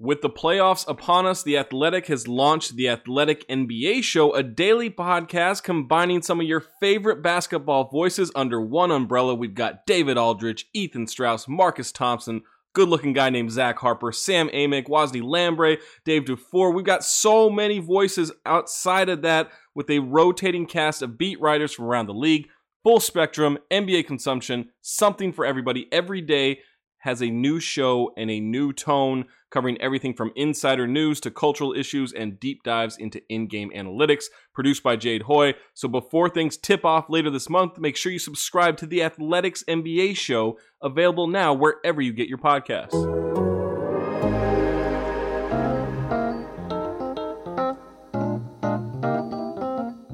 With 0.00 0.22
the 0.22 0.30
playoffs 0.30 0.86
upon 0.86 1.26
us, 1.26 1.42
The 1.42 1.58
Athletic 1.58 2.06
has 2.06 2.28
launched 2.28 2.76
the 2.76 2.88
Athletic 2.88 3.44
NBA 3.48 4.04
Show, 4.04 4.32
a 4.32 4.44
daily 4.44 4.90
podcast 4.90 5.64
combining 5.64 6.22
some 6.22 6.38
of 6.40 6.46
your 6.46 6.60
favorite 6.78 7.20
basketball 7.20 7.88
voices 7.88 8.30
under 8.36 8.60
one 8.60 8.92
umbrella. 8.92 9.34
We've 9.34 9.56
got 9.56 9.86
David 9.86 10.16
Aldridge, 10.16 10.66
Ethan 10.72 11.08
Strauss, 11.08 11.48
Marcus 11.48 11.90
Thompson, 11.90 12.42
good 12.74 12.88
looking 12.88 13.12
guy 13.12 13.28
named 13.30 13.50
Zach 13.50 13.76
Harper, 13.80 14.12
Sam 14.12 14.48
Amick, 14.50 14.86
Wosny 14.86 15.20
Lambre, 15.20 15.78
Dave 16.04 16.26
Dufour. 16.26 16.70
We've 16.70 16.86
got 16.86 17.02
so 17.02 17.50
many 17.50 17.80
voices 17.80 18.30
outside 18.46 19.08
of 19.08 19.22
that 19.22 19.50
with 19.74 19.90
a 19.90 19.98
rotating 19.98 20.66
cast 20.66 21.02
of 21.02 21.18
beat 21.18 21.40
writers 21.40 21.74
from 21.74 21.86
around 21.86 22.06
the 22.06 22.14
league. 22.14 22.46
Full 22.84 23.00
spectrum, 23.00 23.58
NBA 23.72 24.06
consumption, 24.06 24.68
something 24.80 25.32
for 25.32 25.44
everybody 25.44 25.88
every 25.90 26.20
day 26.20 26.60
has 26.98 27.20
a 27.20 27.30
new 27.30 27.58
show 27.58 28.12
and 28.16 28.30
a 28.30 28.38
new 28.38 28.72
tone 28.72 29.24
covering 29.50 29.80
everything 29.80 30.14
from 30.14 30.32
insider 30.36 30.86
news 30.86 31.20
to 31.20 31.30
cultural 31.30 31.72
issues 31.72 32.12
and 32.12 32.38
deep 32.38 32.62
dives 32.62 32.96
into 32.96 33.22
in-game 33.28 33.70
analytics 33.74 34.24
produced 34.54 34.82
by 34.82 34.96
Jade 34.96 35.22
Hoy. 35.22 35.54
So 35.74 35.88
before 35.88 36.28
things 36.28 36.56
tip 36.56 36.84
off 36.84 37.08
later 37.08 37.30
this 37.30 37.48
month, 37.48 37.78
make 37.78 37.96
sure 37.96 38.12
you 38.12 38.18
subscribe 38.18 38.76
to 38.78 38.86
the 38.86 39.02
Athletics 39.02 39.64
NBA 39.68 40.16
show 40.16 40.58
available 40.82 41.26
now 41.26 41.54
wherever 41.54 42.00
you 42.02 42.12
get 42.12 42.28
your 42.28 42.38
podcasts. 42.38 43.18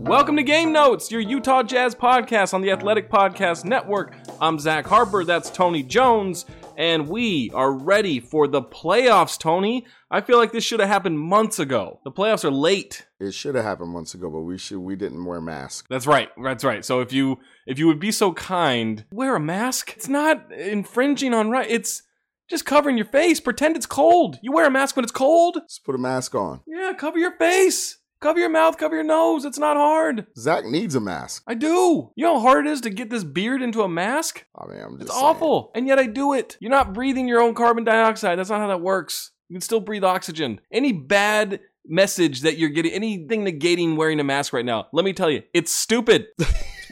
Welcome 0.06 0.36
to 0.36 0.42
Game 0.44 0.70
Notes, 0.70 1.10
your 1.10 1.20
Utah 1.20 1.62
Jazz 1.64 1.94
podcast 1.94 2.54
on 2.54 2.60
the 2.60 2.70
Athletic 2.70 3.10
Podcast 3.10 3.64
Network. 3.64 4.14
I'm 4.40 4.60
Zach 4.60 4.86
Harper, 4.86 5.24
that's 5.24 5.50
Tony 5.50 5.82
Jones, 5.82 6.44
and 6.76 7.08
we 7.08 7.50
are 7.54 7.72
ready 7.72 8.20
for 8.20 8.46
the 8.46 8.62
playoffs, 8.62 9.38
Tony. 9.38 9.86
I 10.10 10.20
feel 10.20 10.38
like 10.38 10.52
this 10.52 10.64
should 10.64 10.80
have 10.80 10.88
happened 10.88 11.18
months 11.18 11.58
ago. 11.58 12.00
The 12.04 12.12
playoffs 12.12 12.44
are 12.44 12.50
late. 12.50 13.06
It 13.18 13.32
should 13.32 13.54
have 13.54 13.64
happened 13.64 13.90
months 13.90 14.14
ago, 14.14 14.30
but 14.30 14.40
we 14.40 14.58
should 14.58 14.78
we 14.78 14.96
didn't 14.96 15.24
wear 15.24 15.40
masks. 15.40 15.86
That's 15.88 16.06
right. 16.06 16.28
That's 16.42 16.64
right. 16.64 16.84
So 16.84 17.00
if 17.00 17.12
you 17.12 17.38
if 17.66 17.78
you 17.78 17.86
would 17.86 18.00
be 18.00 18.12
so 18.12 18.32
kind, 18.32 19.04
wear 19.10 19.36
a 19.36 19.40
mask. 19.40 19.94
It's 19.96 20.08
not 20.08 20.52
infringing 20.52 21.34
on 21.34 21.50
right. 21.50 21.70
It's 21.70 22.02
just 22.48 22.66
covering 22.66 22.96
your 22.96 23.06
face. 23.06 23.40
Pretend 23.40 23.76
it's 23.76 23.86
cold. 23.86 24.38
You 24.42 24.52
wear 24.52 24.66
a 24.66 24.70
mask 24.70 24.96
when 24.96 25.04
it's 25.04 25.12
cold. 25.12 25.58
Just 25.68 25.84
put 25.84 25.94
a 25.94 25.98
mask 25.98 26.34
on. 26.34 26.60
Yeah, 26.66 26.92
cover 26.92 27.18
your 27.18 27.36
face. 27.38 27.98
Cover 28.24 28.38
your 28.38 28.48
mouth, 28.48 28.78
cover 28.78 28.94
your 28.94 29.04
nose. 29.04 29.44
It's 29.44 29.58
not 29.58 29.76
hard. 29.76 30.26
Zach 30.38 30.64
needs 30.64 30.94
a 30.94 31.00
mask. 31.00 31.42
I 31.46 31.52
do. 31.52 32.10
You 32.16 32.24
know 32.24 32.36
how 32.36 32.40
hard 32.40 32.66
it 32.66 32.70
is 32.70 32.80
to 32.80 32.88
get 32.88 33.10
this 33.10 33.22
beard 33.22 33.60
into 33.60 33.82
a 33.82 33.88
mask? 33.88 34.46
I 34.56 34.66
mean, 34.66 34.80
I'm 34.80 34.92
just 34.92 35.02
It's 35.02 35.12
saying. 35.12 35.26
awful. 35.26 35.70
And 35.74 35.86
yet 35.86 35.98
I 35.98 36.06
do 36.06 36.32
it. 36.32 36.56
You're 36.58 36.70
not 36.70 36.94
breathing 36.94 37.28
your 37.28 37.42
own 37.42 37.52
carbon 37.52 37.84
dioxide. 37.84 38.38
That's 38.38 38.48
not 38.48 38.60
how 38.60 38.68
that 38.68 38.80
works. 38.80 39.32
You 39.50 39.56
can 39.56 39.60
still 39.60 39.80
breathe 39.80 40.04
oxygen. 40.04 40.58
Any 40.72 40.90
bad 40.92 41.60
message 41.84 42.40
that 42.40 42.56
you're 42.56 42.70
getting, 42.70 42.92
anything 42.92 43.44
negating 43.44 43.94
wearing 43.96 44.18
a 44.20 44.24
mask 44.24 44.54
right 44.54 44.64
now, 44.64 44.86
let 44.94 45.04
me 45.04 45.12
tell 45.12 45.28
you, 45.28 45.42
it's 45.52 45.70
stupid. 45.70 46.28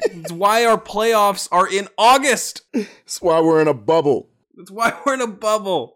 it's 0.03 0.33
why 0.33 0.66
our 0.66 0.78
playoffs 0.78 1.48
are 1.50 1.66
in 1.66 1.88
August. 1.97 2.60
That's 2.75 3.22
why 3.22 3.41
we're 3.41 3.62
in 3.62 3.69
a 3.69 3.75
bubble. 3.75 4.28
That's 4.55 4.70
why 4.70 5.00
we're 5.06 5.14
in 5.14 5.22
a 5.22 5.28
bubble. 5.28 5.94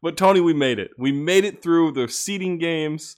But 0.00 0.16
Tony, 0.16 0.40
we 0.40 0.54
made 0.54 0.78
it. 0.78 0.92
We 0.96 1.12
made 1.12 1.44
it 1.44 1.60
through 1.62 1.92
the 1.92 2.08
seeding 2.08 2.56
games. 2.56 3.16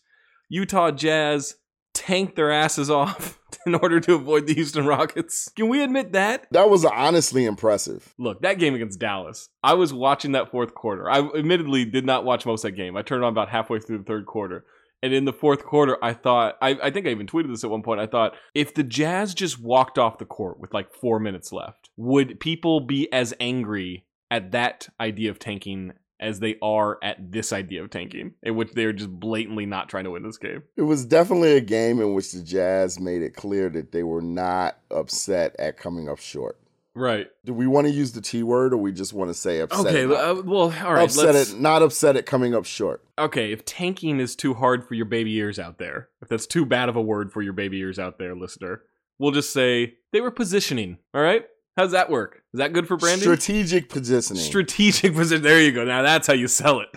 Utah 0.53 0.91
Jazz 0.91 1.55
tanked 1.95 2.37
their 2.37 2.53
asses 2.53 2.91
off 2.91 3.39
in 3.67 3.75
order 3.75 4.01
to 4.01 4.13
avoid 4.13 4.47
the 4.47 4.53
Houston 4.53 4.85
Rockets. 4.85 5.51
Can 5.57 5.71
we 5.71 5.83
admit 5.83 6.13
that? 6.13 6.47
That 6.51 6.69
was 6.69 6.85
honestly 6.85 7.47
impressive. 7.47 8.15
Look, 8.19 8.43
that 8.43 8.59
game 8.59 8.75
against 8.75 9.01
Dallas, 9.01 9.49
I 9.63 9.73
was 9.73 9.95
watching 9.95 10.33
that 10.33 10.51
fourth 10.51 10.75
quarter. 10.75 11.11
I 11.11 11.21
admittedly 11.21 11.87
did 11.87 12.05
not 12.05 12.27
watch 12.27 12.45
most 12.45 12.67
of 12.67 12.71
that 12.71 12.77
game. 12.77 12.99
I 12.99 13.03
turned 13.03 13.25
on 13.25 13.33
about 13.33 13.49
halfway 13.49 13.79
through 13.79 13.99
the 13.99 14.05
third 14.05 14.27
quarter. 14.27 14.67
And 15.03 15.15
in 15.15 15.25
the 15.25 15.33
fourth 15.33 15.65
quarter, 15.65 15.97
I 16.05 16.13
thought, 16.13 16.59
I, 16.61 16.77
I 16.83 16.91
think 16.91 17.07
I 17.07 17.11
even 17.11 17.27
tweeted 17.27 17.49
this 17.49 17.65
at 17.65 17.71
one 17.71 17.83
point. 17.83 18.01
I 18.01 18.07
thought, 18.07 18.35
if 18.55 18.75
the 18.75 18.85
Jazz 18.85 19.33
just 19.33 19.59
walked 19.59 19.99
off 19.99 20.19
the 20.19 20.27
court 20.27 20.61
with 20.61 20.75
like 20.75 20.93
four 20.93 21.19
minutes 21.19 21.51
left, 21.51 21.89
would 21.97 22.41
people 22.41 22.81
be 22.81 23.11
as 23.11 23.33
angry 23.41 24.05
at 24.31 24.53
that 24.53 24.91
idea 25.01 25.31
of 25.31 25.39
tanking 25.39 25.95
as 26.23 26.41
they 26.41 26.57
are 26.63 26.99
at 27.03 27.33
this 27.33 27.53
idea 27.53 27.83
of 27.83 27.91
tanking, 27.91 28.33
in 28.43 28.57
which 28.57 28.73
they're 28.73 28.93
just 28.93 29.11
blatantly 29.11 29.67
not 29.67 29.89
trying 29.89 30.05
to 30.05 30.11
win 30.13 30.23
this 30.23 30.39
game? 30.39 30.63
It 30.77 30.83
was 30.83 31.05
definitely 31.05 31.57
a 31.57 31.61
game 31.61 32.01
in 32.01 32.15
which 32.15 32.33
the 32.33 32.43
Jazz 32.43 32.99
made 32.99 33.21
it 33.23 33.35
clear 33.35 33.69
that 33.71 33.93
they 33.93 34.03
were 34.03 34.23
not 34.23 34.79
upset 34.91 35.55
at 35.59 35.77
coming 35.77 36.09
up 36.09 36.19
short. 36.19 36.59
Right. 36.95 37.29
Do 37.45 37.55
we 37.55 37.67
want 37.67 37.87
to 37.87 37.93
use 37.93 38.13
the 38.13 38.21
T 38.21 38.43
word 38.43 38.75
or 38.75 38.77
we 38.77 38.93
just 38.93 39.15
want 39.15 39.31
to 39.31 39.35
say 39.35 39.61
upset? 39.61 39.87
Okay. 39.87 40.05
Uh, 40.05 40.35
well, 40.43 40.73
all 40.85 40.93
right. 40.95 41.05
upset 41.05 41.35
let's- 41.35 41.53
at 41.55 41.59
not 41.61 41.81
upset 41.83 42.17
at 42.17 42.27
coming 42.27 42.55
up 42.55 42.67
short. 42.67 43.03
okay, 43.19 43.51
if 43.51 43.65
tanking 43.65 44.21
is 44.21 44.37
too 44.37 44.53
hard 44.55 44.87
for 44.87 44.95
your 44.95 45.07
baby 45.07 45.33
ears 45.37 45.59
out 45.59 45.79
there, 45.79 46.09
if 46.21 46.29
that's 46.29 46.47
too 46.47 46.67
bad 46.67 46.89
of 46.91 46.97
a 46.97 47.01
word 47.03 47.33
for 47.33 47.41
your 47.41 47.55
baby 47.55 47.79
ears 47.79 47.99
out 47.99 48.19
there, 48.19 48.35
listener, 48.37 48.83
we'll 49.19 49.31
just 49.33 49.53
say 49.55 49.95
they 50.13 50.21
were 50.21 50.31
positioning. 50.31 50.99
All 51.15 51.23
right? 51.23 51.47
How's 51.79 51.93
that 51.93 52.11
work? 52.11 52.42
Is 52.55 52.59
that 52.59 52.73
good 52.73 52.87
for 52.87 52.97
branding? 52.97 53.23
Strategic 53.23 53.89
positioning. 53.89 54.43
strategic 54.43 55.15
position. 55.15 55.43
There 55.43 55.61
you 55.61 55.73
go. 55.73 55.85
Now 55.85 56.03
that's 56.03 56.27
how 56.27 56.35
you 56.35 56.49
sell 56.49 56.81
it. 56.81 56.89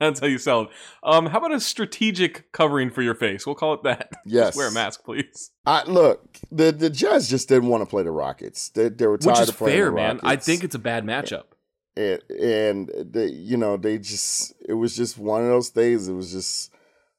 That's 0.00 0.18
how 0.18 0.26
you 0.26 0.38
sell 0.38 0.62
it. 0.62 0.68
Um, 1.04 1.26
how 1.26 1.38
about 1.38 1.52
a 1.52 1.60
strategic 1.60 2.50
covering 2.52 2.90
for 2.90 3.00
your 3.00 3.14
face? 3.14 3.46
We'll 3.46 3.54
call 3.54 3.74
it 3.74 3.84
that. 3.84 4.10
yes. 4.26 4.48
Just 4.48 4.56
wear 4.56 4.68
a 4.68 4.72
mask, 4.72 5.04
please. 5.04 5.52
I, 5.64 5.84
look, 5.84 6.38
the 6.50 6.72
the 6.72 6.90
Jazz 6.90 7.28
just 7.28 7.48
didn't 7.48 7.68
want 7.68 7.82
to 7.82 7.86
play 7.86 8.02
the 8.02 8.10
Rockets. 8.10 8.70
They, 8.70 8.88
they 8.88 9.06
were 9.06 9.18
tired 9.18 9.34
Which 9.34 9.42
is 9.44 9.48
of 9.50 9.56
playing 9.56 9.76
fair, 9.76 9.86
the 9.86 9.92
man. 9.92 10.20
I 10.22 10.36
think 10.36 10.64
it's 10.64 10.74
a 10.74 10.80
bad 10.80 11.04
matchup. 11.04 11.44
and 11.96 12.20
and 12.28 12.90
they 13.12 13.26
you 13.26 13.56
know 13.56 13.76
they 13.76 13.98
just 13.98 14.52
it 14.68 14.74
was 14.74 14.96
just 14.96 15.16
one 15.16 15.42
of 15.42 15.48
those 15.48 15.70
days 15.70 16.08
it 16.08 16.12
was 16.12 16.32
just 16.32 16.72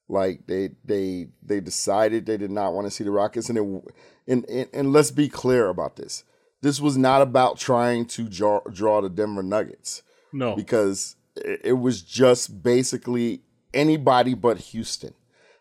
like 0.08 0.46
they 0.46 0.70
they 0.84 1.28
they 1.42 1.60
decided 1.60 2.26
they 2.26 2.36
did 2.36 2.50
not 2.50 2.74
want 2.74 2.86
to 2.86 2.90
see 2.90 3.04
the 3.04 3.10
rockets 3.10 3.48
and 3.48 3.58
it 3.58 3.92
and, 4.28 4.44
and 4.48 4.68
and 4.72 4.92
let's 4.92 5.10
be 5.10 5.28
clear 5.28 5.68
about 5.68 5.96
this 5.96 6.24
this 6.62 6.80
was 6.80 6.96
not 6.96 7.22
about 7.22 7.58
trying 7.58 8.06
to 8.06 8.28
draw, 8.28 8.60
draw 8.72 9.00
the 9.00 9.08
denver 9.10 9.42
nuggets 9.42 10.02
No. 10.32 10.54
because 10.56 11.16
it, 11.36 11.60
it 11.64 11.72
was 11.74 12.02
just 12.02 12.62
basically 12.62 13.42
anybody 13.74 14.34
but 14.34 14.58
houston 14.58 15.14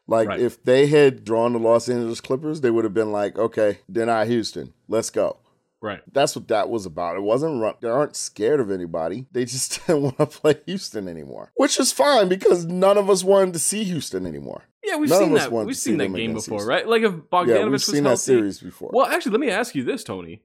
like 0.08 0.28
Right. 0.30 0.40
if 0.40 0.64
they 0.64 0.88
had 0.88 1.24
drawn 1.24 1.54
the 1.54 1.60
los 1.60 1.90
angeles 1.90 2.22
clippers 2.22 2.62
they 2.62 2.72
would 2.72 2.84
have 2.84 2.94
been 2.94 3.12
like 3.12 3.38
okay 3.38 3.80
they're 3.90 4.06
not 4.06 4.28
houston 4.28 4.74
let's 4.88 5.10
go 5.10 5.38
Right. 5.82 6.02
that's 6.12 6.36
what 6.36 6.48
that 6.48 6.70
was 6.70 6.88
about. 6.88 7.16
It 7.16 7.22
wasn't 7.22 7.62
run- 7.62 7.76
they 7.80 7.90
aren't 7.90 8.16
scared 8.16 8.60
of 8.60 8.72
anybody. 8.72 9.28
They 9.32 9.46
just 9.46 9.82
didn't 9.88 10.02
want 10.02 10.18
to 10.18 10.26
play 10.26 10.56
Houston 10.66 11.08
anymore, 11.08 11.52
which 11.58 11.80
is 11.80 11.92
fine 11.92 12.28
because 12.28 12.66
none 12.66 12.98
of 12.98 13.08
us 13.08 13.24
wanted 13.24 13.54
to 13.54 13.60
see 13.60 13.84
Houston 13.84 14.26
anymore. 14.26 14.64
Yeah, 14.84 14.96
we've 14.96 15.12
None 15.12 15.20
seen 15.20 15.34
that. 15.36 15.52
We've 15.52 15.78
seen 15.78 15.98
that 15.98 16.12
game 16.16 16.34
before, 16.34 16.58
Houston. 16.58 16.68
right? 16.70 16.88
Like 16.88 17.04
if 17.04 17.12
Bogdanovich 17.12 17.48
yeah, 17.50 17.64
we've 17.66 17.72
was 17.74 17.86
seen 17.86 18.04
that 18.06 18.18
series 18.18 18.60
before. 18.62 18.90
Well, 18.94 19.06
actually, 19.06 19.34
let 19.34 19.42
me 19.42 19.52
ask 19.52 19.76
you 19.76 19.84
this, 19.84 20.04
Tony. 20.04 20.42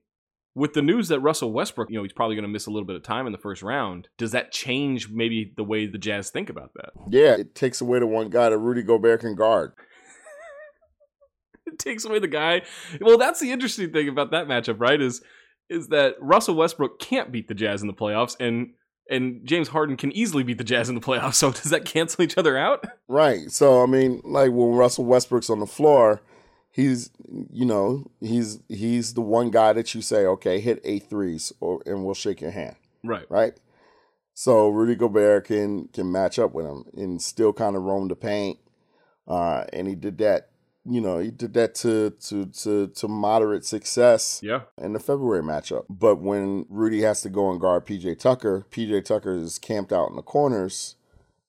With 0.53 0.73
the 0.73 0.81
news 0.81 1.07
that 1.07 1.21
Russell 1.21 1.53
Westbrook, 1.53 1.89
you 1.89 1.95
know, 1.95 2.03
he's 2.03 2.11
probably 2.11 2.35
going 2.35 2.43
to 2.43 2.49
miss 2.49 2.65
a 2.65 2.71
little 2.71 2.85
bit 2.85 2.97
of 2.97 3.03
time 3.03 3.25
in 3.25 3.31
the 3.31 3.37
first 3.37 3.61
round, 3.63 4.09
does 4.17 4.31
that 4.31 4.51
change 4.51 5.09
maybe 5.09 5.53
the 5.55 5.63
way 5.63 5.85
the 5.87 5.97
Jazz 5.97 6.29
think 6.29 6.49
about 6.49 6.71
that? 6.75 6.89
yeah, 7.09 7.35
it 7.35 7.55
takes 7.55 7.79
away 7.79 7.99
the 7.99 8.07
one 8.07 8.29
guy 8.29 8.49
that 8.49 8.57
Rudy 8.57 8.83
Gobert 8.83 9.21
can 9.21 9.35
guard. 9.35 9.73
It 11.67 11.79
takes 11.79 12.03
away 12.03 12.19
the 12.19 12.27
guy. 12.27 12.63
Well, 12.99 13.17
that's 13.17 13.39
the 13.39 13.51
interesting 13.51 13.93
thing 13.93 14.09
about 14.09 14.31
that 14.31 14.47
matchup, 14.47 14.79
right? 14.79 14.99
Is 14.99 15.21
is 15.69 15.87
that 15.87 16.15
Russell 16.19 16.55
Westbrook 16.55 16.99
can't 16.99 17.31
beat 17.31 17.47
the 17.47 17.53
Jazz 17.53 17.81
in 17.81 17.87
the 17.87 17.93
playoffs, 17.93 18.35
and 18.39 18.71
and 19.09 19.41
James 19.45 19.69
Harden 19.69 19.95
can 19.95 20.11
easily 20.11 20.43
beat 20.43 20.57
the 20.57 20.63
Jazz 20.63 20.89
in 20.89 20.95
the 20.95 21.01
playoffs. 21.01 21.35
So 21.41 21.51
does 21.51 21.69
that 21.69 21.85
cancel 21.85 22.23
each 22.23 22.37
other 22.37 22.57
out? 22.57 22.83
Right. 23.07 23.49
So 23.51 23.81
I 23.83 23.85
mean, 23.85 24.21
like 24.25 24.51
when 24.51 24.71
Russell 24.71 25.05
Westbrook's 25.05 25.49
on 25.49 25.59
the 25.59 25.67
floor, 25.67 26.21
he's 26.71 27.09
you 27.51 27.65
know 27.65 28.09
he's 28.19 28.59
he's 28.67 29.13
the 29.13 29.21
one 29.21 29.51
guy 29.51 29.73
that 29.73 29.93
you 29.93 30.01
say, 30.01 30.25
okay, 30.25 30.59
hit 30.59 30.81
eight 30.83 31.09
threes, 31.09 31.51
or 31.59 31.81
and 31.85 32.03
we'll 32.05 32.13
shake 32.15 32.41
your 32.41 32.51
hand. 32.51 32.75
Right. 33.03 33.25
right? 33.29 33.53
So 34.33 34.69
Rudy 34.69 34.95
Gobert 34.95 35.45
can 35.45 35.87
can 35.89 36.11
match 36.11 36.39
up 36.39 36.53
with 36.53 36.65
him 36.65 36.85
and 36.95 37.21
still 37.21 37.53
kind 37.53 37.75
of 37.75 37.83
roam 37.83 38.07
the 38.07 38.15
paint. 38.15 38.59
Uh, 39.27 39.65
and 39.71 39.87
he 39.87 39.95
did 39.95 40.17
that, 40.17 40.49
you 40.83 40.99
know, 40.99 41.19
he 41.19 41.29
did 41.31 41.53
that 41.53 41.75
to 41.75 42.11
to 42.27 42.45
to 42.47 42.87
to 42.87 43.07
moderate 43.07 43.65
success 43.65 44.39
Yeah. 44.43 44.61
in 44.77 44.93
the 44.93 44.99
February 44.99 45.43
matchup. 45.43 45.85
But 45.89 46.21
when 46.21 46.65
Rudy 46.69 47.01
has 47.01 47.21
to 47.21 47.29
go 47.29 47.51
and 47.51 47.59
guard 47.61 47.85
PJ 47.85 48.19
Tucker, 48.19 48.65
PJ 48.71 49.05
Tucker 49.05 49.35
is 49.35 49.59
camped 49.59 49.91
out 49.93 50.09
in 50.09 50.15
the 50.15 50.21
corners, 50.23 50.95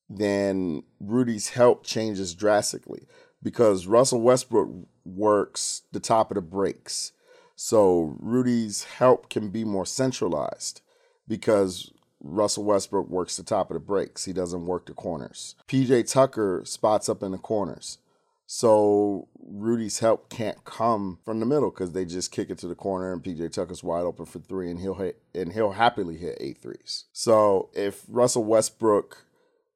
then 0.09 0.83
Rudy's 1.01 1.51
help 1.51 1.85
changes 1.85 2.35
drastically 2.35 3.07
because 3.43 3.87
Russell 3.87 4.21
Westbrook 4.21 4.71
works 5.05 5.83
the 5.93 6.01
top 6.01 6.31
of 6.31 6.37
the 6.37 6.41
breaks. 6.43 7.13
So 7.57 8.17
Rudy's 8.19 8.85
help 8.85 9.29
can 9.29 9.51
be 9.51 9.65
more 9.65 9.87
centralized 9.87 10.81
because 11.29 11.93
Russell 12.21 12.65
Westbrook 12.65 13.09
works 13.09 13.37
the 13.37 13.43
top 13.43 13.71
of 13.71 13.75
the 13.75 13.81
breaks. 13.81 14.25
He 14.25 14.33
doesn't 14.33 14.67
work 14.67 14.87
the 14.87 14.95
corners. 14.95 15.55
PJ 15.69 16.11
Tucker 16.11 16.63
spots 16.65 17.09
up 17.09 17.23
in 17.23 17.33
the 17.33 17.39
corners. 17.39 17.99
So 18.47 19.29
Rudy's 19.41 20.01
help 20.01 20.29
can't 20.29 20.63
come 20.65 21.19
from 21.25 21.41
the 21.41 21.47
middle 21.47 21.71
because 21.71 21.93
they 21.93 22.05
just 22.05 22.33
kick 22.33 22.51
it 22.51 22.59
to 22.59 22.67
the 22.69 22.75
corner 22.75 23.13
and 23.13 23.23
PJ 23.23 23.53
Tucker's 23.53 23.83
wide 23.83 24.03
open 24.05 24.27
for 24.27 24.41
three 24.41 24.71
and 24.71 24.79
he'll 24.81 24.95
hit 24.95 25.23
and 25.35 25.53
he'll 25.53 25.73
happily 25.73 26.19
hit 26.19 26.37
eight 26.41 26.59
threes. 26.59 27.05
So 27.13 27.71
if 27.73 28.05
Russell 28.09 28.45
Westbrook 28.45 29.25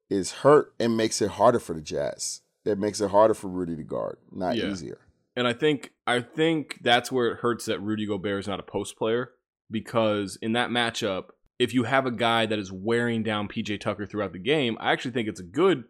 is 0.09 0.31
hurt 0.31 0.73
and 0.79 0.95
makes 0.95 1.21
it 1.21 1.31
harder 1.31 1.59
for 1.59 1.73
the 1.73 1.81
Jazz. 1.81 2.41
It 2.65 2.77
makes 2.79 2.99
it 3.01 3.11
harder 3.11 3.33
for 3.33 3.47
Rudy 3.47 3.75
to 3.75 3.83
guard, 3.83 4.17
not 4.31 4.55
Yeah. 4.57 4.71
easier. 4.71 4.99
And 5.37 5.47
I 5.47 5.53
think 5.53 5.91
I 6.07 6.19
think 6.19 6.79
that's 6.81 7.11
where 7.11 7.27
it 7.27 7.37
hurts 7.37 7.65
that 7.65 7.79
Rudy 7.79 8.07
Gobert 8.07 8.39
is 8.39 8.47
not 8.47 8.59
a 8.59 8.63
post 8.63 8.97
player 8.97 9.29
because 9.69 10.37
in 10.41 10.53
that 10.53 10.71
matchup, 10.71 11.25
if 11.59 11.75
you 11.75 11.83
have 11.83 12.07
a 12.07 12.11
guy 12.11 12.47
that 12.47 12.57
is 12.57 12.71
wearing 12.71 13.21
down 13.21 13.47
PJ 13.47 13.79
Tucker 13.79 14.07
throughout 14.07 14.33
the 14.33 14.39
game, 14.39 14.77
I 14.79 14.91
actually 14.91 15.11
think 15.11 15.27
it's 15.29 15.39
a 15.39 15.43
good 15.43 15.83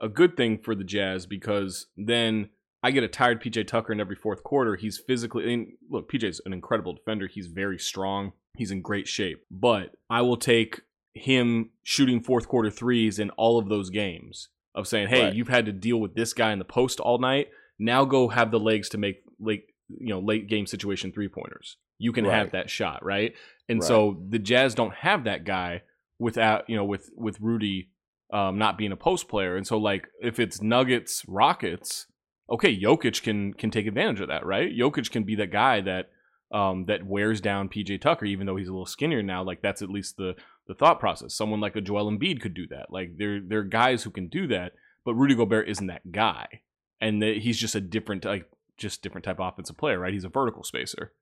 a 0.00 0.08
good 0.08 0.36
thing 0.38 0.58
for 0.58 0.74
the 0.74 0.84
Jazz 0.84 1.26
because 1.26 1.86
then 1.98 2.48
I 2.82 2.90
get 2.92 3.04
a 3.04 3.08
tired 3.08 3.42
PJ 3.42 3.66
Tucker 3.66 3.92
in 3.92 4.00
every 4.00 4.16
fourth 4.16 4.42
quarter. 4.42 4.74
He's 4.74 4.98
physically 5.06 5.44
I 5.44 5.48
mean, 5.48 5.76
look, 5.90 6.10
PJ's 6.10 6.40
an 6.46 6.54
incredible 6.54 6.94
defender. 6.94 7.26
He's 7.26 7.46
very 7.48 7.78
strong. 7.78 8.32
He's 8.56 8.70
in 8.70 8.80
great 8.80 9.06
shape. 9.06 9.44
But 9.50 9.90
I 10.08 10.22
will 10.22 10.38
take 10.38 10.80
him 11.12 11.70
shooting 11.82 12.22
fourth 12.22 12.48
quarter 12.48 12.70
threes 12.70 13.18
in 13.18 13.28
all 13.30 13.58
of 13.58 13.68
those 13.68 13.90
games 13.90 14.48
of 14.74 14.88
saying, 14.88 15.08
"Hey, 15.08 15.24
Right. 15.24 15.34
you've 15.34 15.48
had 15.48 15.66
to 15.66 15.72
deal 15.72 16.00
with 16.00 16.14
this 16.14 16.32
guy 16.32 16.52
in 16.52 16.58
the 16.58 16.64
post 16.64 17.00
all 17.00 17.18
night. 17.18 17.48
Now 17.78 18.04
go 18.04 18.28
have 18.28 18.50
the 18.50 18.60
legs 18.60 18.88
to 18.90 18.98
make 18.98 19.16
late, 19.38 19.64
you 19.88 20.08
know, 20.08 20.20
late 20.20 20.48
game 20.48 20.66
situation 20.66 21.12
three 21.12 21.28
pointers. 21.28 21.76
You 21.98 22.12
can 22.12 22.24
have 22.24 22.52
that 22.52 22.70
shot, 22.70 23.04
right? 23.04 23.34
And 23.68 23.80
Right. 23.80 23.86
so 23.86 24.22
the 24.28 24.38
Jazz 24.38 24.74
don't 24.74 24.94
have 24.94 25.24
that 25.24 25.44
guy 25.44 25.82
without, 26.18 26.68
you 26.68 26.76
know, 26.76 26.84
with 26.84 27.10
with 27.16 27.40
Rudy 27.40 27.90
um, 28.32 28.58
not 28.58 28.76
being 28.78 28.92
a 28.92 28.96
post 28.96 29.28
player. 29.28 29.56
And 29.56 29.66
so 29.66 29.78
like 29.78 30.08
if 30.20 30.38
it's 30.38 30.60
Nuggets, 30.60 31.24
Rockets, 31.28 32.06
okay, 32.50 32.78
Jokic 32.78 33.22
can 33.22 33.52
can 33.54 33.70
take 33.70 33.86
advantage 33.86 34.20
of 34.20 34.28
that, 34.28 34.44
right? 34.44 34.70
Jokic 34.72 35.10
can 35.10 35.24
be 35.24 35.36
that 35.36 35.52
guy 35.52 35.80
that 35.82 36.10
um, 36.52 36.84
that 36.86 37.06
wears 37.06 37.40
down 37.40 37.68
PJ 37.68 38.00
Tucker, 38.00 38.26
even 38.26 38.46
though 38.46 38.56
he's 38.56 38.68
a 38.68 38.72
little 38.72 38.86
skinnier 38.86 39.22
now. 39.22 39.42
Like 39.42 39.62
that's 39.62 39.82
at 39.82 39.90
least 39.90 40.16
the 40.16 40.34
the 40.66 40.74
thought 40.74 41.00
process. 41.00 41.34
Someone 41.34 41.60
like 41.60 41.76
a 41.76 41.80
Joel 41.80 42.10
Embiid 42.10 42.40
could 42.40 42.54
do 42.54 42.66
that. 42.68 42.86
Like 42.90 43.18
there 43.18 43.40
there 43.40 43.60
are 43.60 43.64
guys 43.64 44.02
who 44.02 44.10
can 44.10 44.28
do 44.28 44.46
that, 44.48 44.72
but 45.04 45.14
Rudy 45.14 45.34
Gobert 45.34 45.68
isn't 45.68 45.86
that 45.86 46.10
guy, 46.12 46.62
and 47.04 47.22
that 47.22 47.36
he's 47.38 47.58
just 47.58 47.74
a 47.74 47.80
different 47.80 48.24
like 48.24 48.48
just 48.76 49.02
different 49.02 49.24
type 49.24 49.38
of 49.38 49.52
offensive 49.52 49.76
player, 49.76 49.98
right? 50.00 50.12
He's 50.12 50.24
a 50.24 50.28
vertical 50.28 50.64
spacer, 50.64 51.12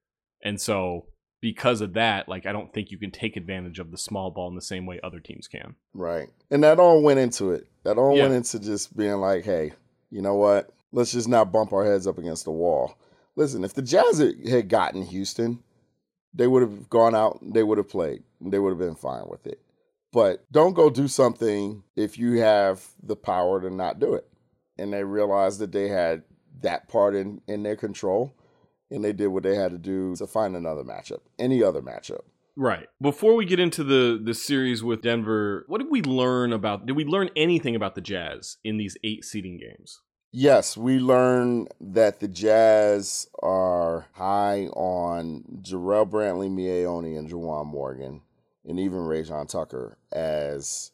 and 0.42 0.60
so 0.60 1.06
because 1.40 1.80
of 1.80 1.94
that, 1.94 2.28
like 2.28 2.46
I 2.46 2.52
don't 2.52 2.72
think 2.72 2.90
you 2.90 2.98
can 2.98 3.10
take 3.10 3.36
advantage 3.36 3.78
of 3.80 3.90
the 3.90 3.98
small 3.98 4.30
ball 4.30 4.48
in 4.48 4.54
the 4.54 4.62
same 4.62 4.86
way 4.86 5.00
other 5.02 5.18
teams 5.18 5.48
can. 5.48 5.74
Right. 5.92 6.28
And 6.52 6.62
that 6.62 6.78
all 6.78 7.02
went 7.02 7.18
into 7.18 7.50
it. 7.50 7.66
That 7.82 7.98
all 7.98 8.16
Yeah. 8.16 8.22
went 8.22 8.34
into 8.34 8.60
just 8.60 8.96
being 8.96 9.14
like, 9.16 9.44
hey, 9.44 9.72
you 10.10 10.22
know 10.22 10.36
what? 10.36 10.70
Let's 10.92 11.10
just 11.12 11.28
not 11.28 11.50
bump 11.50 11.72
our 11.72 11.84
heads 11.84 12.06
up 12.06 12.16
against 12.18 12.44
the 12.44 12.52
wall. 12.52 12.94
Listen, 13.34 13.64
if 13.64 13.74
the 13.74 13.82
Jazz 13.82 14.18
had- 14.18 14.68
gotten 14.68 15.02
Houston, 15.02 15.64
they 16.32 16.46
would 16.46 16.62
have 16.62 16.88
gone 16.88 17.14
out, 17.14 17.40
they 17.42 17.64
would 17.64 17.78
have 17.78 17.88
played, 17.88 18.22
and 18.40 18.52
they 18.52 18.58
would 18.60 18.70
have 18.70 18.78
been 18.78 18.94
fine 18.94 19.24
with 19.28 19.44
it. 19.46 19.60
But 20.12 20.44
don't 20.52 20.74
go 20.74 20.90
do 20.90 21.08
something 21.08 21.82
if 21.96 22.18
you 22.18 22.38
have 22.40 22.86
the 23.02 23.16
power 23.16 23.60
to 23.62 23.68
not 23.70 23.98
do 23.98 24.14
it. 24.14 24.28
And 24.82 24.92
they 24.92 25.04
realized 25.04 25.60
that 25.60 25.70
they 25.70 25.88
had 25.88 26.22
that 26.62 26.88
part 26.88 27.14
in, 27.14 27.40
in 27.46 27.62
their 27.62 27.76
control, 27.76 28.34
and 28.90 29.04
they 29.04 29.12
did 29.12 29.28
what 29.28 29.44
they 29.44 29.54
had 29.54 29.70
to 29.70 29.78
do 29.78 30.16
to 30.16 30.26
find 30.26 30.56
another 30.56 30.82
matchup, 30.82 31.20
any 31.38 31.62
other 31.62 31.80
matchup. 31.80 32.22
Right. 32.56 32.88
Before 33.00 33.34
we 33.34 33.46
get 33.46 33.60
into 33.60 33.82
the 33.82 34.20
the 34.22 34.34
series 34.34 34.82
with 34.84 35.02
Denver, 35.02 35.64
what 35.68 35.78
did 35.78 35.90
we 35.90 36.02
learn 36.02 36.52
about? 36.52 36.84
Did 36.84 36.96
we 36.96 37.04
learn 37.04 37.30
anything 37.34 37.74
about 37.74 37.94
the 37.94 38.00
Jazz 38.00 38.58
in 38.62 38.76
these 38.76 38.96
eight 39.04 39.24
seeding 39.24 39.56
games? 39.56 40.00
Yes, 40.34 40.76
we 40.76 40.98
learned 40.98 41.68
that 41.80 42.20
the 42.20 42.28
Jazz 42.28 43.28
are 43.42 44.06
high 44.14 44.66
on 44.68 45.44
Jarrell 45.62 46.08
Brantley, 46.08 46.50
Miye 46.50 46.86
Oni, 46.86 47.16
and 47.16 47.28
Juwan 47.28 47.66
Morgan, 47.66 48.22
and 48.66 48.80
even 48.80 49.00
Rayjon 49.00 49.48
Tucker 49.48 49.98
as 50.10 50.90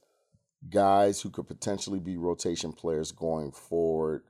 guys 0.69 1.21
who 1.21 1.31
could 1.31 1.47
potentially 1.47 2.01
be 2.01 2.17
rotation 2.17 2.73
players 2.73 3.13
going 3.13 3.53
forward 3.53 4.23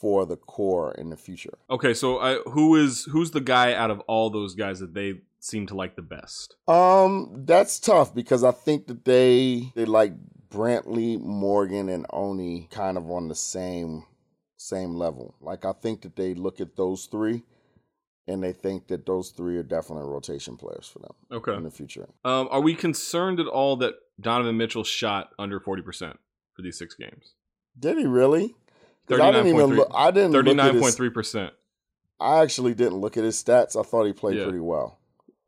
for 0.00 0.26
the 0.26 0.36
core 0.36 0.92
in 0.98 1.10
the 1.10 1.16
future. 1.16 1.58
Okay, 1.70 1.94
so 1.94 2.18
I, 2.18 2.36
who 2.50 2.76
is 2.76 3.04
who's 3.10 3.30
the 3.30 3.40
guy 3.40 3.72
out 3.74 3.90
of 3.90 4.00
all 4.00 4.30
those 4.30 4.54
guys 4.54 4.80
that 4.80 4.94
they 4.94 5.14
seem 5.40 5.66
to 5.68 5.74
like 5.74 5.96
the 5.96 6.02
best? 6.02 6.56
Um, 6.68 7.44
that's 7.46 7.78
tough 7.80 8.14
because 8.14 8.44
I 8.44 8.50
think 8.50 8.88
that 8.88 9.04
they 9.04 9.72
they 9.74 9.84
like 9.86 10.12
Brantley, 10.50 11.18
Morgan, 11.20 11.88
and 11.88 12.06
Oni 12.10 12.68
kind 12.70 12.96
of 12.98 13.10
on 13.10 13.28
the 13.28 13.34
same 13.34 14.04
same 14.58 14.94
level. 14.94 15.34
Like 15.40 15.64
I 15.64 15.72
think 15.72 16.02
that 16.02 16.16
they 16.16 16.34
look 16.34 16.60
at 16.60 16.76
those 16.76 17.06
three 17.06 17.42
and 18.28 18.42
they 18.42 18.52
think 18.52 18.88
that 18.88 19.06
those 19.06 19.30
three 19.30 19.56
are 19.56 19.62
definitely 19.62 20.10
rotation 20.10 20.56
players 20.56 20.88
for 20.92 20.98
them 20.98 21.12
Okay. 21.30 21.54
in 21.54 21.62
the 21.62 21.70
future. 21.70 22.08
Um, 22.24 22.48
are 22.50 22.60
we 22.60 22.74
concerned 22.74 23.38
at 23.38 23.46
all 23.46 23.76
that 23.76 23.94
Donovan 24.20 24.56
Mitchell 24.56 24.84
shot 24.84 25.30
under 25.38 25.60
forty 25.60 25.82
percent 25.82 26.18
for 26.54 26.62
these 26.62 26.78
six 26.78 26.94
games? 26.94 27.34
Did 27.78 27.98
he 27.98 28.06
really? 28.06 28.54
I 29.10 29.30
didn't 29.30 29.46
even 29.48 29.60
39.3 29.70 29.76
look. 29.76 29.90
I 29.94 30.10
didn't 30.10 30.32
Thirty 30.32 30.50
look 30.50 30.58
at 30.58 30.64
nine 30.64 30.74
his, 30.74 30.82
point 30.82 30.94
three 30.94 31.10
percent. 31.10 31.52
I 32.18 32.42
actually 32.42 32.74
didn't 32.74 32.98
look 32.98 33.16
at 33.16 33.24
his 33.24 33.42
stats. 33.42 33.78
I 33.78 33.82
thought 33.82 34.04
he 34.06 34.12
played 34.12 34.38
Yeah. 34.38 34.44
pretty 34.44 34.58
well. 34.60 34.98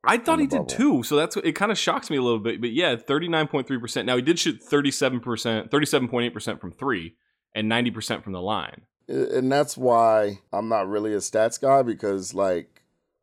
I 0.05 0.17
thought 0.19 0.39
he 0.39 0.47
the 0.47 0.51
did 0.51 0.57
bubble. 0.59 0.69
too. 0.69 1.03
So 1.03 1.17
that's 1.17 1.37
it. 1.37 1.53
Kind 1.53 1.73
of 1.73 1.79
shocks 1.79 2.09
me 2.09 2.17
a 2.19 2.23
little 2.23 2.39
bit, 2.39 2.61
but 2.61 2.71
yeah, 2.71 2.95
thirty 2.97 3.27
nine 3.27 3.49
point 3.49 3.67
three 3.67 3.79
percent. 3.81 4.07
Now 4.07 4.17
he 4.17 4.23
did 4.23 4.39
shoot 4.39 4.63
thirty 4.63 4.91
seven 4.91 5.19
percent, 5.21 5.71
thirty 5.71 5.87
seven 5.87 6.09
point 6.09 6.27
eight 6.27 6.35
percent 6.35 6.61
from 6.61 6.71
three, 6.71 7.17
and 7.55 7.69
ninety 7.69 7.91
percent 7.91 8.23
from 8.23 8.33
the 8.33 8.41
line. 8.43 8.83
and 9.09 9.51
that's 9.51 9.77
why 9.77 10.39
I'm 10.53 10.69
not 10.69 10.87
really 10.89 11.15
a 11.15 11.19
stats 11.19 11.61
guy 11.61 11.83
because 11.83 12.33
like 12.35 12.78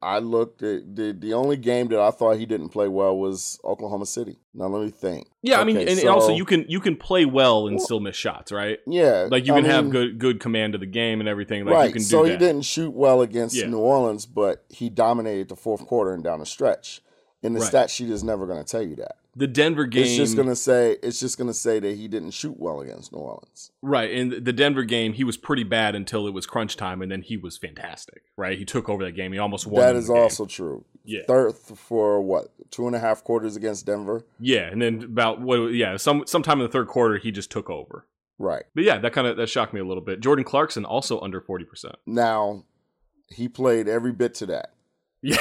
I 0.06 0.20
looked 0.20 0.62
at 0.62 0.96
the 0.96 1.12
the 1.18 1.34
only 1.34 1.58
game 1.58 1.88
that 1.88 2.00
I 2.00 2.12
thought 2.12 2.38
he 2.38 2.46
didn't 2.46 2.70
play 2.70 2.88
well 2.88 3.18
was 3.18 3.60
Oklahoma 3.66 4.06
City. 4.06 4.38
Now 4.54 4.68
let 4.68 4.84
me 4.86 4.92
think. 4.92 5.28
Yeah, 5.42 5.60
I 5.60 5.64
mean, 5.64 5.78
Okay, 5.78 5.92
and 6.00 6.08
also 6.08 6.32
you 6.36 6.46
can 6.46 6.64
you 6.70 6.80
can 6.80 6.96
play 6.96 7.26
well 7.26 7.66
and 7.68 7.78
Well- 7.78 7.86
still 7.86 8.00
miss 8.00 8.16
shots, 8.16 8.52
right? 8.52 8.80
Yeah, 8.86 9.28
Like 9.32 9.48
you 9.48 9.54
I 9.54 9.62
can 9.62 9.70
have 9.70 9.90
good 9.90 10.20
good 10.20 10.40
command 10.40 10.76
of 10.76 10.82
the 10.82 10.86
game 10.88 11.20
and 11.20 11.28
everything. 11.28 11.66
Like 11.66 11.74
right. 11.76 11.88
you 11.88 11.94
can 11.94 12.02
do 12.04 12.08
so 12.08 12.24
that. 12.24 12.32
he 12.32 12.38
didn't 12.38 12.62
shoot 12.66 12.94
well 12.94 13.22
against 13.24 13.56
Yeah. 13.56 13.66
New 13.66 13.80
Orleans, 13.80 14.28
but 14.28 14.64
he 14.70 14.90
dominated 14.90 15.50
the 15.50 15.56
fourth 15.56 15.88
quarter 15.88 16.14
and 16.14 16.24
down 16.24 16.40
the 16.40 16.46
stretch. 16.46 17.02
And 17.42 17.56
the 17.56 17.60
Right. 17.60 17.68
stat 17.70 17.90
sheet 17.90 18.10
is 18.10 18.24
never 18.24 18.46
going 18.48 18.58
to 18.64 18.66
tell 18.72 18.82
you 18.82 18.96
that. 18.98 19.18
The 19.38 19.48
Denver 19.48 19.86
game, 19.86 20.04
It's 20.04 20.16
just 20.16 20.36
going 20.38 20.48
to 20.48 20.56
say 20.56 20.98
it's 21.04 21.20
just 21.20 21.38
to 21.38 21.54
say 21.54 21.80
that 21.80 21.98
he 21.98 22.08
didn't 22.08 22.32
shoot 22.32 22.56
well 22.58 22.80
against 22.80 23.12
New 23.12 23.20
Orleans. 23.20 23.72
right? 23.82 24.10
In 24.10 24.44
the 24.44 24.54
Denver 24.54 24.84
game, 24.84 25.12
he 25.14 25.26
was 25.26 25.36
pretty 25.36 25.64
bad 25.64 25.94
until 25.94 26.26
it 26.26 26.32
was 26.34 26.46
crunch 26.46 26.78
time, 26.78 27.02
and 27.02 27.12
then 27.12 27.22
he 27.22 27.36
was 27.36 27.58
fantastic, 27.58 28.24
right? 28.38 28.58
He 28.58 28.64
took 28.64 28.88
over 28.88 29.04
that 29.04 29.12
game. 29.12 29.34
He 29.34 29.40
almost 29.40 29.68
won. 29.68 29.82
That 29.82 29.96
is 29.98 30.10
also 30.10 30.46
true. 30.46 30.86
Yeah. 31.04 31.24
Third 31.28 31.54
for 31.56 32.22
what 32.22 32.54
two 32.72 32.88
and 32.88 32.96
a 32.96 33.00
half 33.00 33.24
quarters 33.24 33.56
against 33.58 33.86
Denver. 33.86 34.26
yeah, 34.40 34.70
and 34.72 34.82
then 34.82 35.04
about 35.04 35.42
what? 35.42 35.74
Yeah, 35.74 35.98
some 35.98 36.26
sometime 36.26 36.60
in 36.60 36.66
the 36.66 36.72
third 36.72 36.88
quarter, 36.88 37.18
he 37.18 37.32
just 37.32 37.52
took 37.52 37.70
over. 37.70 38.08
Right. 38.40 38.64
But 38.74 38.86
yeah, 38.86 38.98
that 39.00 39.14
kind 39.14 39.28
of 39.28 39.38
that 39.38 39.48
shocked 39.50 39.74
me 39.74 39.80
a 39.82 39.86
little 39.86 40.04
bit. 40.04 40.20
Jordan 40.22 40.46
Clarkson 40.46 40.84
also 40.86 41.20
under 41.20 41.42
forty 41.42 41.66
percent. 41.66 41.96
Now, 42.06 42.64
he 43.30 43.48
played 43.50 43.88
every 43.88 44.14
bit 44.14 44.34
to 44.36 44.46
that. 44.48 44.72
Yeah. 45.22 45.38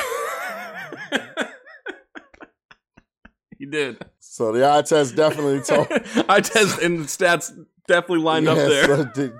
He 3.64 3.70
did. 3.70 4.04
So 4.20 4.52
the 4.52 4.68
eye 4.68 4.82
test 4.82 5.16
definitely 5.16 5.60
told. 5.66 5.86
I 6.28 6.40
test 6.40 6.80
and 6.80 7.00
the 7.00 7.04
stats 7.04 7.52
definitely 7.86 8.24
lined 8.24 8.48
up 8.48 8.56
Yes, 8.56 8.68
there. 8.86 8.92
uh, 8.94 9.04
did- 9.04 9.32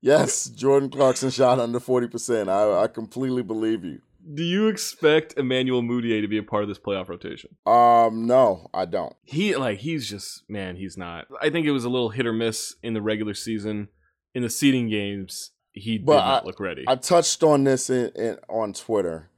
yes, 0.00 0.46
Jordan 0.46 0.90
Clarkson 0.90 1.30
shot 1.30 1.58
under 1.58 1.80
forty 1.80 2.08
percent. 2.08 2.48
I, 2.48 2.82
I 2.82 2.86
completely 2.88 3.42
believe 3.42 3.84
you. 3.84 4.00
Do 4.32 4.42
you 4.42 4.68
expect 4.68 5.34
Emmanuel 5.36 5.82
Mudiay 5.82 6.22
to 6.22 6.28
be 6.28 6.38
a 6.38 6.42
part 6.42 6.62
of 6.62 6.68
this 6.68 6.78
playoff 6.78 7.08
rotation? 7.10 7.56
Um, 7.66 8.26
no, 8.26 8.70
I 8.72 8.86
don't. 8.86 9.14
He 9.22 9.54
like 9.54 9.78
he's 9.80 10.08
just 10.08 10.44
man, 10.48 10.76
he's 10.76 10.96
not. 10.96 11.26
I 11.42 11.50
think 11.50 11.66
it 11.66 11.72
was 11.72 11.84
a 11.84 11.90
little 11.90 12.08
hit 12.08 12.26
or 12.26 12.32
miss 12.32 12.74
in 12.82 12.94
the 12.94 13.02
regular 13.02 13.34
season. 13.34 13.88
In 14.34 14.42
the 14.42 14.50
seeding 14.50 14.88
games, 14.88 15.50
he 15.72 15.98
did 15.98 16.06
not 16.08 16.42
I- 16.42 16.46
look 16.46 16.58
ready. 16.58 16.84
I 16.88 16.96
touched 16.96 17.42
on 17.42 17.64
this 17.64 17.90
in, 17.90 18.10
in 18.16 18.38
on 18.48 18.72
Twitter, 18.72 19.28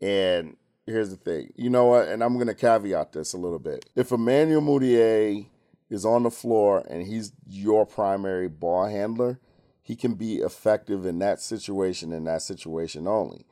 and 0.00 0.56
here's 0.88 1.10
the 1.10 1.16
thing. 1.16 1.52
You 1.56 1.70
know 1.70 1.86
what? 1.86 2.08
And 2.08 2.22
I'm 2.22 2.34
going 2.34 2.46
to 2.48 2.54
caveat 2.54 3.12
this 3.12 3.32
a 3.32 3.38
little 3.38 3.58
bit. 3.58 3.88
If 3.94 4.10
Emmanuel 4.12 4.62
Mudiay 4.62 5.46
is 5.90 6.04
on 6.04 6.22
the 6.22 6.30
floor 6.30 6.84
and 6.88 7.06
he's 7.06 7.32
your 7.46 7.86
primary 7.86 8.48
ball 8.48 8.86
handler, 8.86 9.38
he 9.82 9.96
can 9.96 10.14
be 10.14 10.36
effective 10.36 11.06
in 11.06 11.18
that 11.20 11.40
situation 11.40 12.12
in 12.12 12.24
that 12.24 12.42
situation 12.42 13.06
only. 13.06 13.46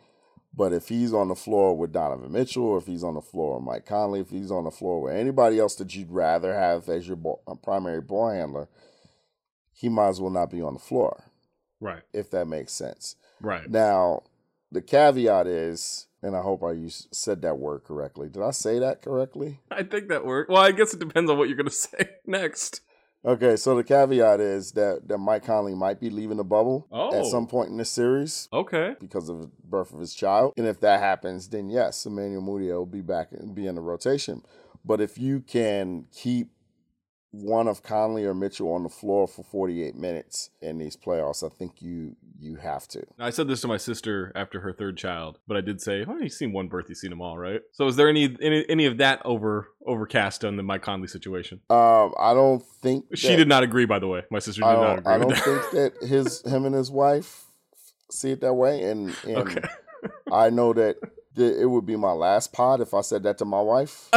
But 0.55 0.73
if 0.73 0.89
he's 0.89 1.13
on 1.13 1.29
the 1.29 1.35
floor 1.35 1.77
with 1.77 1.93
Donovan 1.93 2.33
Mitchell, 2.33 2.65
or 2.65 2.79
if 2.79 2.87
he's 2.87 3.05
on 3.05 3.15
the 3.15 3.21
floor 3.21 3.57
with 3.57 3.65
Mike 3.65 3.85
Conley, 3.85 4.21
if 4.21 4.31
he's 4.31 4.51
on 4.51 4.65
the 4.65 4.71
floor 4.71 5.03
with 5.03 5.15
anybody 5.15 5.59
else 5.59 5.75
that 5.77 5.95
you'd 5.95 6.11
rather 6.11 6.55
have 6.55 6.89
as 6.89 7.07
your 7.07 7.17
ball, 7.17 7.43
primary 7.63 8.01
ball 8.01 8.31
handler, 8.31 8.69
he 9.73 9.91
might 9.91 10.09
as 10.09 10.21
well 10.21 10.31
not 10.31 10.51
be 10.51 10.63
on 10.63 10.73
the 10.73 10.81
floor, 10.81 11.25
right, 11.79 12.03
if 12.15 12.31
that 12.31 12.47
makes 12.47 12.73
sense. 12.73 13.17
right. 13.43 13.69
Now, 13.69 14.23
the 14.73 14.81
caveat 14.81 15.47
is, 15.47 16.07
and 16.27 16.37
I 16.37 16.43
hope 16.43 16.63
I 16.65 16.73
used, 16.73 17.09
said 17.15 17.43
that 17.43 17.59
word 17.59 17.85
correctly. 17.85 18.29
Did 18.29 18.43
I 18.43 18.51
say 18.51 18.79
that 18.81 19.01
correctly? 19.03 19.61
I 19.71 19.83
think 19.85 20.09
that 20.09 20.25
worked. 20.27 20.51
Well, 20.51 20.63
I 20.63 20.73
guess 20.73 20.93
it 20.93 21.01
depends 21.01 21.31
on 21.31 21.39
what 21.39 21.49
you're 21.49 21.57
gonna 21.57 21.71
say 21.89 22.11
next. 22.27 22.81
Okay, 23.25 23.57
so 23.57 23.75
the 23.75 23.83
caveat 23.83 24.39
is 24.41 24.73
that, 24.73 25.09
that 25.09 25.19
Mike 25.19 25.45
Conley 25.45 25.75
might 25.75 25.99
be 25.99 26.11
leaving 26.11 26.37
the 26.37 26.45
bubble 26.45 26.87
Oh. 26.93 27.13
at 27.13 27.27
some 27.27 27.47
point 27.49 27.71
in 27.71 27.77
this 27.77 27.91
series 27.91 28.49
Okay. 28.53 28.95
because 29.01 29.29
of 29.29 29.41
the 29.41 29.51
birth 29.65 29.93
of 29.93 29.99
his 29.99 30.15
child. 30.15 30.53
And 30.57 30.67
if 30.67 30.79
that 30.81 31.01
happens, 31.01 31.49
then 31.49 31.69
yes, 31.69 32.07
Emmanuel 32.07 32.43
Mudiay 32.43 32.73
will 32.77 32.87
be 32.87 33.01
back 33.01 33.33
and 33.33 33.53
be 33.55 33.67
in 33.67 33.75
the 33.75 33.81
rotation. 33.81 34.43
But 34.85 35.01
if 35.01 35.19
you 35.19 35.41
can 35.41 36.05
keep 36.13 36.51
one 37.33 37.67
of 37.67 37.83
Conley 37.83 38.25
or 38.25 38.33
Mitchell 38.33 38.73
on 38.73 38.85
the 38.85 38.89
floor 38.89 39.27
for 39.27 39.43
48 39.43 39.97
minutes 39.97 40.51
in 40.63 40.79
these 40.79 40.97
playoffs, 40.97 41.45
I 41.45 41.49
think 41.53 41.83
you 41.83 42.15
you 42.39 42.57
have 42.57 42.87
to. 42.89 43.03
I 43.19 43.31
said 43.31 43.49
this 43.49 43.61
to 43.63 43.69
my 43.69 43.77
sister 43.77 44.33
after 44.35 44.61
her 44.61 44.73
third 44.73 44.97
child, 44.97 45.39
but 45.47 45.57
I 45.57 45.61
did 45.61 45.81
say, 45.81 46.05
"Well, 46.05 46.21
you've 46.23 46.33
seen 46.33 46.53
one 46.53 46.69
birth, 46.69 46.87
you've 46.89 46.99
seen 46.99 47.11
them 47.11 47.21
all, 47.23 47.39
right?" 47.39 47.61
So, 47.73 47.87
is 47.87 47.97
there 47.97 48.09
any 48.09 48.37
any, 48.41 48.65
any 48.69 48.87
of 48.87 48.99
that 48.99 49.23
over 49.25 49.69
overcast 49.87 50.45
on 50.45 50.57
the 50.57 50.63
Mike 50.63 50.83
Conley 50.83 51.09
situation? 51.09 51.61
Um, 51.71 52.13
I 52.19 52.35
don't 52.35 52.63
think 52.83 53.07
she 53.15 53.29
that- 53.29 53.37
did 53.37 53.49
not 53.49 53.63
agree. 53.63 53.85
By 53.87 53.99
the 53.99 54.09
way, 54.09 54.23
my 54.31 54.39
sister 54.39 54.61
did 54.63 54.67
not 54.67 54.99
agree. 54.99 55.13
I 55.15 55.19
don't 55.19 55.29
that. 55.31 55.45
think 55.45 55.71
that 56.01 56.03
his 56.09 56.43
him 56.43 56.65
and 56.67 56.75
his 56.75 56.91
wife 56.91 57.45
see 58.11 58.31
it 58.31 58.41
that 58.43 58.55
way, 58.55 58.83
and, 58.83 59.15
and 59.25 59.37
Okay. 59.37 59.61
I 60.31 60.51
know 60.51 60.73
that 60.73 60.97
it 61.37 61.69
would 61.69 61.85
be 61.87 61.97
my 61.97 62.13
last 62.13 62.53
pod 62.53 62.81
if 62.81 62.95
I 62.95 63.01
said 63.01 63.23
that 63.25 63.39
to 63.39 63.45
my 63.45 63.61
wife. 63.61 64.09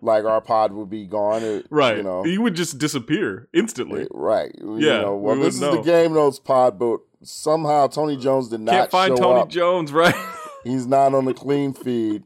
like 0.00 0.24
our 0.24 0.40
pod 0.40 0.72
would 0.72 0.88
be 0.90 1.06
gone, 1.06 1.42
it- 1.42 1.66
right. 1.70 1.96
You 1.98 2.02
know, 2.02 2.22
he 2.22 2.38
would 2.38 2.54
just 2.54 2.78
disappear 2.78 3.48
instantly. 3.52 4.02
It- 4.02 4.08
right? 4.12 4.54
You 4.60 4.78
Yeah, 4.78 5.00
know, 5.02 5.16
well, 5.16 5.36
we 5.36 5.42
this 5.42 5.54
is 5.56 5.60
wouldn't 5.60 5.84
the 5.84 5.90
game 5.90 6.14
notes 6.14 6.38
pod, 6.38 6.78
but 6.78 7.00
somehow 7.22 7.86
Tony 7.88 8.16
Jones 8.16 8.48
did 8.48 8.60
not 8.60 8.72
Can't 8.72 8.90
find 8.90 9.16
Tony 9.16 9.40
up. 9.40 9.48
Jones, 9.48 9.92
right? 9.92 10.14
He's 10.64 10.86
not 10.86 11.14
on 11.14 11.24
the 11.24 11.34
clean 11.34 11.72
feed. 11.72 12.24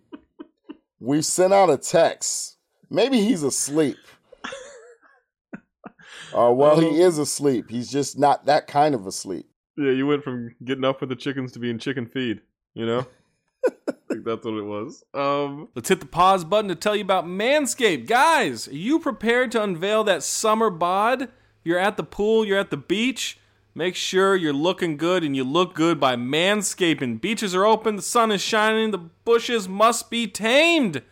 We 1.01 1.23
sent 1.23 1.53
out 1.53 1.69
a 1.71 1.77
text. 1.77 2.57
Maybe 2.91 3.21
he's 3.21 3.43
asleep. 3.43 3.97
Uh, 6.35 6.51
well, 6.53 6.79
Um, 6.79 6.81
he 6.85 7.01
is 7.01 7.19
asleep. 7.19 7.67
He's 7.71 7.91
just 7.91 8.19
not 8.19 8.47
that 8.47 8.67
kind 8.67 8.95
of 8.95 9.07
asleep. 9.07 9.47
yeah, 9.77 9.91
you 9.91 10.07
went 10.07 10.25
from 10.25 10.55
getting 10.65 10.85
up 10.85 11.01
with 11.01 11.11
the 11.11 11.17
chickens 11.17 11.53
to 11.53 11.59
being 11.59 11.79
chicken 11.79 12.07
feed. 12.07 12.41
You 12.75 12.87
know. 12.87 13.07
That's 14.09 14.45
what 14.45 14.55
it 14.55 14.65
was. 14.65 15.05
Um, 15.15 15.69
let's 15.75 15.89
hit 15.89 16.01
the 16.01 16.07
pause 16.07 16.45
button 16.45 16.69
to 16.69 16.75
tell 16.75 16.95
you 16.95 17.03
about 17.03 17.27
Manscaped. 17.27 18.07
Guys, 18.07 18.69
are 18.69 18.75
you 18.75 18.99
prepared 18.99 19.53
to 19.53 19.63
unveil 19.63 20.05
that 20.05 20.23
summer 20.23 20.71
bod? 20.71 21.29
You're 21.65 21.79
at 21.79 21.97
the 21.97 22.03
pool, 22.03 22.45
you're 22.45 22.59
at 22.59 22.71
the 22.71 22.77
beach. 22.77 23.39
Make 23.75 23.97
sure 23.97 24.37
you're 24.37 24.53
looking 24.53 24.99
good 24.99 25.25
and 25.25 25.35
you 25.35 25.45
look 25.45 25.75
good 25.75 25.99
by 25.99 26.15
manscaping. 26.15 27.21
Beaches 27.21 27.55
are 27.55 27.65
open, 27.65 27.97
the 27.97 28.03
sun 28.03 28.31
is 28.31 28.43
shining, 28.43 28.91
the 28.91 28.99
bushes 28.99 29.67
must 29.67 30.11
be 30.11 30.27
tamed 30.27 31.03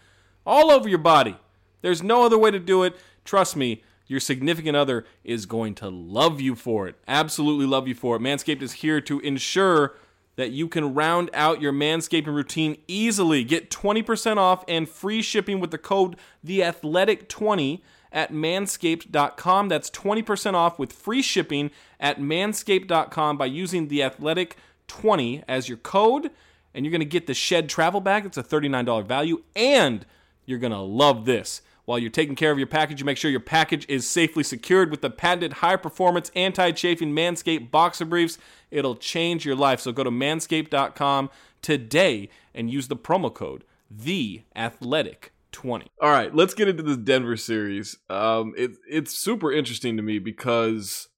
all 0.45 0.71
over 0.71 0.89
your 0.89 0.99
body. 0.99 1.39
There's 1.81 2.03
no 2.03 2.25
other 2.25 2.37
way 2.37 2.51
to 2.51 2.59
do 2.59 2.83
it. 2.83 2.97
Trust 3.25 3.57
me, 3.57 3.83
your 4.07 4.21
significant 4.21 4.77
other 4.77 5.07
is 5.25 5.47
going 5.47 5.75
to 5.77 5.89
love 5.89 6.41
you 6.41 6.55
for 6.55 6.87
it. 6.87 6.97
Absolutely 7.09 7.65
love 7.65 7.89
you 7.89 7.95
for 7.95 8.17
it. 8.17 8.21
Manscaped 8.21 8.61
is 8.61 8.73
here 8.73 9.01
to 9.01 9.21
ensure 9.21 9.95
that 10.41 10.53
you 10.53 10.69
can 10.69 10.95
round 10.95 11.29
out 11.35 11.61
your 11.61 11.73
manscaping 11.73 12.35
routine 12.35 12.79
easily. 12.89 13.45
Get 13.45 13.71
20% 13.71 14.39
off 14.39 14.65
and 14.67 14.89
free 14.89 15.21
shipping 15.21 15.61
with 15.61 15.71
the 15.71 15.77
code 15.77 16.17
TheAthletic20 16.47 17.83
at 18.11 18.33
manscaped.com. 18.33 19.69
That's 19.69 19.91
20% 19.91 20.55
off 20.55 20.79
with 20.79 20.95
free 20.95 21.21
shipping 21.21 21.71
at 22.01 22.19
manscaped.com 22.19 23.37
by 23.37 23.45
using 23.45 23.89
the 23.89 24.03
Athletic 24.03 24.57
20 24.89 25.45
as 25.47 25.69
your 25.69 25.77
code. 25.77 26.31
And 26.73 26.87
you're 26.87 26.91
going 26.91 27.01
to 27.01 27.05
get 27.05 27.27
the 27.27 27.35
Shed 27.35 27.69
Travel 27.69 28.01
Bag. 28.01 28.25
It's 28.25 28.39
a 28.39 28.43
$39 28.43 29.07
value. 29.07 29.43
And 29.55 30.07
you're 30.47 30.59
going 30.59 30.73
to 30.73 30.79
love 30.79 31.27
this. 31.27 31.61
While 31.85 31.99
you're 31.99 32.09
taking 32.09 32.37
care 32.37 32.53
of 32.53 32.59
your 32.59 32.69
package, 32.69 33.01
you 33.01 33.05
make 33.05 33.17
sure 33.17 33.31
your 33.31 33.41
package 33.41 33.85
is 33.89 34.09
safely 34.09 34.45
secured 34.45 34.91
with 34.91 35.01
the 35.01 35.11
patented 35.11 35.55
high 35.55 35.75
performance 35.75 36.31
anti 36.37 36.71
chafing 36.71 37.13
Manscaped 37.13 37.73
boxer 37.73 38.05
briefs. 38.05 38.39
It'll 38.71 38.97
change 38.97 39.45
your 39.45 39.57
life. 39.57 39.81
So 39.81 39.93
go 39.93 40.05
to 40.05 40.11
manscaped.com 40.11 41.31
today 41.63 42.29
and 42.55 42.71
use 42.71 42.89
the 42.89 42.97
promo 42.97 43.33
code 43.33 43.65
The 43.91 44.43
Athletic 44.55 45.33
20. 45.53 45.87
All 46.01 46.11
right, 46.11 46.35
let's 46.35 46.55
get 46.55 46.69
into 46.69 46.83
this 46.83 46.97
Denver 46.97 47.37
series. 47.37 47.99
Um, 48.09 48.55
it, 48.57 48.73
it's 48.89 49.13
super 49.13 49.53
interesting 49.53 49.97
to 49.97 50.03
me 50.03 50.19
because 50.19 51.09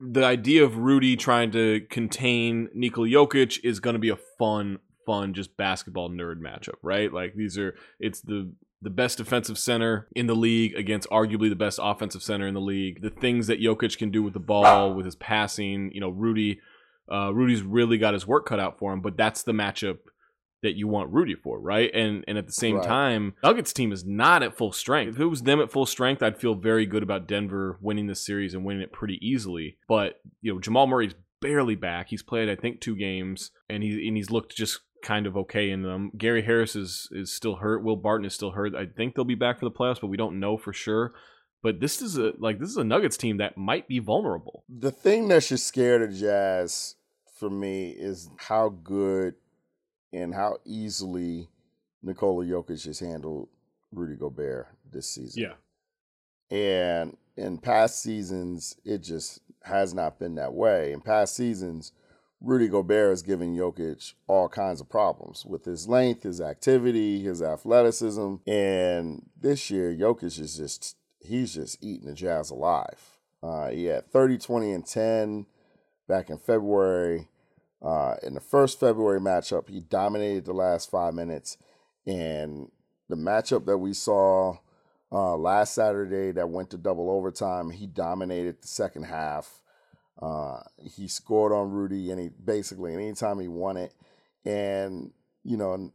the 0.00 0.24
idea 0.24 0.64
of 0.64 0.78
Rudy 0.78 1.16
trying 1.16 1.50
to 1.52 1.80
contain 1.90 2.68
Nikola 2.74 3.08
Jokic 3.08 3.60
is 3.64 3.80
going 3.80 3.94
to 3.94 4.00
be 4.00 4.10
a 4.10 4.18
fun, 4.38 4.78
fun, 5.04 5.34
just 5.34 5.56
basketball 5.56 6.10
nerd 6.10 6.40
matchup, 6.40 6.76
right? 6.82 7.12
Like 7.12 7.34
these 7.34 7.58
are, 7.58 7.74
it's 7.98 8.20
the 8.20 8.52
the 8.82 8.90
best 8.90 9.18
defensive 9.18 9.58
center 9.58 10.06
in 10.14 10.26
the 10.26 10.34
league 10.36 10.74
against 10.74 11.08
arguably 11.08 11.48
the 11.48 11.56
best 11.56 11.80
offensive 11.82 12.22
center 12.22 12.46
in 12.46 12.54
the 12.54 12.60
league. 12.60 13.00
The 13.00 13.10
things 13.10 13.46
that 13.46 13.60
Jokic 13.60 13.96
can 13.96 14.10
do 14.10 14.22
with 14.22 14.34
the 14.34 14.38
ball, 14.38 14.94
with 14.94 15.06
his 15.06 15.16
passing, 15.16 15.90
you 15.92 16.00
know, 16.00 16.10
Rudy, 16.10 16.60
uh, 17.10 17.32
Rudy's 17.34 17.62
really 17.62 17.98
got 17.98 18.14
his 18.14 18.26
work 18.26 18.46
cut 18.46 18.60
out 18.60 18.78
for 18.78 18.92
him. 18.92 19.00
But 19.00 19.16
that's 19.16 19.42
the 19.42 19.52
matchup 19.52 19.98
that 20.62 20.74
you 20.76 20.88
want 20.88 21.12
Rudy 21.12 21.34
for, 21.34 21.60
right? 21.60 21.90
And 21.94 22.24
and 22.26 22.38
at 22.38 22.46
the 22.46 22.52
same 22.52 22.76
Right. 22.76 22.84
time, 22.86 23.34
Nuggets 23.42 23.72
team 23.72 23.92
is 23.92 24.04
not 24.04 24.42
at 24.42 24.56
full 24.56 24.72
strength. 24.72 25.14
If 25.14 25.20
it 25.20 25.26
was 25.26 25.42
them 25.42 25.60
at 25.60 25.70
full 25.70 25.86
strength, 25.86 26.22
I'd 26.22 26.38
feel 26.40 26.54
very 26.54 26.86
good 26.86 27.02
about 27.02 27.28
Denver 27.28 27.78
winning 27.80 28.06
this 28.06 28.24
series 28.24 28.54
and 28.54 28.64
winning 28.64 28.82
it 28.82 28.92
pretty 28.92 29.18
easily. 29.20 29.76
But 29.86 30.20
you 30.40 30.52
know, 30.52 30.58
Jamal 30.60 30.86
Murray's 30.86 31.14
barely 31.42 31.74
back. 31.74 32.08
He's 32.08 32.22
played, 32.22 32.48
I 32.48 32.56
think, 32.56 32.80
two 32.80 32.96
games, 32.96 33.50
and 33.68 33.82
he 33.82 34.08
and 34.08 34.16
he's 34.16 34.30
looked 34.30 34.56
just 34.56 34.80
kind 35.04 35.26
of 35.26 35.36
okay 35.36 35.70
in 35.70 35.82
them. 35.82 36.10
Gary 36.16 36.42
Harris 36.42 36.74
is 36.74 37.08
is 37.12 37.32
still 37.32 37.56
hurt. 37.56 37.84
Will 37.84 37.94
Barton 37.94 38.26
is 38.26 38.34
still 38.34 38.52
hurt. 38.52 38.74
I 38.74 38.86
think 38.86 39.14
they'll 39.14 39.24
be 39.24 39.34
back 39.36 39.60
for 39.60 39.66
the 39.66 39.70
playoffs, 39.70 40.00
but 40.00 40.08
we 40.08 40.16
don't 40.16 40.40
know 40.40 40.56
for 40.56 40.72
sure. 40.72 41.12
But 41.62 41.78
this 41.80 42.02
is 42.02 42.16
a 42.18 42.32
like 42.38 42.58
this 42.58 42.70
is 42.70 42.76
a 42.76 42.82
Nuggets 42.84 43.16
team 43.18 43.36
that 43.36 43.56
might 43.56 43.86
be 43.86 43.98
vulnerable. 44.00 44.64
The 44.68 44.90
thing 44.90 45.28
that 45.28 45.44
should 45.44 45.60
scare 45.60 46.04
the 46.04 46.08
Jazz 46.12 46.95
for 47.36 47.50
me 47.50 47.90
is 47.90 48.30
how 48.38 48.70
good 48.70 49.34
and 50.12 50.34
how 50.34 50.56
easily 50.64 51.48
Nikola 52.02 52.44
Jokic 52.44 52.86
has 52.86 52.98
handled 52.98 53.48
Rudy 53.92 54.16
Gobert 54.16 54.68
this 54.90 55.08
season. 55.08 55.42
Yeah. 55.42 56.56
And 56.56 57.16
in 57.36 57.58
past 57.58 58.02
seasons, 58.02 58.76
it 58.84 58.98
just 58.98 59.40
has 59.64 59.92
not 59.92 60.18
been 60.18 60.36
that 60.36 60.54
way. 60.54 60.92
In 60.92 61.00
past 61.00 61.36
seasons, 61.36 61.92
Rudy 62.40 62.68
Gobert 62.68 63.10
has 63.10 63.22
given 63.22 63.56
Jokic 63.56 64.14
all 64.26 64.48
kinds 64.48 64.80
of 64.80 64.88
problems 64.88 65.44
with 65.44 65.64
his 65.64 65.88
length, 65.88 66.22
his 66.22 66.40
activity, 66.40 67.22
his 67.22 67.42
athleticism. 67.42 68.36
And 68.46 69.28
this 69.38 69.70
year, 69.70 69.94
Jokic 69.94 70.38
is 70.38 70.56
just, 70.56 70.96
he's 71.20 71.54
just 71.54 71.82
eating 71.82 72.06
the 72.06 72.14
Jazz 72.14 72.50
alive. 72.50 73.18
Uh, 73.42 73.68
he 73.68 73.86
had 73.86 74.10
30, 74.10 74.38
20, 74.38 74.72
and 74.72 74.86
10 74.86 75.46
back 76.08 76.30
in 76.30 76.38
February. 76.38 77.28
Uh, 77.82 78.16
in 78.22 78.34
the 78.34 78.40
first 78.40 78.80
February 78.80 79.20
matchup, 79.20 79.68
he 79.68 79.80
dominated 79.80 80.44
the 80.44 80.52
last 80.52 80.90
five 80.90 81.14
minutes. 81.14 81.56
And 82.06 82.70
the 83.08 83.16
matchup 83.16 83.66
that 83.66 83.78
we 83.78 83.92
saw 83.92 84.56
uh, 85.12 85.36
last 85.36 85.74
Saturday 85.74 86.32
that 86.32 86.48
went 86.48 86.70
to 86.70 86.78
double 86.78 87.10
overtime, 87.10 87.70
he 87.70 87.86
dominated 87.86 88.62
the 88.62 88.68
second 88.68 89.04
half. 89.04 89.62
Uh, 90.20 90.60
he 90.82 91.08
scored 91.08 91.52
on 91.52 91.70
Rudy, 91.70 92.10
and 92.10 92.20
he 92.20 92.28
basically 92.28 92.94
anytime 92.94 93.38
he 93.38 93.48
won 93.48 93.76
it, 93.76 93.92
and 94.46 95.12
you 95.44 95.56
know, 95.58 95.74
and 95.74 95.92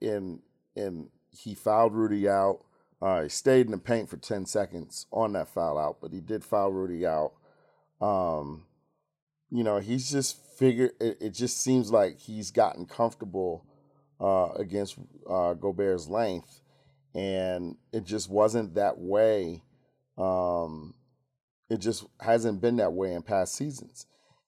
and 0.00 0.40
and 0.76 1.08
he 1.30 1.54
fouled 1.54 1.94
Rudy 1.94 2.28
out. 2.28 2.60
Uh, 3.02 3.22
he 3.22 3.28
stayed 3.28 3.66
in 3.66 3.72
the 3.72 3.78
paint 3.78 4.08
for 4.08 4.18
ten 4.18 4.46
seconds 4.46 5.06
on 5.10 5.32
that 5.32 5.48
foul 5.48 5.78
out, 5.78 5.98
but 6.00 6.12
he 6.12 6.20
did 6.20 6.44
foul 6.44 6.70
Rudy 6.70 7.04
out. 7.04 7.32
Um, 8.00 8.66
you 9.50 9.64
know, 9.64 9.78
he's 9.78 10.10
just 10.10 10.36
figured. 10.56 10.92
It, 11.00 11.18
it 11.20 11.30
just 11.30 11.60
seems 11.60 11.90
like 11.90 12.18
he's 12.18 12.50
gotten 12.50 12.86
comfortable 12.86 13.66
uh, 14.20 14.50
against 14.56 14.98
uh, 15.28 15.54
Gobert's 15.54 16.08
length, 16.08 16.60
and 17.14 17.76
it 17.92 18.04
just 18.04 18.30
wasn't 18.30 18.74
that 18.74 18.98
way. 18.98 19.62
Um, 20.16 20.94
it 21.68 21.78
just 21.78 22.04
hasn't 22.20 22.60
been 22.60 22.76
that 22.76 22.92
way 22.92 23.14
in 23.14 23.22
past 23.22 23.54
seasons. 23.54 24.06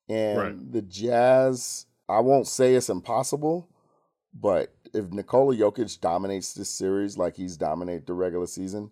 And 0.08 0.38
Right. 0.38 0.72
the 0.72 0.82
Jazz, 0.82 1.86
I 2.08 2.20
won't 2.20 2.48
say 2.48 2.74
it's 2.74 2.88
impossible, 2.88 3.68
but 4.34 4.74
if 4.92 5.10
Nikola 5.10 5.56
Jokic 5.56 6.00
dominates 6.00 6.52
this 6.52 6.68
series 6.68 7.16
like 7.16 7.36
he's 7.36 7.56
dominated 7.56 8.06
the 8.06 8.12
regular 8.12 8.46
season, 8.46 8.90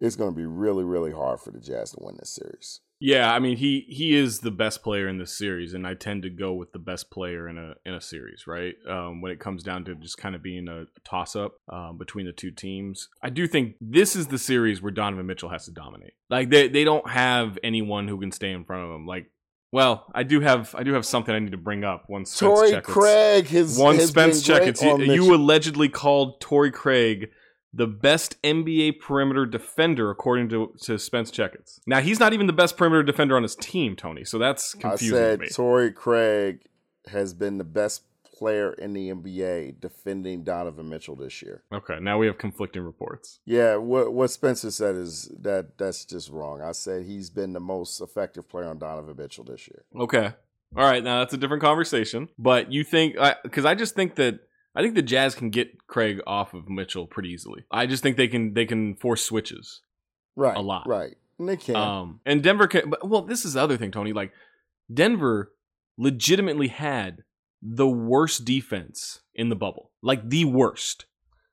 it's 0.00 0.16
going 0.16 0.30
to 0.30 0.36
be 0.36 0.46
really, 0.46 0.84
really 0.84 1.12
hard 1.12 1.40
for 1.40 1.50
the 1.50 1.60
Jazz 1.60 1.90
to 1.90 1.98
win 2.00 2.16
this 2.18 2.30
series. 2.30 2.80
Yeah, 2.98 3.32
I 3.32 3.40
mean 3.40 3.58
he 3.58 3.84
he 3.88 4.16
is 4.16 4.40
the 4.40 4.50
best 4.50 4.82
player 4.82 5.06
in 5.06 5.18
this 5.18 5.36
series, 5.36 5.74
and 5.74 5.86
I 5.86 5.94
tend 5.94 6.22
to 6.22 6.30
go 6.30 6.54
with 6.54 6.72
the 6.72 6.78
best 6.78 7.10
player 7.10 7.46
in 7.46 7.58
a 7.58 7.74
in 7.84 7.92
a 7.92 8.00
series, 8.00 8.46
right? 8.46 8.74
Um, 8.88 9.20
when 9.20 9.32
it 9.32 9.38
comes 9.38 9.62
down 9.62 9.84
to 9.84 9.94
just 9.96 10.16
kind 10.16 10.34
of 10.34 10.42
being 10.42 10.66
a 10.68 10.84
toss 11.04 11.36
up 11.36 11.56
um, 11.68 11.98
between 11.98 12.24
the 12.24 12.32
two 12.32 12.50
teams, 12.50 13.08
I 13.22 13.28
do 13.28 13.46
think 13.46 13.76
this 13.82 14.16
is 14.16 14.28
the 14.28 14.38
series 14.38 14.80
where 14.80 14.92
Donovan 14.92 15.26
Mitchell 15.26 15.50
has 15.50 15.66
to 15.66 15.72
dominate. 15.72 16.14
Like 16.30 16.48
they 16.48 16.68
they 16.68 16.84
don't 16.84 17.08
have 17.10 17.58
anyone 17.62 18.08
who 18.08 18.18
can 18.18 18.32
stay 18.32 18.50
in 18.50 18.64
front 18.64 18.84
of 18.84 18.90
him. 18.94 19.06
Like, 19.06 19.30
well, 19.72 20.06
I 20.14 20.22
do 20.22 20.40
have 20.40 20.74
I 20.74 20.82
do 20.82 20.94
have 20.94 21.04
something 21.04 21.34
I 21.34 21.38
need 21.38 21.52
to 21.52 21.58
bring 21.58 21.84
up. 21.84 22.04
One 22.06 22.24
Spence 22.24 22.38
Torrey. 22.38 22.80
Craig 22.80 23.46
has 23.48 23.78
One 23.78 23.96
has 23.96 24.08
Spence 24.08 24.42
check. 24.42 24.62
Checketts. 24.62 25.06
You, 25.06 25.12
you 25.12 25.34
allegedly 25.34 25.90
called 25.90 26.40
Torrey 26.40 26.70
Craig 26.70 27.28
the 27.76 27.86
best 27.86 28.40
NBA 28.42 29.00
perimeter 29.00 29.46
defender 29.46 30.10
according 30.10 30.48
to, 30.48 30.72
to 30.82 30.98
Spence 30.98 31.30
Checketts. 31.30 31.80
Now 31.86 32.00
he's 32.00 32.18
not 32.18 32.32
even 32.32 32.46
the 32.46 32.52
best 32.52 32.76
perimeter 32.76 33.02
defender 33.02 33.36
on 33.36 33.42
his 33.42 33.54
team, 33.54 33.96
Tony. 33.96 34.24
So 34.24 34.38
that's 34.38 34.74
confusing. 34.74 35.16
I 35.16 35.20
said 35.20 35.38
to 35.38 35.42
me. 35.44 35.48
Torrey 35.50 35.92
Craig 35.92 36.60
has 37.08 37.34
been 37.34 37.58
the 37.58 37.64
best 37.64 38.02
player 38.36 38.72
in 38.72 38.92
the 38.92 39.10
NBA 39.10 39.80
defending 39.80 40.44
Donovan 40.44 40.88
Mitchell 40.88 41.16
this 41.16 41.40
year. 41.42 41.62
Okay, 41.72 41.98
now 42.00 42.18
we 42.18 42.26
have 42.26 42.38
conflicting 42.38 42.82
reports. 42.82 43.40
Yeah, 43.44 43.76
what 43.76 44.12
what 44.12 44.30
Spencer 44.30 44.70
said 44.70 44.94
is 44.94 45.30
that 45.40 45.78
that's 45.78 46.04
just 46.04 46.30
wrong. 46.30 46.60
I 46.60 46.72
said 46.72 47.04
he's 47.04 47.30
been 47.30 47.52
the 47.52 47.60
most 47.60 48.00
effective 48.00 48.48
player 48.48 48.66
on 48.66 48.78
Donovan 48.78 49.16
Mitchell 49.16 49.44
this 49.44 49.68
year. 49.68 49.84
Okay. 49.94 50.32
All 50.76 50.84
right, 50.84 51.02
now 51.02 51.20
that's 51.20 51.32
a 51.32 51.38
different 51.38 51.62
conversation. 51.62 52.28
But 52.38 52.72
you 52.72 52.84
think 52.84 53.16
because 53.44 53.64
I, 53.64 53.70
I 53.70 53.74
just 53.74 53.94
think 53.94 54.16
that 54.16 54.40
I 54.76 54.82
think 54.82 54.94
the 54.94 55.02
Jazz 55.02 55.34
can 55.34 55.50
get 55.50 55.86
Craig 55.86 56.20
off 56.26 56.52
of 56.54 56.68
Mitchell 56.68 57.06
pretty 57.06 57.30
easily. 57.30 57.64
I 57.70 57.86
just 57.86 58.02
think 58.02 58.16
they 58.16 58.28
can 58.28 58.52
they 58.54 58.66
can 58.66 58.94
force 58.94 59.24
switches. 59.24 59.80
Right. 60.36 60.56
A 60.56 60.60
lot. 60.60 60.86
Right. 60.86 61.16
And 61.38 61.48
they 61.48 61.56
can. 61.56 61.76
Um, 61.76 62.20
and 62.26 62.42
Denver 62.42 62.66
can. 62.66 62.90
But, 62.90 63.08
well, 63.08 63.22
this 63.22 63.44
is 63.44 63.54
the 63.54 63.62
other 63.62 63.76
thing, 63.78 63.90
Tony. 63.90 64.12
Like 64.12 64.32
Denver 64.92 65.52
legitimately 65.96 66.68
had 66.68 67.24
the 67.62 67.88
worst 67.88 68.44
defense 68.44 69.20
in 69.34 69.48
the 69.48 69.56
bubble, 69.56 69.90
like 70.02 70.28
the 70.28 70.44
worst. 70.44 71.06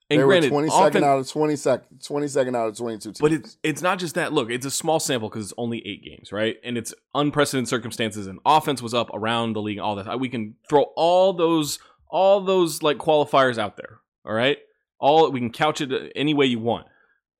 And 0.10 0.20
they 0.20 0.25
granted, 0.25 0.51
were 0.51 0.63
22nd 0.63 0.70
offen- 0.70 1.03
out 1.03 1.20
of 1.20 1.30
20 1.30 1.56
sec- 1.56 1.89
22nd 2.00 2.56
out 2.56 2.68
of 2.68 2.77
22 2.77 3.00
teams. 3.10 3.20
but 3.20 3.32
it's 3.32 3.58
it's 3.63 3.82
not 3.82 4.00
just 4.00 4.15
that. 4.15 4.34
Look, 4.34 4.51
it's 4.51 4.65
a 4.65 4.72
small 4.72 5.00
sample 5.00 5.30
because 5.30 5.46
it's 5.46 5.53
only 5.58 5.82
eight 5.88 6.03
games, 6.03 6.32
right? 6.32 6.58
And 6.63 6.77
it's 6.77 6.94
unprecedented 7.15 7.70
circumstances, 7.70 8.27
and 8.27 8.39
offense 8.46 8.82
was 8.82 8.94
up 8.94 9.10
around 9.13 9.53
the 9.53 9.62
league. 9.62 9.80
All 9.80 9.96
that 9.96 10.20
we 10.20 10.27
can 10.30 10.56
throw 10.70 10.84
all 10.98 11.34
those 11.34 11.80
all 12.13 12.39
those 12.39 12.82
like 12.82 12.98
qualifiers 12.98 13.58
out 13.58 13.75
there. 13.75 14.00
All 14.25 14.34
right, 14.34 14.60
all 15.00 15.29
we 15.32 15.41
can 15.41 15.51
couch 15.51 15.82
it 15.82 16.13
any 16.15 16.34
way 16.34 16.46
you 16.46 16.60
want, 16.60 16.88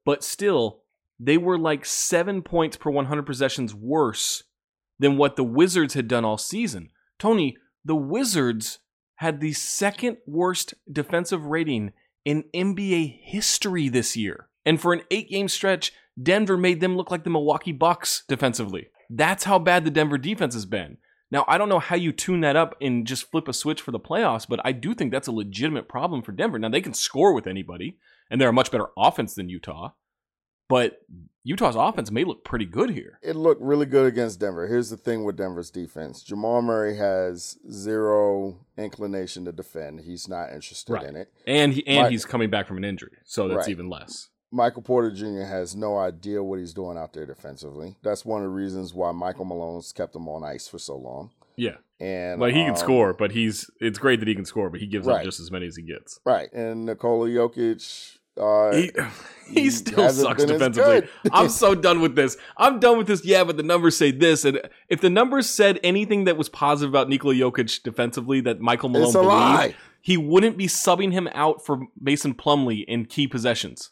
but 0.04 0.22
still, 0.22 0.82
they 1.18 1.38
were 1.38 1.58
like 1.58 1.86
seven 1.86 2.42
points 2.42 2.76
per 2.76 2.90
100 2.90 3.24
possessions 3.24 3.74
worse 3.74 4.44
than 5.00 5.16
what 5.16 5.38
the 5.38 5.44
Wizards 5.46 5.94
had 5.94 6.10
done 6.10 6.26
all 6.26 6.38
season. 6.38 6.90
Tony, 7.18 7.56
the 7.86 7.96
Wizards 7.96 8.80
had 9.18 9.40
the 9.40 9.54
second 9.54 10.18
worst 10.26 10.74
defensive 10.92 11.46
rating 11.46 11.94
in 12.26 12.44
NBA 12.54 13.20
history 13.24 13.88
this 13.88 14.18
year. 14.18 14.50
And 14.66 14.82
for 14.82 14.92
an 14.92 15.04
eight 15.12 15.30
game 15.30 15.48
stretch, 15.48 15.94
Denver 16.22 16.58
made 16.58 16.82
them 16.82 16.98
look 16.98 17.12
like 17.12 17.24
the 17.24 17.30
Milwaukee 17.30 17.72
Bucks 17.72 18.24
defensively. 18.28 18.88
That's 19.10 19.44
how 19.44 19.60
bad 19.60 19.86
the 19.86 19.92
Denver 19.92 20.18
defense 20.18 20.54
has 20.54 20.66
been. 20.66 20.98
Now, 21.34 21.46
I 21.48 21.58
don't 21.58 21.68
know 21.68 21.80
how 21.80 21.96
you 21.96 22.12
tune 22.12 22.42
that 22.42 22.56
up 22.56 22.76
and 22.80 23.08
just 23.08 23.32
flip 23.32 23.48
a 23.48 23.54
switch 23.54 23.82
for 23.82 23.90
the 23.90 24.00
playoffs, 24.00 24.48
but 24.48 24.60
I 24.64 24.72
do 24.72 24.94
think 24.94 25.12
that's 25.12 25.28
a 25.28 25.32
legitimate 25.32 25.88
problem 25.90 26.22
for 26.22 26.32
Denver. 26.32 26.60
Now, 26.60 26.70
they 26.70 26.80
can 26.80 26.94
score 26.94 27.34
with 27.34 27.48
anybody, 27.48 27.98
and 28.30 28.40
they're 28.40 28.50
a 28.50 28.54
much 28.54 28.70
better 28.70 28.90
offense 28.96 29.34
than 29.34 29.50
Utah, 29.50 29.94
but 30.70 31.02
Utah's 31.44 31.76
offense 31.76 32.12
may 32.12 32.24
look 32.24 32.46
pretty 32.46 32.66
good 32.66 32.92
here. 32.92 33.20
it 33.24 33.36
looked 33.36 33.64
really 33.64 33.88
good 33.88 34.06
against 34.06 34.40
Denver. 34.40 34.68
Here's 34.68 34.92
the 34.92 34.96
thing 34.96 35.24
with 35.24 35.36
Denver's 35.36 35.72
defense 35.72 36.22
Jamal 36.22 36.62
Murray 36.62 36.98
has 36.98 37.58
zero 37.72 38.60
inclination 38.78 39.44
to 39.46 39.52
defend, 39.52 40.02
he's 40.02 40.28
not 40.30 40.54
interested 40.54 40.94
Right. 40.94 41.08
in 41.08 41.16
it. 41.16 41.34
And 41.48 41.74
he, 41.74 41.86
and 41.88 42.12
he's 42.12 42.26
coming 42.26 42.52
back 42.52 42.68
from 42.68 42.78
an 42.78 42.86
injury, 42.86 43.18
so 43.26 43.48
that's 43.48 43.58
Right. 43.66 43.70
even 43.70 43.90
less. 43.90 44.30
Michael 44.54 44.84
Porter 44.84 45.10
Jr. 45.10 45.46
has 45.46 45.76
no 45.76 45.98
idea 45.98 46.44
what 46.44 46.60
he's 46.60 46.74
doing 46.74 46.96
out 46.96 47.12
there 47.12 47.26
defensively. 47.26 47.96
That's 48.04 48.24
one 48.24 48.42
of 48.42 48.46
the 48.46 48.54
reasons 48.54 48.94
why 48.94 49.12
Michael 49.12 49.46
Malone's 49.46 49.92
kept 49.92 50.16
him 50.16 50.30
on 50.30 50.44
ice 50.44 50.68
for 50.68 50.78
so 50.78 50.96
long. 50.96 51.32
Yeah. 51.56 51.78
And 52.00 52.40
Like 52.40 52.54
he 52.54 52.62
can 52.62 52.72
um, 52.72 52.76
score, 52.76 53.14
but 53.14 53.32
he's 53.32 53.70
it's 53.80 53.98
great 53.98 54.20
that 54.20 54.28
he 54.28 54.36
can 54.36 54.46
score, 54.46 54.70
but 54.70 54.80
he 54.80 54.86
gives 54.86 55.08
up 55.08 55.24
just 55.24 55.40
as 55.40 55.50
many 55.50 55.66
as 55.66 55.76
he 55.76 55.82
gets. 55.82 56.20
Right. 56.24 56.54
And 56.54 56.86
Nikola 56.86 57.30
Jokic, 57.30 58.18
uh, 58.38 58.76
He, 58.76 58.92
he 59.48 59.62
he 59.62 59.70
still 59.72 60.10
sucks 60.10 60.46
defensively. 60.46 61.08
I'm 61.32 61.50
so 61.50 61.74
done 61.74 62.00
with 62.00 62.16
this. 62.16 62.38
I'm 62.56 62.80
done 62.80 63.00
with 63.00 63.08
this. 63.08 63.26
Yeah, 63.26 63.44
but 63.44 63.58
the 63.58 63.64
numbers 63.64 63.98
say 63.98 64.12
this, 64.12 64.46
and 64.46 64.62
if 64.88 65.02
the 65.02 65.10
numbers 65.10 65.50
said 65.50 65.80
anything 65.84 66.26
that 66.26 66.38
was 66.38 66.50
positive 66.50 66.92
about 66.92 67.10
Nikola 67.10 67.34
Jokic 67.34 67.82
defensively, 67.82 68.40
that 68.42 68.60
Michael 68.60 68.90
Malone 68.90 69.14
believed, 69.14 69.28
lie. 69.30 69.76
he 70.00 70.18
wouldn't 70.18 70.58
be 70.58 70.68
subbing 70.68 71.12
him 71.12 71.28
out 71.34 71.66
for 71.66 71.88
Mason 72.00 72.36
Plumlee 72.36 72.86
in 72.86 73.06
key 73.06 73.28
possessions. 73.28 73.90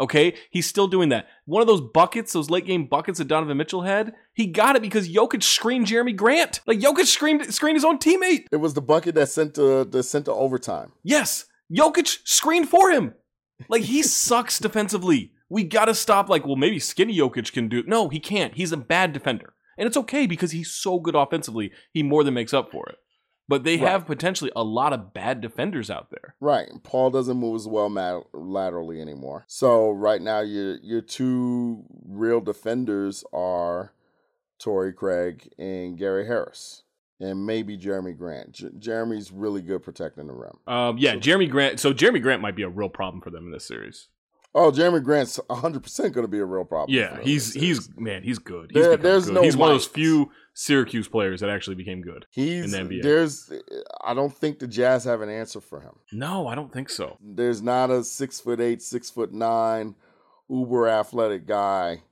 Okay, 0.00 0.34
he's 0.50 0.66
still 0.66 0.88
doing 0.88 1.10
that. 1.10 1.28
One 1.44 1.60
of 1.60 1.68
those 1.68 1.82
buckets, 1.82 2.32
those 2.32 2.48
late 2.48 2.64
game 2.64 2.86
buckets 2.86 3.18
that 3.18 3.28
Donovan 3.28 3.58
Mitchell 3.58 3.82
had, 3.82 4.14
he 4.32 4.46
got 4.46 4.74
it 4.74 4.80
because 4.82 5.10
Jokic 5.10 5.42
screened 5.42 5.86
Jerami 5.86 6.16
Grant. 6.16 6.60
Like 6.66 6.78
Jokic 6.78 7.04
screamed, 7.04 7.52
screened 7.52 7.76
his 7.76 7.84
own 7.84 7.98
teammate. 7.98 8.46
It 8.50 8.56
was 8.56 8.72
the 8.72 8.80
bucket 8.80 9.14
that 9.16 9.28
sent 9.28 9.54
to 9.56 9.84
that 9.84 10.02
sent 10.04 10.24
to 10.24 10.32
overtime. 10.32 10.92
Yes, 11.04 11.44
Jokic 11.70 12.18
screened 12.24 12.70
for 12.70 12.90
him. 12.90 13.14
Like 13.68 13.82
he 13.82 14.02
sucks 14.04 14.58
defensively. 14.58 15.32
We 15.50 15.64
gotta 15.64 15.94
stop. 15.94 16.30
Like, 16.30 16.46
well, 16.46 16.56
maybe 16.56 16.78
skinny 16.78 17.16
Jokic 17.18 17.52
can 17.52 17.68
do. 17.68 17.82
No, 17.86 18.08
he 18.08 18.20
can't. 18.20 18.54
He's 18.54 18.72
a 18.72 18.78
bad 18.78 19.12
defender, 19.12 19.52
and 19.76 19.86
it's 19.86 19.98
okay 19.98 20.26
because 20.26 20.52
he's 20.52 20.70
so 20.70 20.98
good 20.98 21.14
offensively. 21.14 21.72
He 21.92 22.02
more 22.02 22.24
than 22.24 22.32
makes 22.32 22.54
up 22.54 22.70
for 22.70 22.88
it. 22.88 22.96
But 23.50 23.64
they 23.64 23.76
Right. 23.76 23.88
have 23.90 24.06
potentially 24.06 24.52
a 24.54 24.62
lot 24.62 24.92
of 24.92 25.12
bad 25.12 25.40
defenders 25.40 25.90
out 25.90 26.10
there. 26.10 26.36
Right. 26.40 26.68
Paul 26.84 27.10
doesn't 27.10 27.36
move 27.36 27.56
as 27.56 27.66
well 27.66 27.88
mat- 27.88 28.22
laterally 28.32 29.00
anymore. 29.00 29.44
So 29.48 29.90
right 29.90 30.22
now 30.22 30.40
your 30.40 30.76
your 30.76 31.00
two 31.02 31.84
real 32.06 32.40
defenders 32.40 33.24
are 33.32 33.92
Torrey 34.60 34.92
Craig 34.92 35.52
and 35.58 35.98
Gary 35.98 36.26
Harris. 36.26 36.84
And 37.18 37.44
maybe 37.44 37.76
Jerami 37.76 38.16
Grant. 38.16 38.52
J- 38.52 38.68
Jerami's 38.78 39.30
really 39.30 39.60
good 39.60 39.82
protecting 39.82 40.26
the 40.28 40.32
rim. 40.32 40.56
Um, 40.66 40.96
yeah, 40.96 41.16
Jerami 41.16 41.50
Grant. 41.50 41.78
So 41.80 41.92
Jerami 41.92 42.22
Grant 42.22 42.40
might 42.40 42.56
be 42.56 42.62
a 42.62 42.68
real 42.68 42.88
problem 42.88 43.20
for 43.20 43.28
them 43.30 43.44
in 43.46 43.50
this 43.50 43.66
series. 43.66 44.08
Oh, 44.54 44.72
Jerami 44.72 45.02
Grant's 45.04 45.38
100% 45.48 45.98
going 46.12 46.24
to 46.24 46.28
be 46.28 46.40
a 46.40 46.44
real 46.44 46.64
problem. 46.64 46.92
Yeah, 46.96 47.20
he's 47.22 47.52
he's 47.54 47.88
man, 47.96 48.22
he's 48.24 48.38
good. 48.40 48.70
He's 48.74 48.82
There- 48.82 48.96
there's 48.96 49.26
good. 49.26 49.34
no 49.34 49.42
He's 49.42 49.56
one 49.56 49.70
of 49.70 49.74
those 49.74 49.86
few 49.86 50.30
Syracuse 50.54 51.06
players 51.06 51.40
that 51.40 51.50
actually 51.50 51.76
became 51.76 52.00
good. 52.02 52.26
he's 52.30 52.64
in 52.74 52.88
the 52.88 52.96
NBA. 52.96 53.02
there's 53.02 53.52
I 54.04 54.12
don't 54.14 54.34
think 54.36 54.58
the 54.58 54.66
Jazz 54.66 55.04
have 55.04 55.20
an 55.20 55.28
answer 55.28 55.60
for 55.60 55.80
him. 55.80 55.92
No, 56.12 56.48
I 56.48 56.54
don't 56.56 56.72
think 56.72 56.90
so. 56.90 57.16
There's 57.20 57.62
not 57.62 57.90
a 57.90 58.02
six 58.02 58.40
foot 58.40 58.60
eight, 58.60 58.82
six 58.82 59.08
foot 59.08 59.32
nine, 59.32 59.94
uber 60.48 60.88
athletic 60.88 61.46
guy 61.46 62.02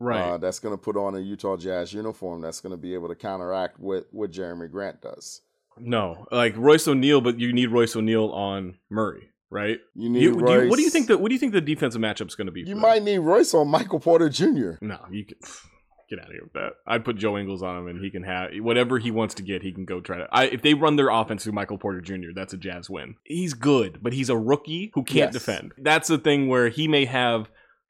Right. 0.00 0.20
uh, 0.22 0.38
that's 0.38 0.60
going 0.60 0.72
to 0.74 0.80
put 0.80 0.96
on 0.96 1.16
a 1.16 1.18
Utah 1.18 1.56
Jazz 1.56 1.92
uniform 1.92 2.40
that's 2.40 2.60
going 2.60 2.70
to 2.70 2.76
be 2.76 2.94
able 2.94 3.08
to 3.08 3.16
counteract 3.16 3.80
what 3.80 4.06
what 4.12 4.30
Jerami 4.30 4.70
Grant 4.70 5.02
does. 5.02 5.40
no, 5.76 6.26
like 6.30 6.56
Royce 6.56 6.86
O'Neale, 6.86 7.20
but 7.20 7.40
you 7.40 7.52
need 7.52 7.70
Royce 7.70 7.96
O'Neale 7.96 8.28
on 8.30 8.76
Murray, 8.88 9.30
right? 9.50 9.78
You 9.94 10.08
need 10.08 10.22
You, 10.22 10.32
do 10.34 10.52
you- 10.52 10.68
what 10.68 10.76
do 10.76 10.82
you 10.82 10.90
think 10.90 11.08
that? 11.08 11.20
What 11.20 11.28
do 11.28 11.34
you 11.34 11.38
think 11.38 11.52
the 11.52 11.60
defensive 11.60 12.00
matchup's 12.00 12.34
going 12.34 12.46
to 12.46 12.52
be? 12.52 12.60
You 12.60 12.66
for 12.66 12.72
them? 12.72 12.80
might 12.80 13.02
need 13.02 13.18
Royce 13.18 13.54
on 13.54 13.68
Michael 13.68 14.00
Porter 14.00 14.28
Jr. 14.28 14.72
No, 14.80 14.98
you 15.10 15.24
can 15.24 15.36
get 16.10 16.18
out 16.20 16.26
of 16.26 16.32
here 16.32 16.42
with 16.44 16.52
that. 16.54 16.72
I'd 16.86 17.04
put 17.04 17.16
Joe 17.16 17.36
Ingles 17.38 17.62
on 17.62 17.76
him, 17.78 17.86
and 17.88 18.02
he 18.02 18.10
can 18.10 18.22
have 18.22 18.50
whatever 18.60 18.98
he 18.98 19.10
wants 19.10 19.34
to 19.34 19.42
get. 19.42 19.62
He 19.62 19.72
can 19.72 19.84
go 19.84 20.00
try 20.00 20.18
to. 20.18 20.26
I, 20.32 20.44
if 20.44 20.62
they 20.62 20.74
run 20.74 20.96
their 20.96 21.10
offense 21.10 21.44
through 21.44 21.52
Michael 21.52 21.78
Porter 21.78 22.00
Jr., 22.00 22.30
that's 22.34 22.52
a 22.52 22.56
Jazz 22.56 22.88
win. 22.90 23.16
He's 23.24 23.54
good, 23.54 23.98
but 24.02 24.12
he's 24.12 24.30
a 24.30 24.36
rookie 24.36 24.90
who 24.94 25.02
can't 25.04 25.32
Yes. 25.32 25.32
defend. 25.32 25.72
That's 25.78 26.08
the 26.08 26.18
thing 26.18 26.48
where 26.48 26.68
he 26.68 26.88
may 26.88 27.04
have 27.04 27.48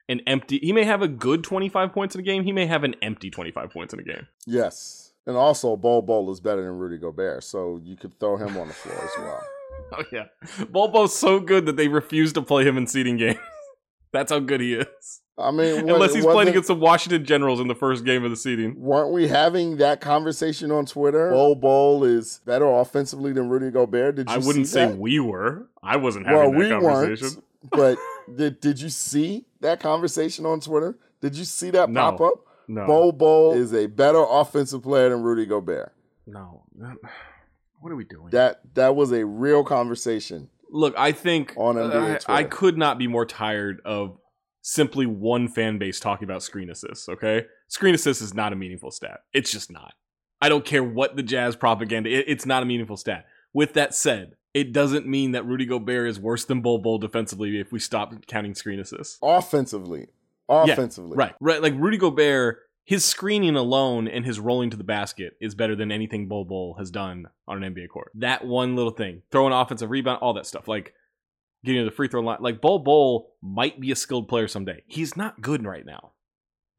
an 0.09 0.21
empty. 0.27 0.59
He 0.61 0.73
may 0.73 0.83
have 0.85 1.01
a 1.01 1.07
good 1.07 1.43
twenty 1.43 1.69
five 1.69 1.93
points 1.93 2.15
in 2.15 2.21
a 2.21 2.23
game. 2.23 2.43
He 2.43 2.51
may 2.51 2.65
have 2.65 2.83
an 2.83 2.95
empty 3.01 3.29
twenty 3.29 3.51
five 3.51 3.69
points 3.69 3.93
in 3.93 3.99
a 3.99 4.03
game. 4.03 4.27
Yes, 4.47 5.11
and 5.27 5.37
also 5.37 5.75
Bol 5.77 6.01
Bol 6.01 6.31
is 6.31 6.39
better 6.39 6.61
than 6.63 6.71
Rudy 6.79 6.97
Gobert, 6.97 7.43
so 7.43 7.79
you 7.83 7.95
could 7.95 8.19
throw 8.19 8.35
him 8.37 8.57
on 8.57 8.67
the 8.69 8.73
floor 8.73 8.95
as 8.95 9.11
well. 9.19 9.43
Oh 9.91 10.03
yeah, 10.11 10.25
Bol 10.69 10.89
Bol's 10.89 11.17
so 11.17 11.39
good 11.39 11.65
that 11.65 11.75
they 11.75 11.87
refuse 11.87 12.31
to 12.33 12.41
play 12.43 12.63
him 12.63 12.77
in 12.77 12.85
seeding 12.85 13.17
games. 13.17 13.39
That's 14.11 14.31
how 14.31 14.39
good 14.39 14.61
he 14.61 14.75
is. 14.75 15.21
I 15.37 15.49
mean, 15.51 15.87
wa- 15.87 15.93
Unless 15.95 16.13
he's 16.13 16.25
playing 16.25 16.49
against 16.49 16.67
the 16.67 16.75
Washington 16.75 17.25
Generals 17.25 17.59
in 17.59 17.67
the 17.67 17.73
first 17.75 18.03
game 18.05 18.23
of 18.23 18.29
the 18.29 18.35
seeding. 18.35 18.79
Weren't 18.79 19.11
we 19.13 19.27
having 19.29 19.77
that 19.77 19.99
conversation 20.01 20.69
on 20.69 20.85
Twitter? 20.85 21.31
Bol 21.31 22.03
is 22.03 22.39
better 22.45 22.67
offensively 22.67 23.31
than 23.33 23.49
Rudy 23.49 23.71
Gobert. 23.71 24.15
Did 24.17 24.29
you 24.29 24.35
I 24.35 24.37
wouldn't 24.37 24.67
say 24.67 24.87
that? 24.87 24.97
we 24.97 25.19
were. 25.19 25.67
I 25.81 25.95
wasn't 25.97 26.27
well, 26.27 26.51
having 26.51 26.59
that 26.69 26.79
we 26.81 26.85
conversation. 26.87 27.27
weren't. 27.27 27.43
But 27.71 27.97
did 28.37 28.59
did 28.61 28.79
you 28.79 28.89
see 28.89 29.45
that 29.61 29.79
conversation 29.79 30.45
on 30.45 30.59
Twitter? 30.59 30.97
Did 31.19 31.35
you 31.35 31.45
see 31.45 31.71
that 31.71 31.89
No. 31.89 31.99
pop 32.11 32.21
up? 32.21 32.33
No. 32.67 32.85
Bol 32.85 33.11
Bol 33.11 33.53
is 33.53 33.73
a 33.73 33.87
better 33.87 34.23
offensive 34.29 34.83
player 34.83 35.09
than 35.09 35.23
Rudy 35.23 35.45
Gobert. 35.47 35.91
No. 36.27 36.63
What 37.81 37.91
are 37.91 37.95
we 37.95 38.03
doing? 38.05 38.29
That 38.31 38.61
that 38.75 38.95
was 38.95 39.11
a 39.11 39.25
real 39.25 39.63
conversation. 39.63 40.49
Look, 40.71 40.93
I 40.97 41.11
think 41.11 41.53
On 41.57 41.75
NBA 41.75 41.95
I, 41.95 42.07
Twitter. 42.17 42.23
I 42.27 42.43
could 42.43 42.77
not 42.77 42.97
be 42.99 43.07
more 43.07 43.25
tired 43.25 43.81
of 43.85 44.17
simply 44.61 45.05
one 45.05 45.47
fan 45.47 45.77
base 45.79 45.99
talking 45.99 46.25
about 46.25 46.43
screen 46.43 46.69
assists, 46.69 47.09
okay? 47.09 47.45
Screen 47.69 47.95
assists 47.95 48.21
is 48.21 48.33
not 48.33 48.53
a 48.53 48.55
meaningful 48.55 48.91
stat. 48.91 49.21
It's 49.33 49.51
just 49.51 49.71
not. 49.71 49.93
I 50.41 50.49
don't 50.49 50.63
care 50.65 50.83
what 50.83 51.15
the 51.15 51.23
Jazz 51.23 51.55
propaganda, 51.55 52.09
it- 52.09 52.25
it's 52.27 52.45
not 52.45 52.61
a 52.61 52.65
meaningful 52.65 52.97
stat. 52.97 53.25
With 53.53 53.73
that 53.73 53.95
said, 53.95 54.35
it 54.53 54.71
doesn't 54.73 55.07
mean 55.07 55.31
that 55.31 55.45
Rudy 55.45 55.65
Gobert 55.65 56.07
is 56.09 56.19
worse 56.19 56.45
than 56.45 56.61
Bol 56.61 56.79
Bol 56.79 56.97
defensively 56.99 57.59
if 57.59 57.71
we 57.71 57.79
stop 57.79 58.13
counting 58.27 58.53
screen 58.53 58.79
assists. 58.79 59.17
Offensively. 59.23 60.07
Offensively. 60.47 61.15
Right, 61.15 61.33
right. 61.39 61.61
Like 61.61 61.73
Rudy 61.77 61.97
Gobert, 61.97 62.59
his 62.89 63.05
screening 63.05 63.55
alone 63.55 64.07
and 64.07 64.25
his 64.25 64.39
rolling 64.39 64.71
to 64.71 64.75
the 64.75 64.83
basket 64.83 65.33
is 65.39 65.53
better 65.53 65.75
than 65.75 65.91
anything 65.91 66.27
Bol 66.27 66.43
Bol 66.43 66.73
has 66.79 66.89
done 66.89 67.27
on 67.47 67.61
an 67.61 67.75
NBA 67.75 67.89
court. 67.89 68.11
That 68.15 68.43
one 68.43 68.75
little 68.75 68.91
thing, 68.91 69.21
throwing 69.31 69.53
offensive 69.53 69.91
rebound, 69.91 70.17
all 70.23 70.33
that 70.33 70.47
stuff, 70.47 70.67
like 70.67 70.95
getting 71.63 71.81
to 71.81 71.85
the 71.85 71.95
free 71.95 72.07
throw 72.07 72.21
line. 72.21 72.39
Like 72.39 72.61
Bol 72.61 72.79
Bol 72.79 73.35
might 73.43 73.79
be 73.79 73.91
a 73.91 73.95
skilled 73.95 74.27
player 74.27 74.47
someday. 74.47 74.81
He's 74.87 75.15
not 75.15 75.39
good 75.39 75.65
right 75.65 75.85
now. 75.85 76.13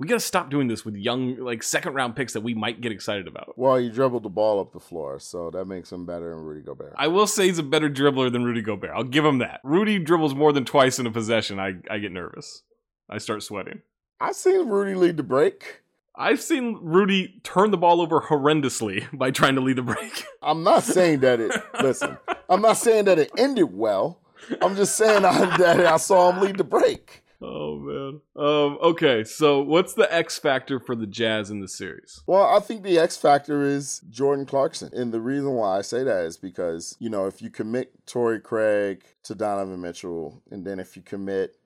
We 0.00 0.08
got 0.08 0.16
to 0.16 0.20
stop 0.20 0.50
doing 0.50 0.66
this 0.66 0.84
with 0.84 0.96
young, 0.96 1.36
like 1.36 1.62
second 1.62 1.94
round 1.94 2.16
picks 2.16 2.32
that 2.32 2.40
we 2.40 2.54
might 2.54 2.80
get 2.80 2.90
excited 2.90 3.28
about. 3.28 3.56
Well, 3.56 3.76
he 3.76 3.88
dribbled 3.88 4.24
the 4.24 4.30
ball 4.30 4.58
up 4.58 4.72
the 4.72 4.80
floor, 4.80 5.20
so 5.20 5.52
that 5.52 5.66
makes 5.66 5.92
him 5.92 6.06
better 6.06 6.30
than 6.34 6.42
Rudy 6.42 6.62
Gobert. 6.62 6.94
I 6.98 7.06
will 7.06 7.28
say 7.28 7.46
he's 7.46 7.60
a 7.60 7.62
better 7.62 7.88
dribbler 7.88 8.32
than 8.32 8.42
Rudy 8.42 8.62
Gobert. 8.62 8.90
I'll 8.92 9.04
give 9.04 9.24
him 9.24 9.38
that. 9.38 9.60
Rudy 9.62 10.00
dribbles 10.00 10.34
more 10.34 10.52
than 10.52 10.64
twice 10.64 10.98
in 10.98 11.06
a 11.06 11.12
possession. 11.12 11.60
I, 11.60 11.74
I 11.88 11.98
get 11.98 12.10
nervous. 12.10 12.64
I 13.08 13.18
start 13.18 13.44
sweating. 13.44 13.82
I've 14.20 14.34
seen 14.34 14.68
Rudy 14.68 14.96
lead 14.96 15.16
the 15.16 15.22
break. 15.22 15.79
I've 16.16 16.40
seen 16.40 16.78
Rudy 16.82 17.40
turn 17.44 17.70
the 17.70 17.76
ball 17.76 18.00
over 18.00 18.20
horrendously 18.20 19.06
by 19.16 19.30
trying 19.30 19.54
to 19.54 19.60
lead 19.60 19.76
the 19.76 19.82
break. 19.82 20.24
I'm 20.42 20.62
not 20.62 20.82
saying 20.82 21.20
that 21.20 21.40
it. 21.40 21.52
listen, 21.82 22.18
I'm 22.48 22.62
not 22.62 22.76
saying 22.76 23.06
that 23.06 23.18
it 23.18 23.30
ended 23.38 23.72
well. 23.72 24.20
I'm 24.60 24.76
just 24.76 24.96
saying 24.96 25.24
I, 25.24 25.56
that 25.58 25.80
I 25.80 25.96
saw 25.96 26.32
him 26.32 26.40
lead 26.40 26.56
the 26.56 26.64
break. 26.64 27.24
Oh 27.42 27.76
man. 27.76 28.20
Um, 28.36 28.78
okay, 28.82 29.24
so 29.24 29.62
what's 29.62 29.94
the 29.94 30.12
X 30.12 30.38
factor 30.38 30.78
for 30.78 30.94
the 30.94 31.06
Jazz 31.06 31.50
in 31.50 31.60
the 31.60 31.68
series? 31.68 32.22
Well, 32.26 32.44
I 32.44 32.60
think 32.60 32.82
the 32.82 32.98
X 32.98 33.16
factor 33.16 33.62
is 33.64 34.00
Jordan 34.10 34.44
Clarkson. 34.44 34.90
And 34.92 35.12
the 35.12 35.20
reason 35.20 35.52
why 35.52 35.78
I 35.78 35.80
say 35.80 36.04
that 36.04 36.24
is 36.26 36.36
because, 36.36 36.96
you 37.00 37.08
know, 37.08 37.26
if 37.26 37.40
you 37.40 37.48
commit 37.48 38.06
Torrey 38.06 38.40
Craig 38.40 39.04
to 39.24 39.34
Donovan 39.34 39.80
Mitchell, 39.80 40.42
and 40.50 40.66
then 40.66 40.78
if 40.78 40.96
you 40.96 41.02
commit 41.02 41.56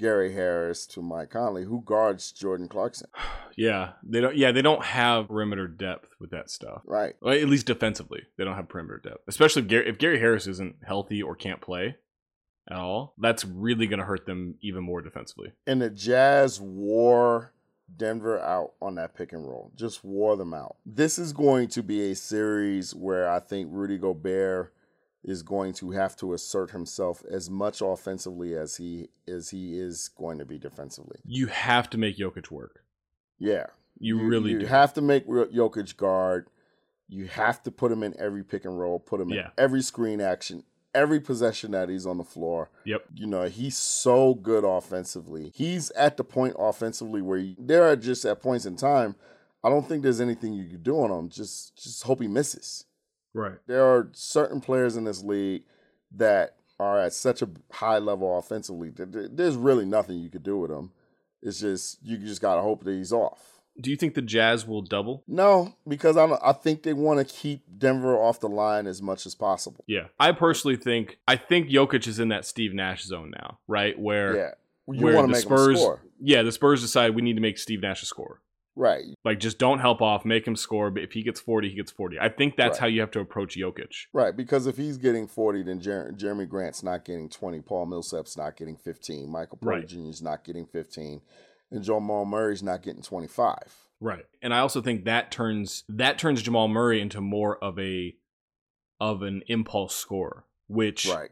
Gary 0.00 0.32
Harris 0.32 0.86
to 0.86 1.02
Mike 1.02 1.30
Conley, 1.30 1.64
who 1.64 1.82
guards 1.82 2.32
Jordan 2.32 2.68
Clarkson? 2.68 3.08
Yeah, 3.56 3.92
they 4.02 4.20
don't. 4.20 4.36
Yeah, 4.36 4.52
they 4.52 4.62
don't 4.62 4.82
have 4.82 5.28
perimeter 5.28 5.68
depth 5.68 6.14
with 6.18 6.30
that 6.30 6.48
stuff. 6.48 6.80
Right. 6.86 7.14
Well, 7.20 7.34
at 7.34 7.48
least 7.48 7.66
defensively, 7.66 8.22
they 8.38 8.44
don't 8.44 8.54
have 8.54 8.70
perimeter 8.70 9.02
depth. 9.04 9.24
Especially 9.28 9.60
if 9.60 9.68
Gary, 9.68 9.88
if 9.88 9.98
Gary 9.98 10.18
Harris 10.18 10.46
isn't 10.46 10.76
healthy 10.86 11.20
or 11.20 11.34
can't 11.34 11.60
play 11.60 11.96
at 12.70 12.76
all, 12.78 13.12
that's 13.18 13.44
really 13.44 13.86
going 13.86 13.98
to 13.98 14.06
hurt 14.06 14.24
them 14.24 14.54
even 14.62 14.82
more 14.82 15.02
defensively. 15.02 15.52
And 15.66 15.82
the 15.82 15.90
Jazz 15.90 16.58
wore 16.58 17.52
Denver 17.94 18.40
out 18.40 18.72
on 18.80 18.94
that 18.94 19.14
pick 19.14 19.32
and 19.32 19.46
roll. 19.46 19.72
Just 19.74 20.04
wore 20.04 20.36
them 20.36 20.54
out. 20.54 20.76
This 20.86 21.18
is 21.18 21.34
going 21.34 21.68
to 21.70 21.82
be 21.82 22.10
a 22.12 22.14
series 22.14 22.94
where 22.94 23.30
I 23.30 23.40
think 23.40 23.68
Rudy 23.70 23.98
Gobert 23.98 24.72
is 25.22 25.42
going 25.42 25.72
to 25.74 25.90
have 25.90 26.16
to 26.16 26.32
assert 26.32 26.70
himself 26.70 27.22
as 27.30 27.50
much 27.50 27.80
offensively 27.82 28.54
as 28.54 28.76
he 28.76 29.08
as 29.28 29.50
he 29.50 29.78
is 29.78 30.08
going 30.08 30.38
to 30.38 30.44
be 30.44 30.58
defensively. 30.58 31.18
You 31.24 31.46
have 31.48 31.90
to 31.90 31.98
make 31.98 32.16
Jokic 32.16 32.50
work. 32.50 32.84
Yeah. 33.38 33.66
You, 33.98 34.18
really 34.22 34.52
you 34.52 34.60
do. 34.60 34.66
have 34.66 34.94
to 34.94 35.02
make 35.02 35.26
Jokic 35.26 35.96
guard. 35.96 36.48
You 37.08 37.26
have 37.26 37.62
to 37.64 37.70
put 37.70 37.92
him 37.92 38.02
in 38.02 38.14
every 38.18 38.42
pick 38.44 38.64
and 38.64 38.78
roll, 38.78 38.98
put 38.98 39.20
him 39.20 39.28
Yeah. 39.30 39.46
in 39.46 39.50
every 39.58 39.82
screen 39.82 40.20
action, 40.22 40.62
every 40.94 41.20
possession 41.20 41.72
that 41.72 41.88
he's 41.90 42.06
on 42.06 42.16
the 42.16 42.24
floor. 42.24 42.70
Yep. 42.84 43.04
You 43.14 43.26
know, 43.26 43.42
he's 43.44 43.76
so 43.76 44.34
good 44.34 44.64
offensively. 44.64 45.52
He's 45.54 45.90
at 45.90 46.16
the 46.16 46.24
point 46.24 46.54
offensively 46.58 47.20
where 47.20 47.38
you, 47.38 47.56
there 47.58 47.82
are 47.84 47.96
just 47.96 48.24
at 48.24 48.40
points 48.40 48.64
in 48.64 48.76
time, 48.76 49.16
I 49.62 49.68
don't 49.68 49.86
think 49.86 50.02
there's 50.02 50.20
anything 50.22 50.54
you 50.54 50.66
can 50.66 50.82
do 50.82 50.98
on 51.00 51.10
him. 51.10 51.28
Just 51.28 51.76
just 51.76 52.02
hope 52.04 52.22
he 52.22 52.28
misses. 52.28 52.86
Right. 53.34 53.58
There 53.66 53.84
are 53.84 54.08
certain 54.12 54.60
players 54.60 54.96
in 54.96 55.04
this 55.04 55.22
league 55.22 55.62
that 56.16 56.56
are 56.78 56.98
at 56.98 57.12
such 57.12 57.42
a 57.42 57.48
high 57.72 57.98
level 57.98 58.38
offensively. 58.38 58.90
There's 58.94 59.56
really 59.56 59.84
nothing 59.84 60.18
you 60.18 60.30
could 60.30 60.42
do 60.42 60.58
with 60.58 60.70
him. 60.70 60.92
It's 61.42 61.60
just 61.60 61.98
you 62.02 62.16
just 62.18 62.40
gotta 62.40 62.62
hope 62.62 62.84
that 62.84 62.92
he's 62.92 63.12
off. 63.12 63.60
Do 63.80 63.90
you 63.90 63.96
think 63.96 64.14
the 64.14 64.22
Jazz 64.22 64.66
will 64.66 64.82
double? 64.82 65.22
No, 65.26 65.74
because 65.86 66.16
I 66.16 66.26
I 66.42 66.52
think 66.52 66.82
they 66.82 66.92
want 66.92 67.26
to 67.26 67.34
keep 67.34 67.62
Denver 67.78 68.16
off 68.16 68.40
the 68.40 68.48
line 68.48 68.86
as 68.86 69.00
much 69.00 69.24
as 69.26 69.34
possible. 69.34 69.84
Yeah. 69.86 70.08
I 70.18 70.32
personally 70.32 70.76
think 70.76 71.18
I 71.28 71.36
think 71.36 71.68
Jokic 71.68 72.06
is 72.06 72.18
in 72.18 72.28
that 72.28 72.44
Steve 72.44 72.74
Nash 72.74 73.04
zone 73.04 73.30
now, 73.30 73.58
right? 73.68 73.98
Where 73.98 74.36
Yeah, 74.36 74.50
you 74.94 75.04
where 75.04 75.22
the 75.22 75.28
make 75.28 75.42
Spurs 75.42 75.80
score, 75.80 76.02
Yeah, 76.20 76.42
the 76.42 76.52
Spurs 76.52 76.82
decide 76.82 77.14
we 77.14 77.22
need 77.22 77.36
to 77.36 77.40
make 77.40 77.58
Steve 77.58 77.80
Nash 77.80 78.02
a 78.02 78.06
score. 78.06 78.40
Right? 78.76 79.04
Like 79.24 79.40
just 79.40 79.58
don't 79.58 79.80
help 79.80 80.00
off, 80.00 80.24
make 80.24 80.46
him 80.46 80.56
score, 80.56 80.90
but 80.90 81.02
if 81.02 81.12
he 81.12 81.22
gets 81.22 81.40
40, 81.40 81.68
he 81.70 81.74
gets 81.76 81.90
40. 81.90 82.18
I 82.20 82.28
think 82.28 82.56
that's 82.56 82.74
Right. 82.76 82.80
how 82.80 82.86
you 82.86 83.00
have 83.00 83.10
to 83.12 83.20
approach 83.20 83.56
Jokic. 83.56 83.90
Right, 84.14 84.34
because 84.36 84.66
if 84.66 84.76
he's 84.76 84.96
getting 84.96 85.26
40, 85.26 85.62
then 85.64 85.80
Jer- 85.80 86.12
Jerami 86.16 86.48
Grant's 86.48 86.82
not 86.82 87.04
getting 87.04 87.28
20, 87.28 87.60
Paul 87.60 87.86
Millsap's 87.86 88.36
not 88.36 88.56
getting 88.56 88.76
15, 88.76 89.28
Michael 89.30 89.58
Porter 89.58 89.78
Right. 89.80 89.88
Jr. 89.88 90.08
is 90.08 90.22
not 90.22 90.44
getting 90.44 90.66
15, 90.66 91.20
and 91.70 91.82
Jamal 91.82 92.24
Murray's 92.24 92.62
not 92.62 92.82
getting 92.82 93.02
25. 93.02 93.56
Right. 94.00 94.24
And 94.40 94.54
I 94.54 94.60
also 94.60 94.80
think 94.80 95.04
that 95.04 95.30
turns 95.30 95.84
that 95.88 96.18
turns 96.18 96.40
Jamal 96.40 96.68
Murray 96.68 97.00
into 97.02 97.20
more 97.20 97.62
of 97.62 97.78
a 97.78 98.16
of 98.98 99.22
an 99.22 99.42
impulse 99.48 99.94
scorer, 99.94 100.44
which 100.68 101.06
Right. 101.06 101.30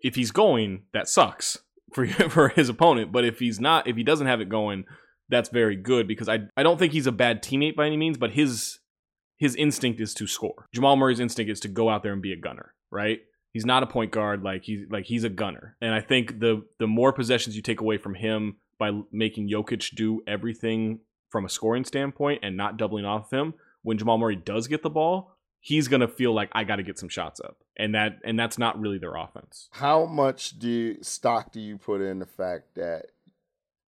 if 0.00 0.14
he's 0.14 0.30
going, 0.30 0.84
that 0.92 1.08
sucks 1.08 1.58
for 1.92 2.06
for 2.30 2.50
his 2.50 2.68
opponent. 2.68 3.10
But 3.10 3.24
if 3.24 3.40
he's 3.40 3.58
not, 3.58 3.88
if 3.88 3.96
he 3.96 4.04
doesn't 4.04 4.26
have 4.28 4.40
it 4.40 4.48
going, 4.48 4.84
that's 5.28 5.48
very 5.48 5.76
good 5.76 6.06
because 6.06 6.28
I 6.28 6.40
I 6.56 6.62
don't 6.62 6.78
think 6.78 6.92
he's 6.92 7.06
a 7.06 7.12
bad 7.12 7.42
teammate 7.42 7.76
by 7.76 7.86
any 7.86 7.96
means, 7.96 8.18
but 8.18 8.32
his 8.32 8.78
his 9.36 9.54
instinct 9.56 10.00
is 10.00 10.14
to 10.14 10.26
score. 10.26 10.68
Jamal 10.72 10.96
Murray's 10.96 11.20
instinct 11.20 11.50
is 11.50 11.60
to 11.60 11.68
go 11.68 11.88
out 11.88 12.02
there 12.02 12.12
and 12.12 12.22
be 12.22 12.32
a 12.32 12.36
gunner, 12.36 12.74
right? 12.90 13.20
He's 13.52 13.66
not 13.66 13.82
a 13.82 13.86
point 13.86 14.10
guard 14.10 14.42
like 14.42 14.64
he's 14.64 14.86
like 14.90 15.06
he's 15.06 15.24
a 15.24 15.28
gunner. 15.28 15.76
And 15.80 15.94
I 15.94 16.00
think 16.00 16.40
the 16.40 16.64
the 16.78 16.86
more 16.86 17.12
possessions 17.12 17.56
you 17.56 17.62
take 17.62 17.80
away 17.80 17.98
from 17.98 18.14
him 18.14 18.56
by 18.78 18.90
making 19.12 19.48
Jokic 19.48 19.94
do 19.94 20.22
everything 20.26 21.00
from 21.30 21.44
a 21.44 21.48
scoring 21.48 21.84
standpoint 21.84 22.40
and 22.42 22.56
not 22.56 22.76
doubling 22.76 23.04
off 23.04 23.32
him, 23.32 23.54
when 23.82 23.98
Jamal 23.98 24.18
Murray 24.18 24.36
does 24.36 24.66
get 24.66 24.82
the 24.82 24.90
ball, 24.90 25.36
he's 25.60 25.88
gonna 25.88 26.08
feel 26.08 26.34
like 26.34 26.50
I 26.52 26.64
got 26.64 26.76
to 26.76 26.82
get 26.82 26.98
some 26.98 27.08
shots 27.08 27.40
up, 27.40 27.56
and 27.76 27.94
that 27.94 28.18
and 28.24 28.38
that's 28.38 28.58
not 28.58 28.78
really 28.78 28.98
their 28.98 29.14
offense. 29.14 29.68
How 29.72 30.04
much 30.04 30.58
do 30.58 30.68
you, 30.68 30.98
stock 31.02 31.52
do 31.52 31.60
you 31.60 31.78
put 31.78 32.00
in 32.00 32.18
the 32.18 32.26
fact 32.26 32.74
that 32.74 33.06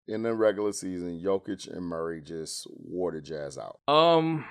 in 0.07 0.23
the 0.23 0.33
regular 0.33 0.71
season, 0.71 1.21
Jokic 1.23 1.71
and 1.71 1.85
Murray 1.85 2.21
just 2.21 2.67
wore 2.69 3.11
the 3.11 3.21
Jazz 3.21 3.57
out? 3.57 3.79
Um. 3.87 4.45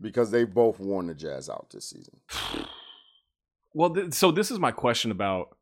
Because 0.00 0.30
they 0.30 0.44
both 0.44 0.80
worn 0.80 1.06
the 1.06 1.14
Jazz 1.14 1.48
out 1.48 1.68
this 1.70 1.90
season. 1.90 2.18
Well, 3.76 3.90
th- 3.90 4.12
so 4.12 4.30
this 4.30 4.52
is 4.52 4.60
my 4.60 4.70
question 4.70 5.10
about 5.10 5.56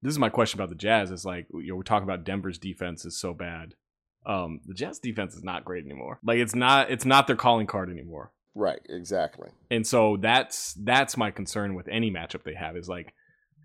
this 0.00 0.12
is 0.12 0.18
my 0.18 0.28
question 0.28 0.58
about 0.60 0.68
the 0.68 0.76
Jazz. 0.76 1.10
Is 1.10 1.24
like 1.24 1.46
you 1.52 1.68
know 1.68 1.76
we're 1.76 1.82
talking 1.82 2.08
about 2.08 2.24
Denver's 2.24 2.56
defense 2.56 3.04
is 3.04 3.18
so 3.18 3.34
bad. 3.34 3.74
Um, 4.24 4.60
the 4.64 4.74
Jazz 4.74 5.00
defense 5.00 5.34
is 5.34 5.42
not 5.42 5.64
great 5.64 5.84
anymore. 5.84 6.20
Like 6.24 6.38
it's 6.38 6.54
not 6.54 6.90
it's 6.90 7.04
not 7.04 7.26
their 7.26 7.36
calling 7.36 7.66
card 7.66 7.90
anymore. 7.90 8.30
Right, 8.54 8.80
exactly. 8.88 9.48
And 9.70 9.86
so 9.86 10.16
that's 10.18 10.74
that's 10.74 11.16
my 11.16 11.30
concern 11.30 11.74
with 11.74 11.88
any 11.88 12.10
matchup 12.10 12.44
they 12.44 12.54
have 12.54 12.76
is 12.76 12.88
like 12.88 13.14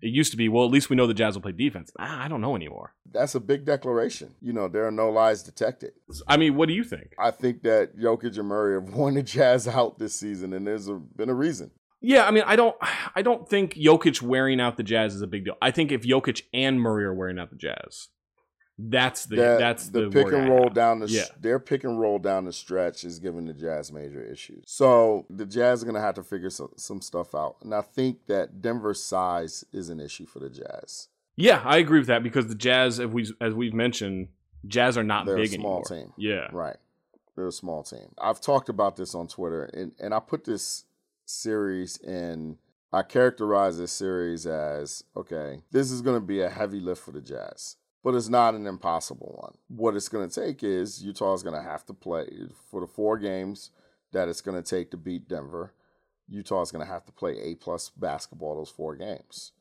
it 0.00 0.08
used 0.08 0.30
to 0.30 0.36
be 0.36 0.48
well 0.48 0.64
at 0.64 0.70
least 0.70 0.90
we 0.90 0.96
know 0.96 1.06
the 1.06 1.14
Jazz 1.14 1.34
will 1.34 1.42
play 1.42 1.52
defense. 1.52 1.90
Ah, 1.98 2.24
I 2.24 2.28
don't 2.28 2.40
know 2.40 2.56
anymore. 2.56 2.94
That's 3.10 3.34
a 3.34 3.40
big 3.40 3.64
declaration. 3.64 4.34
You 4.40 4.52
know, 4.52 4.68
there 4.68 4.86
are 4.86 4.90
no 4.90 5.10
lies 5.10 5.42
detected. 5.42 5.92
I 6.26 6.36
mean, 6.36 6.56
what 6.56 6.68
do 6.68 6.74
you 6.74 6.84
think? 6.84 7.14
I 7.18 7.30
think 7.30 7.62
that 7.62 7.98
Jokic 7.98 8.38
and 8.38 8.48
Murray 8.48 8.74
have 8.74 8.94
worn 8.94 9.14
the 9.14 9.22
Jazz 9.22 9.66
out 9.66 9.98
this 9.98 10.14
season, 10.14 10.52
and 10.52 10.66
there's 10.66 10.88
a, 10.88 10.94
been 10.94 11.30
a 11.30 11.34
reason. 11.34 11.70
Yeah, 12.00 12.26
I 12.26 12.30
mean, 12.30 12.44
I 12.46 12.54
don't, 12.54 12.76
I 13.16 13.22
don't 13.22 13.48
think 13.48 13.74
Jokic 13.74 14.22
wearing 14.22 14.60
out 14.60 14.76
the 14.76 14.84
Jazz 14.84 15.14
is 15.14 15.22
a 15.22 15.26
big 15.26 15.44
deal. 15.44 15.56
I 15.60 15.72
think 15.72 15.90
if 15.90 16.02
Jokic 16.02 16.42
and 16.54 16.80
Murray 16.80 17.04
are 17.04 17.14
wearing 17.14 17.38
out 17.38 17.50
the 17.50 17.56
Jazz, 17.56 18.08
that's 18.78 19.26
the 19.26 19.36
That- 19.36 19.58
that's 19.58 19.88
the, 19.88 20.08
pick 20.08 20.32
and 20.32 20.48
roll 20.48 20.68
down 20.68 21.00
the 21.00 21.06
Yeah. 21.08 21.24
their 21.40 21.58
pick 21.58 21.82
and 21.84 21.98
roll 22.00 22.18
down 22.18 22.44
the 22.44 22.52
stretch 22.52 23.02
is 23.04 23.18
giving 23.18 23.44
the 23.46 23.52
Jazz 23.54 23.90
major 23.92 24.22
issues. 24.22 24.64
So 24.66 25.26
the 25.30 25.44
Jazz 25.46 25.82
are 25.82 25.86
gonna 25.86 26.00
have 26.00 26.14
to 26.14 26.22
figure 26.22 26.50
some, 26.50 26.70
some 26.76 27.00
stuff 27.00 27.34
out, 27.34 27.56
and 27.62 27.74
I 27.74 27.80
think 27.82 28.26
that 28.26 28.62
Denver's 28.62 29.02
size 29.02 29.64
is 29.72 29.88
an 29.88 29.98
issue 30.00 30.26
for 30.26 30.38
the 30.38 30.48
Jazz. 30.50 31.08
Yeah, 31.36 31.60
I 31.64 31.78
agree 31.78 31.98
with 31.98 32.08
that 32.08 32.22
because 32.22 32.46
the 32.48 32.54
Jazz, 32.54 33.00
as 33.00 33.08
we 33.08 33.26
as 33.40 33.54
we've 33.54 33.74
mentioned, 33.74 34.28
Jazz 34.66 34.96
are 34.98 35.04
not 35.04 35.26
They're 35.26 35.36
a 35.36 35.40
big 35.42 35.50
small 35.52 35.84
anymore. 35.88 36.06
team. 36.06 36.12
Yeah, 36.16 36.48
Right. 36.52 36.76
They're 37.36 37.46
a 37.46 37.52
small 37.52 37.84
team. 37.84 38.12
I've 38.18 38.40
talked 38.40 38.68
about 38.68 38.96
this 38.96 39.14
on 39.14 39.28
Twitter, 39.28 39.64
and, 39.72 39.92
and 40.00 40.12
I 40.12 40.18
put 40.18 40.44
this 40.44 40.84
series 41.24 41.96
in. 41.98 42.58
I 42.92 43.02
characterize 43.02 43.78
this 43.78 43.92
series 43.92 44.46
as 44.46 45.04
okay, 45.16 45.62
this 45.70 45.90
is 45.90 46.00
going 46.00 46.16
to 46.16 46.24
be 46.26 46.40
a 46.40 46.48
heavy 46.48 46.80
lift 46.80 47.02
for 47.02 47.12
the 47.12 47.20
Jazz, 47.20 47.76
but 48.04 48.14
it's 48.14 48.28
not 48.28 48.54
an 48.54 48.66
impossible 48.66 49.34
one. 49.40 49.54
What 49.68 49.96
it's 49.96 50.08
going 50.08 50.28
to 50.28 50.40
take 50.46 50.62
is 50.62 51.02
Utah 51.02 51.34
is 51.34 51.42
going 51.42 51.56
to 51.56 51.62
have 51.68 51.84
to 51.86 51.94
play 51.94 52.26
for 52.70 52.80
the 52.80 52.86
four 52.86 53.18
games 53.18 53.70
that 54.12 54.28
it's 54.28 54.40
going 54.40 54.60
to 54.62 54.68
take 54.68 54.90
to 54.92 54.96
beat 54.96 55.28
Denver. 55.28 55.72
Utah 56.28 56.62
is 56.62 56.70
going 56.70 56.84
to 56.86 56.92
have 56.92 57.04
to 57.06 57.12
play 57.12 57.38
A 57.40 57.54
plus 57.54 57.90
basketball 57.90 58.56
those 58.56 58.70
four 58.70 58.94
games. 58.96 59.52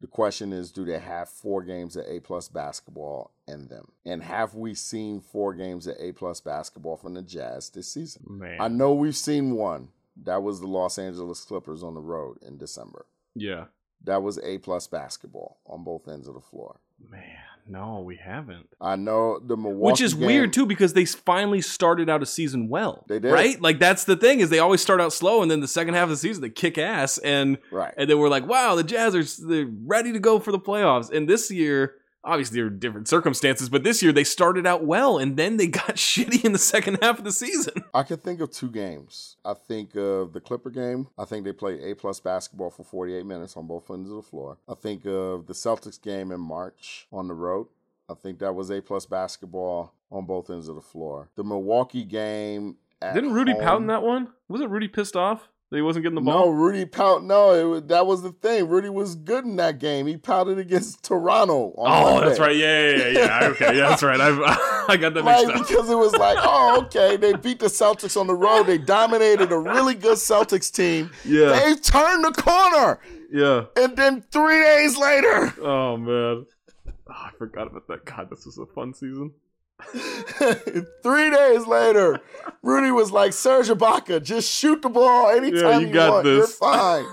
The 0.00 0.06
question 0.06 0.52
is, 0.52 0.70
do 0.70 0.84
they 0.84 0.98
have 1.00 1.28
four 1.28 1.64
games 1.64 1.96
of 1.96 2.04
A 2.06 2.20
plus 2.20 2.48
basketball 2.48 3.32
in 3.48 3.66
them? 3.66 3.88
And 4.04 4.22
have 4.22 4.54
we 4.54 4.74
seen 4.74 5.20
four 5.20 5.54
games 5.54 5.88
of 5.88 5.96
A 5.98 6.12
plus 6.12 6.40
basketball 6.40 6.96
from 6.96 7.14
the 7.14 7.22
Jazz 7.22 7.70
this 7.70 7.92
season? 7.92 8.22
man. 8.28 8.58
I 8.60 8.68
know 8.68 8.92
we've 8.94 9.16
seen 9.16 9.56
one. 9.56 9.88
That 10.24 10.42
was 10.42 10.60
the 10.60 10.66
Los 10.68 10.98
Angeles 10.98 11.44
Clippers 11.44 11.82
on 11.82 11.94
the 11.94 12.00
road 12.00 12.38
in 12.46 12.58
December. 12.58 13.06
yeah, 13.34 13.66
That 14.04 14.22
was 14.22 14.38
A 14.38 14.58
plus 14.58 14.86
basketball 14.86 15.58
on 15.66 15.82
both 15.84 16.06
ends 16.08 16.28
of 16.28 16.34
the 16.34 16.40
floor. 16.40 16.78
man. 17.10 17.22
No, 17.68 18.00
we 18.00 18.16
haven't. 18.16 18.68
I 18.80 18.96
know 18.96 19.38
the 19.38 19.56
Milwaukee, 19.56 19.92
Which 19.92 20.00
is 20.00 20.14
game- 20.14 20.26
weird 20.26 20.52
too 20.52 20.64
because 20.66 20.94
they 20.94 21.04
finally 21.04 21.60
started 21.60 22.08
out 22.08 22.22
a 22.22 22.26
season 22.26 22.68
well. 22.68 23.04
They 23.08 23.18
did. 23.18 23.30
right? 23.32 23.60
Like 23.60 23.78
that's 23.78 24.04
the 24.04 24.16
thing 24.16 24.40
is 24.40 24.48
they 24.50 24.58
always 24.58 24.80
start 24.80 25.00
out 25.00 25.12
slow 25.12 25.42
and 25.42 25.50
then 25.50 25.60
the 25.60 25.68
second 25.68 25.94
half 25.94 26.04
of 26.04 26.10
the 26.10 26.16
season 26.16 26.40
they 26.42 26.50
kick 26.50 26.78
ass 26.78 27.18
and 27.18 27.58
Right. 27.70 27.92
and 27.96 28.08
then 28.08 28.18
we're 28.18 28.28
like, 28.30 28.46
wow, 28.46 28.74
the 28.74 28.84
Jazz 28.84 29.14
are 29.14 29.46
they're 29.46 29.68
ready 29.84 30.12
to 30.12 30.18
go 30.18 30.38
for 30.38 30.50
the 30.52 30.58
playoffs. 30.58 31.10
And 31.12 31.28
this 31.28 31.50
year 31.50 31.94
obviously 32.24 32.56
there 32.56 32.66
are 32.66 32.70
different 32.70 33.08
circumstances, 33.08 33.68
but 33.68 33.84
this 33.84 34.02
year 34.02 34.12
they 34.12 34.24
started 34.24 34.66
out 34.66 34.84
well 34.84 35.18
and 35.18 35.36
then 35.36 35.56
they 35.56 35.66
got 35.80 35.96
shitty 35.96 36.44
in 36.44 36.52
the 36.52 36.58
second 36.58 36.98
half 37.02 37.18
of 37.18 37.24
the 37.24 37.32
season. 37.32 37.84
I 37.94 38.02
can 38.02 38.18
think 38.18 38.40
of 38.40 38.50
two 38.50 38.70
games. 38.70 39.36
I 39.44 39.54
think 39.54 39.96
of 39.96 40.32
the 40.32 40.40
Clipper 40.40 40.70
game. 40.70 41.08
I 41.18 41.24
think 41.24 41.44
they 41.44 41.52
played 41.52 41.80
A 41.82 41.94
plus 41.94 42.20
basketball 42.20 42.70
for 42.70 42.84
48 42.84 43.24
minutes 43.26 43.56
on 43.56 43.66
both 43.66 43.90
ends 43.90 44.10
of 44.10 44.16
the 44.16 44.22
floor. 44.22 44.58
I 44.68 44.74
think 44.74 45.06
of 45.06 45.46
the 45.46 45.54
Celtics 45.54 46.00
game 46.00 46.30
in 46.30 46.40
March 46.40 47.06
on 47.12 47.28
the 47.28 47.34
road. 47.34 47.68
I 48.08 48.14
think 48.14 48.38
that 48.38 48.54
was 48.54 48.70
A 48.70 48.80
plus 48.80 49.06
basketball 49.06 49.92
on 50.10 50.24
both 50.24 50.48
ends 50.50 50.68
of 50.68 50.74
the 50.74 50.80
floor. 50.82 51.28
The 51.36 51.44
Milwaukee 51.44 52.04
game. 52.04 52.76
Didn't 53.00 53.32
Rudy 53.32 53.52
home, 53.52 53.62
pout 53.62 53.80
in 53.80 53.86
that 53.88 54.02
one? 54.02 54.32
Wasn't 54.48 54.70
Rudy 54.70 54.88
pissed 54.88 55.14
off 55.14 55.42
that 55.42 55.48
he 55.76 55.82
wasn't 55.82 56.02
getting 56.04 56.14
the 56.14 56.20
ball? 56.22 56.46
No, 56.46 56.50
Rudy 56.50 56.86
pout. 56.86 57.22
No, 57.24 57.68
was, 57.70 57.82
that 57.84 58.06
was 58.06 58.22
the 58.22 58.32
thing. 58.32 58.68
Rudy 58.68 58.88
was 58.88 59.14
good 59.14 59.44
in 59.44 59.56
that 59.56 59.78
game. 59.78 60.06
He 60.06 60.16
pouted 60.16 60.58
against 60.58 61.02
Toronto. 61.04 61.74
oh, 61.76 61.84
Monday. 62.14 62.26
that's 62.28 62.40
right. 62.40 62.56
Yeah, 62.56 62.90
yeah, 62.90 62.96
yeah. 63.08 63.10
yeah. 63.42 63.48
okay, 63.48 63.76
yeah, 63.76 63.88
that's 63.90 64.02
right. 64.02 64.18
I, 64.20 64.84
I 64.88 64.96
got 64.96 65.12
that 65.14 65.24
mixed 65.24 65.44
Like, 65.46 65.56
up. 65.56 65.68
because 65.68 65.90
it 65.90 65.94
was 65.96 66.12
like, 66.14 66.38
oh, 66.42 66.82
okay, 66.86 67.16
they 67.16 67.34
beat 67.34 67.58
the 67.58 67.66
Celtics 67.66 68.18
on 68.18 68.26
the 68.26 68.34
road. 68.34 68.62
They 68.64 68.78
dominated 68.78 69.52
a 69.52 69.58
really 69.58 69.94
good 69.94 70.16
Celtics 70.16 70.72
team. 70.72 71.10
Yeah, 71.24 71.48
They 71.50 71.74
turned 71.74 72.24
the 72.24 72.32
corner. 72.32 72.98
yeah. 73.30 73.64
And 73.76 73.94
then 73.96 74.22
three 74.30 74.62
days 74.62 74.96
later, 74.96 75.52
Oh 75.60 75.98
man, 75.98 76.46
oh, 76.86 77.12
I 77.12 77.30
forgot 77.36 77.66
about 77.66 77.86
that. 77.88 78.06
God, 78.06 78.30
this 78.30 78.46
was 78.46 78.56
a 78.56 78.64
fun 78.64 78.94
season. 78.94 79.32
three 81.02 81.30
days 81.30 81.66
later, 81.66 82.20
Rudy 82.62 82.90
was 82.90 83.10
like, 83.10 83.32
Serge 83.32 83.68
Ibaka, 83.68 84.22
just 84.22 84.50
shoot 84.52 84.82
the 84.82 84.88
ball 84.88 85.30
anytime 85.30 85.62
Yeah, 85.64 85.78
you 85.78 85.86
you, 85.88 85.92
got 85.92 86.12
want. 86.12 86.26
You're 86.26 86.46
fine. 86.46 87.06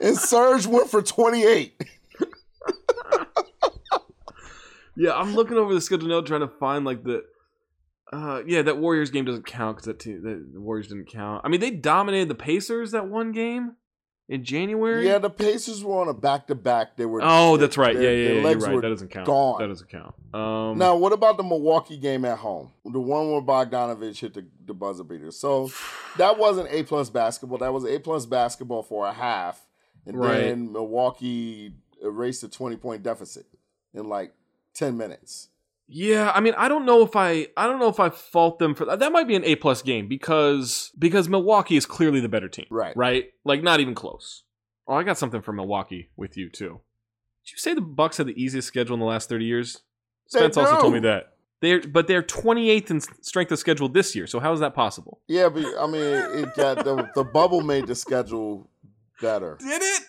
and 0.00 0.16
Serge 0.16 0.66
went 0.66 0.90
for 0.90 1.02
28. 1.02 1.82
Yeah, 4.96 5.12
I'm 5.14 5.34
looking 5.34 5.58
over 5.58 5.74
the 5.74 5.80
schedule 5.80 6.08
now, 6.08 6.22
trying 6.22 6.40
to 6.40 6.48
find 6.48 6.84
like 6.84 7.04
the. 7.04 7.24
Uh, 8.12 8.42
yeah, 8.46 8.62
that 8.62 8.78
Warriors 8.78 9.10
game 9.10 9.24
doesn't 9.26 9.44
count 9.46 9.76
because 9.76 9.86
that 9.86 9.98
team, 9.98 10.22
the 10.22 10.58
Warriors 10.60 10.88
didn't 10.88 11.06
count. 11.06 11.42
I 11.44 11.48
mean, 11.48 11.60
they 11.60 11.70
dominated 11.70 12.28
the 12.28 12.34
Pacers 12.34 12.92
that 12.92 13.06
one 13.06 13.32
game 13.32 13.76
in 14.28 14.42
January. 14.44 15.06
Yeah, 15.06 15.18
the 15.18 15.30
Pacers 15.30 15.84
were 15.84 16.00
on 16.00 16.08
a 16.08 16.14
back 16.14 16.46
to 16.48 16.54
back. 16.54 16.96
They 16.96 17.06
were. 17.06 17.20
Oh, 17.22 17.56
that's 17.56 17.76
right. 17.78 17.94
their- 17.94 18.02
yeah, 18.02 18.10
yeah, 18.34 18.40
yeah. 18.40 18.50
You're 18.50 18.58
right. 18.60 18.82
That 18.82 18.88
doesn't 18.88 19.08
count. 19.10 19.26
gone. 19.26 19.60
That 19.60 19.68
doesn't 19.68 19.88
count. 19.88 20.14
Um, 20.34 20.78
Now, 20.78 20.96
what 20.96 21.12
about 21.12 21.36
the 21.36 21.42
Milwaukee 21.44 21.96
game 21.96 22.24
at 22.24 22.38
home? 22.38 22.72
The 22.84 23.00
one 23.00 23.30
where 23.30 23.40
Bogdanovich 23.42 24.18
hit 24.20 24.34
the, 24.34 24.44
the 24.64 24.74
buzzer 24.74 25.04
beater. 25.04 25.30
So 25.30 25.70
that 26.18 26.38
wasn't 26.38 26.68
A 26.70 26.82
plus 26.82 27.08
basketball. 27.10 27.58
That 27.58 27.72
was 27.72 27.84
A 27.84 27.98
plus 27.98 28.26
basketball 28.26 28.82
for 28.82 29.06
a 29.06 29.12
half. 29.12 29.64
And 30.06 30.18
Right. 30.18 30.38
then 30.38 30.72
Milwaukee 30.72 31.72
erased 32.02 32.42
a 32.44 32.48
20 32.48 32.76
point 32.76 33.02
deficit 33.02 33.46
in 33.94 34.08
like 34.08 34.32
10 34.74 34.96
minutes. 34.96 35.48
Yeah, 35.88 36.32
I 36.34 36.40
mean, 36.40 36.54
I 36.56 36.68
don't 36.68 36.84
know 36.84 37.02
if 37.02 37.14
I, 37.14 37.46
I 37.56 37.66
don't 37.66 37.78
know 37.78 37.88
if 37.88 38.00
I 38.00 38.10
fault 38.10 38.58
them 38.58 38.74
for 38.74 38.84
that. 38.86 38.98
That 38.98 39.12
might 39.12 39.28
be 39.28 39.36
an 39.36 39.44
A 39.44 39.54
plus 39.56 39.82
game 39.82 40.08
because 40.08 40.90
because 40.98 41.28
Milwaukee 41.28 41.76
is 41.76 41.86
clearly 41.86 42.18
the 42.20 42.28
better 42.28 42.48
team, 42.48 42.66
Right. 42.70 42.96
right? 42.96 43.26
Like 43.44 43.62
not 43.62 43.78
even 43.80 43.94
close. 43.94 44.42
Oh, 44.88 44.94
I 44.94 45.02
got 45.04 45.18
something 45.18 45.42
from 45.42 45.56
Milwaukee 45.56 46.10
with 46.16 46.36
you 46.36 46.50
too. 46.50 46.80
Did 47.44 47.52
you 47.52 47.58
say 47.58 47.74
the 47.74 47.80
Bucks 47.80 48.16
had 48.16 48.26
the 48.26 48.40
easiest 48.42 48.66
schedule 48.66 48.94
in 48.94 49.00
the 49.00 49.06
last 49.06 49.28
thirty 49.28 49.44
years? 49.44 49.82
They 50.32 50.40
Spence 50.40 50.56
also 50.56 50.80
told 50.80 50.92
me 50.94 51.00
that. 51.00 51.34
They're 51.60 51.80
but 51.80 52.06
they're 52.08 52.22
28th 52.22 52.90
in 52.90 53.00
strength 53.22 53.52
of 53.52 53.58
schedule 53.58 53.88
this 53.88 54.14
year. 54.16 54.26
So 54.26 54.40
how 54.40 54.52
is 54.52 54.60
that 54.60 54.74
possible? 54.74 55.20
Yeah, 55.28 55.48
but 55.48 55.64
I 55.78 55.86
mean, 55.86 56.02
it 56.02 56.54
got 56.56 56.84
the, 56.84 57.08
the 57.14 57.24
bubble 57.24 57.60
made 57.62 57.86
the 57.86 57.94
schedule 57.94 58.68
better. 59.22 59.56
Did 59.60 59.80
it? 59.82 60.02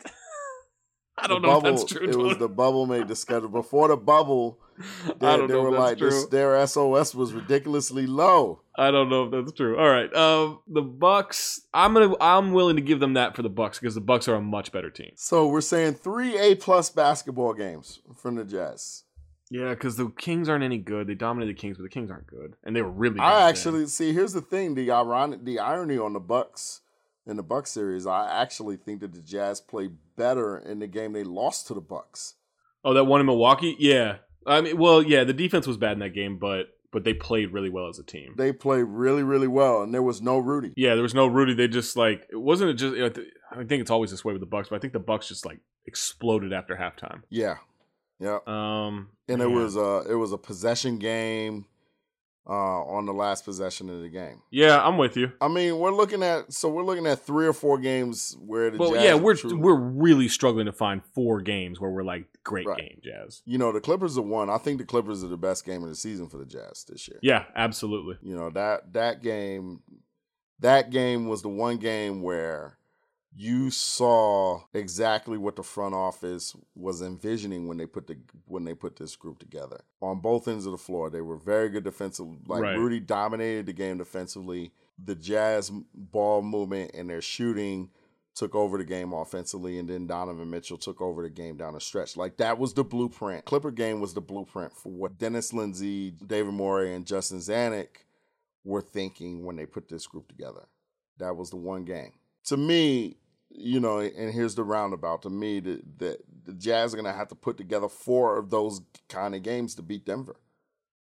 I 1.24 1.28
don't 1.28 1.42
The 1.42 1.48
know 1.48 1.54
bubble, 1.62 1.70
if 1.76 1.80
that's 1.82 1.92
true. 1.92 2.10
It 2.10 2.16
was 2.16 2.38
the 2.38 2.48
bubble 2.50 2.86
made 2.86 3.08
the 3.08 3.16
schedule. 3.16 3.50
Before 3.50 3.88
the 3.88 3.98
bubble, 3.98 4.60
they, 5.20 5.28
I 5.28 5.38
don't 5.38 5.48
they 5.48 5.54
know 5.54 5.62
were 5.64 5.70
if 5.70 5.74
that's 5.74 5.82
like, 5.90 5.98
true. 5.98 6.10
this, 6.12 6.26
their 6.28 6.68
SOS 6.68 7.16
was 7.16 7.34
ridiculously 7.34 8.06
low. 8.06 8.62
I 8.78 8.92
don't 8.92 9.10
know 9.10 9.24
if 9.26 9.32
that's 9.32 9.52
true. 9.54 9.78
All 9.80 9.90
right, 9.90 10.14
um, 10.16 10.60
the 10.68 10.84
Bucks. 10.84 11.62
I'm 11.74 11.94
gonna. 11.94 12.14
I'm 12.22 12.54
willing 12.54 12.76
to 12.76 12.82
give 12.84 13.00
them 13.00 13.14
that 13.16 13.36
for 13.36 13.42
the 13.42 13.50
Bucks 13.50 13.80
because 13.80 13.96
the 13.96 14.02
Bucks 14.02 14.28
are 14.28 14.36
a 14.36 14.42
much 14.42 14.72
better 14.72 14.92
team. 14.92 15.12
So 15.16 15.48
we're 15.48 15.62
saying 15.62 15.96
three 15.96 16.38
A 16.38 16.56
plus 16.56 16.90
basketball 16.92 17.54
games 17.54 18.00
from 18.16 18.36
the 18.36 18.44
Jazz. 18.46 19.04
Yeah, 19.50 19.70
because 19.70 19.96
the 19.96 20.10
Kings 20.10 20.50
aren't 20.50 20.64
any 20.66 20.78
good. 20.78 21.08
They 21.08 21.16
dominated 21.16 21.56
the 21.56 21.60
Kings, 21.60 21.78
but 21.78 21.84
the 21.84 21.90
Kings 21.90 22.12
aren't 22.12 22.28
good, 22.28 22.56
and 22.64 22.76
they 22.76 22.82
were 22.82 22.92
really. 22.92 23.16
Good 23.16 23.24
I 23.24 23.40
then. 23.40 23.50
actually 23.50 23.88
see. 23.88 24.14
Here's 24.14 24.34
the 24.34 24.42
thing: 24.42 24.76
the 24.76 24.92
ironic, 24.92 25.44
the 25.46 25.58
irony 25.60 25.98
on 25.98 26.14
the 26.14 26.20
Bucks 26.20 26.82
in 27.28 27.38
the 27.38 27.44
Bucks 27.44 27.72
series. 27.72 28.08
I 28.08 28.42
actually 28.42 28.78
think 28.78 29.02
that 29.02 29.14
the 29.14 29.22
Jazz 29.22 29.62
played 29.62 29.98
better 30.16 30.58
in 30.58 30.80
the 30.80 30.88
game 30.88 31.14
they 31.14 31.24
lost 31.24 31.68
to 31.68 31.74
the 31.74 31.82
Bucks. 31.82 32.36
Oh, 32.84 32.94
that 32.94 33.04
one 33.04 33.20
in 33.20 33.26
Milwaukee. 33.26 33.76
Yeah, 33.80 34.18
I 34.46 34.62
mean, 34.62 34.78
well, 34.78 35.04
yeah, 35.04 35.24
the 35.24 35.34
defense 35.34 35.68
was 35.68 35.78
bad 35.78 35.94
in 35.94 36.00
that 36.00 36.14
game, 36.14 36.38
but 36.38 36.68
but 36.92 37.04
they 37.04 37.14
played 37.14 37.52
really 37.52 37.70
well 37.70 37.90
as 37.90 38.00
a 38.00 38.04
team. 38.04 38.34
They 38.38 38.54
played 38.54 38.84
really, 38.84 39.24
really 39.24 39.48
well, 39.48 39.84
and 39.84 39.94
there 39.94 40.02
was 40.02 40.22
no 40.22 40.38
Rudy. 40.38 40.74
Yeah, 40.78 40.94
there 40.94 41.04
was 41.04 41.14
no 41.14 41.28
Rudy. 41.28 41.54
They 41.54 41.68
just 41.68 41.98
like 41.98 42.26
it 42.32 42.38
wasn't 42.38 42.72
it 42.72 42.74
just. 42.76 43.20
I 43.52 43.64
think 43.64 43.82
it's 43.82 43.92
always 43.92 44.12
this 44.12 44.24
way 44.24 44.34
with 44.34 44.42
the 44.42 44.48
Bucks, 44.48 44.70
but 44.70 44.78
I 44.78 44.80
think 44.80 44.94
the 44.94 45.00
Bucks 45.00 45.28
just 45.28 45.46
like 45.46 45.60
exploded 45.86 46.54
after 46.54 46.76
halftime. 46.76 47.24
Yeah, 47.30 47.56
yeah. 48.20 48.40
Um, 48.48 49.10
And 49.28 49.42
it 49.42 49.50
yeah. 49.50 49.56
was 49.56 49.76
a 49.76 50.06
it 50.10 50.16
was 50.16 50.32
a 50.32 50.38
possession 50.38 50.98
game 50.98 51.66
uh, 52.50 52.84
on 52.86 53.06
the 53.06 53.14
last 53.14 53.44
possession 53.44 53.90
of 53.90 54.02
the 54.02 54.08
game. 54.10 54.42
Yeah, 54.52 54.82
I'm 54.82 54.98
with 54.98 55.18
you. 55.18 55.32
I 55.42 55.50
mean, 55.50 55.78
we're 55.80 55.92
looking 55.94 56.24
at 56.24 56.54
so 56.54 56.70
we're 56.70 56.84
looking 56.84 57.06
at 57.06 57.20
three 57.20 57.46
or 57.46 57.54
four 57.54 57.78
games 57.78 58.38
where 58.40 58.70
the 58.72 58.78
Well, 58.78 58.94
Jazz 58.94 59.04
yeah, 59.04 59.14
were 59.16 59.22
we're 59.22 59.36
truly- 59.36 59.56
we're 59.58 59.76
really 59.76 60.28
struggling 60.30 60.66
to 60.68 60.72
find 60.72 61.04
four 61.14 61.42
games 61.42 61.80
where 61.80 61.92
we're 61.92 62.04
like 62.04 62.26
great 62.44 62.66
Right. 62.66 62.78
game, 62.80 63.00
Jazz. 63.04 63.42
you 63.46 63.58
know 63.58 63.72
the 63.74 63.82
Clippers 63.82 64.18
are 64.18 64.22
one. 64.22 64.50
I 64.50 64.58
think 64.58 64.78
the 64.78 64.86
Clippers 64.86 65.24
are 65.24 65.28
the 65.28 65.36
best 65.38 65.66
game 65.66 65.84
of 65.84 65.90
the 65.90 65.96
season 65.96 66.30
for 66.30 66.38
the 66.38 66.46
Jazz 66.46 66.86
this 66.88 67.08
year. 67.10 67.20
Yeah, 67.22 67.44
absolutely. 67.56 68.18
You 68.22 68.36
know 68.36 68.50
that 68.52 68.94
that 68.94 69.22
game, 69.22 69.82
that 70.60 70.90
game 70.90 71.28
was 71.28 71.42
the 71.42 71.50
one 71.50 71.78
game 71.78 72.22
where 72.22 72.78
you 73.40 73.70
saw 73.70 74.62
exactly 74.74 75.38
what 75.38 75.56
the 75.56 75.64
front 75.64 75.94
office 75.94 76.56
was 76.74 77.04
envisioning 77.04 77.68
when 77.68 77.78
they 77.78 77.86
put 77.86 78.08
the 78.08 78.18
when 78.46 78.64
they 78.64 78.74
put 78.74 78.96
this 78.96 79.16
group 79.16 79.38
together 79.38 79.80
on 80.02 80.20
both 80.20 80.48
ends 80.48 80.66
of 80.66 80.72
the 80.72 80.78
floor. 80.78 81.12
They 81.12 81.22
were 81.22 81.38
very 81.38 81.70
good 81.70 81.84
defensive. 81.84 82.26
Like 82.48 82.64
Right. 82.64 82.78
Rudy 82.78 83.00
dominated 83.00 83.68
the 83.68 83.74
game 83.74 84.00
defensively. 84.00 84.72
The 85.04 85.14
Jazz 85.14 85.72
ball 85.94 86.42
movement 86.42 86.92
and 86.96 87.08
their 87.08 87.22
shooting 87.22 87.92
took 88.34 88.56
over 88.56 88.78
the 88.80 88.86
game 88.86 89.14
offensively, 89.14 89.78
and 89.78 89.88
then 89.88 90.08
Donovan 90.08 90.50
Mitchell 90.50 90.78
took 90.78 91.00
over 91.00 91.22
the 91.22 91.30
game 91.30 91.58
down 91.58 91.74
the 91.74 91.80
stretch. 91.80 92.18
Like 92.18 92.38
that 92.38 92.58
was 92.58 92.74
the 92.74 92.84
blueprint. 92.84 93.46
Clipper 93.46 93.72
game 93.72 94.00
was 94.00 94.16
the 94.16 94.22
blueprint 94.22 94.76
for 94.76 94.92
what 94.92 95.20
Dennis 95.20 95.54
Lindsey, 95.54 96.12
David 96.26 96.54
Morey, 96.54 96.96
and 96.96 97.06
Justin 97.06 97.38
Zanik 97.38 98.06
were 98.64 98.82
thinking 98.82 99.46
when 99.46 99.56
they 99.56 99.68
put 99.68 99.90
this 99.90 100.08
group 100.08 100.28
together. 100.28 100.66
That 101.20 101.36
was 101.36 101.52
the 101.52 101.58
one 101.58 101.86
game. 101.86 102.14
To 102.46 102.58
me, 102.58 103.18
you 103.58 103.80
know, 103.80 104.00
and 104.00 104.34
here's 104.34 104.56
the 104.56 104.64
roundabout. 104.64 105.24
To 105.24 105.30
me, 105.30 105.60
that, 105.60 106.00
the, 106.00 106.18
the 106.46 106.54
Jazz 106.54 106.94
are 106.94 106.98
gonna 106.98 107.14
have 107.14 107.28
to 107.30 107.36
put 107.36 107.58
together 107.58 107.90
four 107.90 108.38
of 108.38 108.50
those 108.50 108.82
kind 109.10 109.36
of 109.36 109.44
games 109.44 109.76
to 109.76 109.82
beat 109.82 110.06
Denver. 110.06 110.38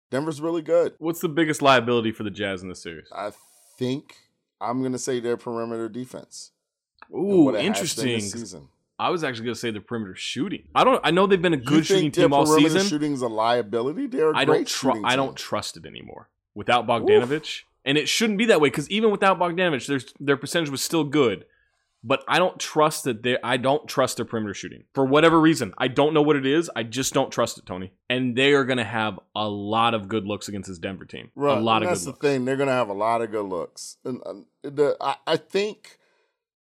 Denver's 0.09 0.41
really 0.41 0.61
good. 0.61 0.93
What's 0.99 1.21
the 1.21 1.29
biggest 1.29 1.61
liability 1.61 2.11
for 2.11 2.23
the 2.23 2.29
Jazz 2.29 2.61
in 2.61 2.69
this 2.69 2.83
series? 2.83 3.07
I 3.11 3.31
think 3.77 4.15
I'm 4.59 4.83
gonna 4.83 4.99
say 4.99 5.19
their 5.19 5.37
perimeter 5.37 5.89
defense. 5.89 6.51
Ooh, 7.13 7.45
what 7.45 7.55
it 7.55 7.57
has 7.57 7.95
been 7.95 8.07
interesting. 8.07 8.19
season. 8.19 8.67
I 9.01 9.09
was 9.09 9.23
actually 9.23 9.45
going 9.45 9.55
to 9.55 9.59
say 9.59 9.71
the 9.71 9.81
perimeter 9.81 10.13
shooting. 10.13 10.67
I 10.75 10.83
don't. 10.83 11.01
I 11.03 11.09
know 11.09 11.25
they've 11.25 11.41
been 11.41 11.55
a 11.55 11.57
good 11.57 11.87
shooting 11.87 12.11
team 12.11 12.31
all 12.33 12.45
season. 12.45 12.85
Shooting's 12.85 13.23
a 13.23 13.27
liability. 13.27 14.05
They're 14.05 14.29
a 14.29 14.37
I 14.37 14.45
great 14.45 14.57
don't. 14.57 14.67
Tr- 14.67 14.87
shooting 14.89 15.05
I 15.05 15.15
don't 15.15 15.35
trust 15.35 15.75
it 15.75 15.87
anymore 15.87 16.29
without 16.53 16.85
Bogdanovich, 16.85 17.63
and 17.83 17.97
it 17.97 18.07
shouldn't 18.07 18.37
be 18.37 18.45
that 18.45 18.61
way 18.61 18.69
because 18.69 18.87
even 18.91 19.09
without 19.09 19.39
Bogdanovich, 19.39 19.87
there's 19.87 20.13
their 20.19 20.37
percentage 20.37 20.69
was 20.69 20.83
still 20.83 21.03
good. 21.03 21.45
But 22.03 22.23
I 22.27 22.39
don't 22.39 22.59
trust 22.59 23.03
that 23.03 23.21
they. 23.21 23.37
I 23.43 23.57
don't 23.57 23.87
trust 23.87 24.17
their 24.17 24.25
perimeter 24.25 24.55
shooting 24.55 24.85
for 24.95 25.05
whatever 25.05 25.39
reason. 25.39 25.73
I 25.77 25.87
don't 25.87 26.15
know 26.15 26.23
what 26.23 26.35
it 26.35 26.47
is. 26.47 26.69
I 26.75 26.81
just 26.81 27.13
don't 27.13 27.31
trust 27.31 27.59
it, 27.59 27.65
Tony. 27.67 27.93
And 28.09 28.35
they 28.35 28.53
are 28.53 28.65
going 28.65 28.79
to 28.79 28.83
have 28.83 29.19
a 29.35 29.47
lot 29.47 29.93
of 29.93 30.07
good 30.07 30.25
looks 30.25 30.47
against 30.47 30.67
this 30.67 30.79
Denver 30.79 31.05
team. 31.05 31.29
Right. 31.35 31.57
A 31.57 31.61
lot 31.61 31.77
and 31.77 31.85
of 31.85 31.89
that's 31.91 32.05
the 32.05 32.09
looks. 32.11 32.21
thing. 32.21 32.45
They're 32.45 32.57
gonna 32.57 32.71
have 32.71 32.89
a 32.89 32.93
lot 32.93 33.21
of 33.21 33.29
good 33.31 33.45
looks. 33.45 33.97
And 34.03 34.19
uh, 34.25 34.33
the 34.63 34.97
I, 34.99 35.15
I 35.27 35.37
think 35.37 35.99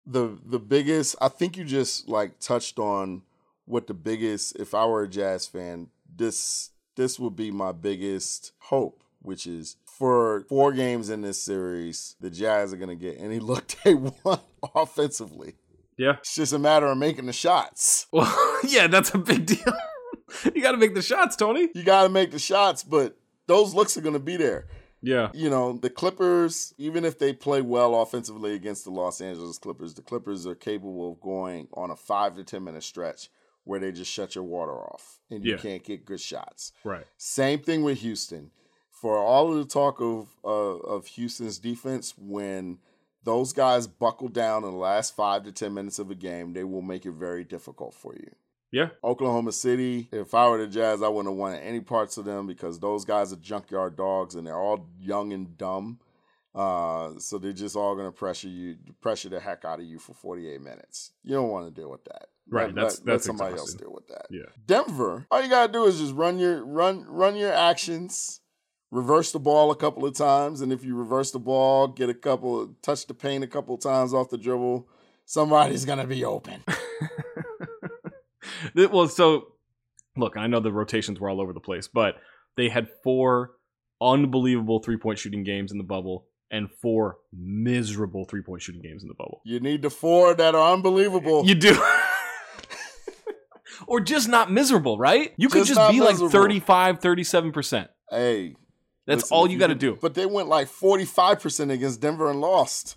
the 0.07 0.39
the 0.45 0.59
biggest 0.59 1.17
I 1.21 1.29
think 1.29 1.57
you 1.57 1.65
just 1.65 2.09
like 2.09 2.39
touched 2.41 2.79
on 2.79 3.23
what 3.67 3.89
the 3.89 3.95
biggest 3.95 4.57
if 4.57 4.75
I 4.75 4.87
were 4.87 5.03
a 5.03 5.09
jazz 5.09 5.47
fan, 5.47 5.89
this 6.15 6.71
this 6.97 7.19
would 7.21 7.37
be 7.37 7.51
my 7.51 7.73
biggest 7.73 8.53
hope, 8.59 9.03
which 9.21 9.47
is 9.47 9.77
for 9.99 10.45
four 10.49 10.73
games 10.73 11.11
in 11.11 11.23
this 11.23 11.43
series, 11.43 12.17
the 12.21 12.31
Jazz 12.31 12.73
are 12.73 12.77
gonna 12.77 12.97
get 12.97 13.17
any 13.21 13.39
look 13.51 13.67
they 13.85 13.95
want 13.95 14.41
offensively. 14.75 15.55
Yeah. 15.97 16.17
It's 16.19 16.35
just 16.35 16.53
a 16.53 16.59
matter 16.59 16.87
of 16.87 16.99
making 16.99 17.27
the 17.27 17.33
shots. 17.33 18.07
Well, 18.13 18.59
yeah, 18.65 18.87
that's 18.87 19.15
a 19.15 19.19
big 19.19 19.47
deal. 19.47 19.77
you 20.55 20.63
got 20.63 20.73
to 20.73 20.79
make 20.79 20.95
the 20.95 21.03
shots, 21.03 21.37
Tony. 21.37 21.69
You 21.75 21.83
gotta 21.85 22.09
make 22.09 22.31
the 22.31 22.39
shots, 22.39 22.83
but 22.83 23.17
those 23.47 23.75
looks 23.75 23.97
are 23.97 24.01
gonna 24.03 24.19
be 24.19 24.37
there. 24.37 24.67
Yeah. 25.03 25.29
you 25.35 25.51
know, 25.51 25.75
the 25.75 25.91
Clippers, 25.91 26.75
even 26.79 27.05
if 27.05 27.19
they 27.19 27.33
play 27.33 27.61
well 27.63 28.01
offensively 28.03 28.55
against 28.55 28.85
the 28.85 28.91
Los 28.91 29.21
Angeles 29.21 29.59
Clippers, 29.59 29.95
the 29.95 30.03
Clippers 30.03 30.47
are 30.47 30.55
capable 30.55 31.13
of 31.13 31.21
going 31.21 31.69
on 31.75 31.91
a 31.91 31.97
five 31.97 32.35
to 32.37 32.43
10 32.45 32.65
minute 32.65 32.83
stretch 32.83 33.29
where 33.65 33.79
they 33.79 33.93
just 33.93 34.11
shut 34.11 34.35
your 34.35 34.45
water 34.45 34.73
off 34.73 35.21
and 35.31 35.45
you 35.45 35.53
Yeah. 35.53 35.59
can't 35.59 35.85
get 35.85 36.05
good 36.07 36.21
shots. 36.21 36.73
Right. 36.83 37.05
Same 37.19 37.61
thing 37.61 37.83
with 37.85 37.99
Houston. 38.01 38.51
For 39.01 39.19
all 39.19 39.53
of 39.53 39.59
the 39.59 39.65
talk 39.67 40.01
of 40.01 40.29
uh, 40.45 40.49
of 40.49 41.07
Houston's 41.09 41.59
defense, 41.59 42.15
when 42.17 42.79
those 43.25 43.53
guys 43.53 43.87
buckle 43.87 44.29
down 44.29 44.65
in 44.65 44.71
the 44.71 44.77
last 44.77 45.15
five 45.15 45.45
to 45.45 45.53
ten 45.53 45.75
minutes 45.75 45.99
of 45.99 46.11
a 46.11 46.15
game, 46.15 46.53
they 46.55 46.65
will 46.65 46.83
make 46.83 47.05
it 47.05 47.13
very 47.13 47.45
difficult 47.45 47.93
for 47.95 48.15
you. 48.15 48.31
Yeah. 48.73 48.89
Oklahoma 49.05 49.53
City, 49.53 50.09
if 50.13 50.35
I 50.35 50.49
were 50.49 50.59
the 50.59 50.67
Jazz, 50.67 51.03
I 51.03 51.09
wouldn't 51.09 51.33
have 51.33 51.39
wanted 51.39 51.59
any 51.63 51.81
parts 51.81 52.17
of 52.19 52.25
them 52.25 52.47
because 52.47 52.79
those 52.79 53.05
guys 53.05 53.33
are 53.33 53.37
junkyard 53.37 53.97
dogs 53.97 54.35
and 54.35 54.47
they're 54.47 54.59
all 54.59 54.89
young 54.99 55.33
and 55.33 55.57
dumb. 55.57 56.01
Uh, 56.55 57.13
so 57.19 57.39
they're 57.39 57.53
just 57.53 57.77
all 57.77 57.95
going 57.95 58.07
to 58.09 58.13
pressure 58.13 58.49
you, 58.49 58.77
pressure 59.03 59.29
the 59.29 59.39
heck 59.39 59.65
out 59.65 59.79
of 59.79 59.85
you 59.85 59.99
for 59.99 60.15
48 60.15 60.61
minutes. 60.61 61.13
You 61.23 61.35
don't 61.35 61.51
want 61.51 61.67
to 61.73 61.81
deal 61.81 61.91
with 61.91 62.05
that. 62.05 62.27
Right, 62.49 62.67
Let, 62.69 62.75
that's- 62.75 62.99
let, 63.01 63.07
let 63.07 63.13
that's 63.15 63.27
somebody 63.27 63.53
exhausting. 63.55 63.75
else 63.75 63.83
deal 63.83 63.93
with 63.93 64.09
that. 64.09 64.27
Yeah. 64.31 64.51
Denver, 64.67 65.27
all 65.31 65.43
you 65.43 65.51
gotta 65.51 65.73
do 65.73 65.85
is 65.85 65.99
just 65.99 66.15
run 66.15 66.39
your 66.39 66.65
run 66.65 67.05
run 67.09 67.37
your 67.37 67.53
actions, 67.53 68.41
reverse 68.91 69.33
the 69.33 69.39
ball 69.41 69.71
a 69.71 69.77
couple 69.77 70.07
of 70.07 70.15
times, 70.15 70.61
and 70.61 70.73
if 70.73 70.85
you 70.85 70.95
reverse 70.97 71.31
the 71.31 71.39
ball, 71.39 71.89
get 71.89 72.09
a 72.09 72.15
couple 72.15 72.75
touch 72.83 73.07
the 73.07 73.15
paint 73.15 73.43
a 73.45 73.47
couple 73.47 73.75
of 73.75 73.81
times 73.81 74.15
off 74.15 74.31
the 74.31 74.39
dribble, 74.39 74.89
somebody's 75.25 75.85
gonna 75.85 76.07
be 76.07 76.25
open. 76.25 76.63
It- 78.75 78.91
well, 78.93 79.09
so 79.09 79.53
look, 80.17 80.37
I 80.37 80.47
know 80.47 80.61
the 80.61 80.73
rotations 80.73 81.19
were 81.21 81.29
all 81.29 81.41
over 81.41 81.53
the 81.53 81.61
place, 81.61 81.89
but 81.89 82.17
they 82.57 82.69
had 82.69 82.89
four 83.03 83.53
unbelievable 84.01 84.81
three 84.81 84.97
point 84.97 85.19
shooting 85.19 85.43
games 85.45 85.73
in 85.73 85.79
the 85.79 85.85
bubble 85.85 86.27
and 86.51 86.71
four 86.81 87.19
miserable 87.33 88.25
three 88.25 88.43
point 88.43 88.63
shooting 88.63 88.83
games 88.83 89.03
in 89.03 89.09
the 89.09 89.15
bubble. 89.15 89.41
You 89.45 89.61
need 89.61 89.83
the 89.83 89.91
four 89.91 90.35
that 90.35 90.55
are 90.55 90.73
unbelievable. 90.75 91.45
You 91.47 91.55
do. 91.55 91.77
or 93.87 94.01
just 94.01 94.29
not 94.29 94.51
miserable, 94.51 94.97
right? 94.99 95.33
You 95.37 95.49
could 95.49 95.59
Just 95.67 95.69
just, 95.71 95.79
not 95.79 95.91
be 95.93 96.01
like 96.01 96.11
miserable. 96.15 96.31
35, 96.31 97.01
37%. 97.01 97.89
hey, 98.11 98.55
That's 99.07 99.23
listen, 99.23 99.35
all 99.37 99.49
you 99.51 99.59
got 99.59 99.69
to 99.69 99.75
do. 99.75 99.97
But 100.01 100.15
they 100.15 100.27
went 100.27 100.49
like 100.49 100.69
forty 100.69 101.05
five 101.05 101.41
percent 101.41 101.71
against 101.71 102.01
Denver 102.01 102.29
and 102.31 102.41
lost. 102.41 102.97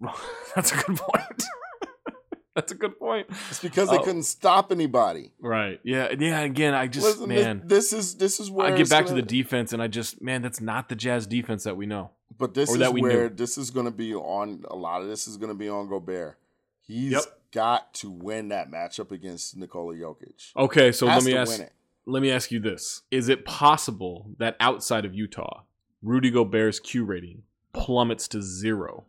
That's 0.54 0.72
a 0.72 0.76
good 0.76 0.96
point. 0.96 1.42
That's 2.54 2.70
a 2.72 2.74
good 2.74 2.98
point. 2.98 3.28
It's 3.48 3.60
because 3.60 3.88
they 3.88 3.96
Oh. 3.96 4.02
couldn't 4.02 4.24
stop 4.24 4.70
anybody. 4.72 5.32
Right. 5.40 5.80
Yeah. 5.84 6.08
Yeah. 6.18 6.40
Again, 6.40 6.74
I 6.74 6.86
just, 6.86 7.06
Listen, 7.06 7.28
this- 7.30 7.44
man, 7.44 7.62
this, 7.64 7.92
is 7.94 8.16
this 8.16 8.40
is 8.40 8.50
where 8.50 8.66
I 8.66 8.76
get 8.76 8.90
back 8.90 9.04
to 9.06 9.12
gonna- 9.12 9.22
the 9.22 9.26
defense 9.26 9.72
and 9.72 9.82
I 9.82 9.86
just, 9.88 10.20
man, 10.20 10.42
that's 10.42 10.60
not 10.60 10.90
the 10.90 10.94
Jazz 10.94 11.26
defense 11.26 11.64
that 11.64 11.76
we 11.78 11.86
know. 11.86 12.10
But 12.36 12.52
this 12.52 12.68
Or 12.68 12.74
is 12.74 12.78
that 12.80 12.92
we 12.92 13.00
where 13.00 13.28
knew. 13.30 13.34
this 13.36 13.56
is 13.56 13.70
going 13.70 13.86
to 13.86 13.90
be 13.92 14.14
on. 14.14 14.64
A 14.70 14.76
lot 14.76 15.00
of 15.02 15.08
this 15.08 15.26
is 15.28 15.36
going 15.38 15.48
to 15.50 15.54
be 15.58 15.68
on 15.68 15.88
Gobert. 15.88 16.36
He's 16.80 17.12
Yep. 17.12 17.22
got 17.52 17.94
to 17.94 18.10
win 18.10 18.48
that 18.48 18.70
matchup 18.70 19.12
against 19.12 19.56
Nikola 19.56 19.94
Jokic. 19.94 20.54
Okay. 20.56 20.92
So 20.92 21.06
Has 21.06 21.24
let 21.24 21.26
me 21.26 21.32
to 21.34 21.38
ask, 21.38 21.52
win 21.52 21.60
it. 21.62 21.72
Let 22.06 22.22
me 22.22 22.30
ask 22.30 22.50
you 22.50 22.60
this: 22.60 23.02
Is 23.10 23.28
it 23.28 23.44
possible 23.44 24.30
that 24.38 24.56
outside 24.60 25.04
of 25.04 25.14
Utah, 25.14 25.62
Rudy 26.02 26.30
Gobert's 26.30 26.80
Q 26.80 27.04
rating 27.04 27.42
plummets 27.72 28.28
to 28.28 28.42
zero 28.42 29.04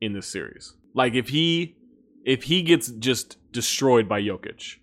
in 0.00 0.12
this 0.12 0.26
series? 0.26 0.74
Like 0.94 1.14
if 1.14 1.28
he 1.28 1.76
if 2.24 2.44
he 2.44 2.62
gets 2.62 2.88
just 2.88 3.38
destroyed 3.52 4.08
by 4.08 4.20
Jokic, 4.20 4.76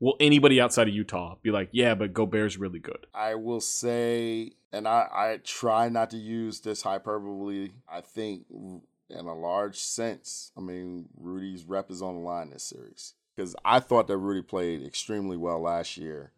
will 0.00 0.16
anybody 0.20 0.60
outside 0.60 0.88
of 0.88 0.94
Utah 0.94 1.36
be 1.42 1.50
like, 1.50 1.68
yeah, 1.72 1.94
but 1.94 2.12
Gobert's 2.12 2.58
really 2.58 2.78
good? 2.78 3.06
I 3.14 3.34
will 3.34 3.60
say, 3.60 4.52
and 4.72 4.86
I, 4.86 5.08
I 5.12 5.40
try 5.42 5.88
not 5.88 6.10
to 6.10 6.16
use 6.16 6.60
this 6.60 6.82
hyperbole. 6.82 7.70
I 7.88 8.02
think, 8.02 8.44
in 8.50 9.26
a 9.26 9.34
large 9.34 9.78
sense, 9.78 10.52
I 10.56 10.60
mean, 10.60 11.08
Rudy's 11.16 11.64
rep 11.64 11.90
is 11.90 12.02
on 12.02 12.16
the 12.16 12.20
line 12.20 12.50
this 12.50 12.64
series 12.64 13.14
because 13.34 13.56
I 13.64 13.80
thought 13.80 14.08
that 14.08 14.18
Rudy 14.18 14.42
played 14.42 14.84
extremely 14.84 15.36
well 15.36 15.60
last 15.60 15.96
year 15.96 16.32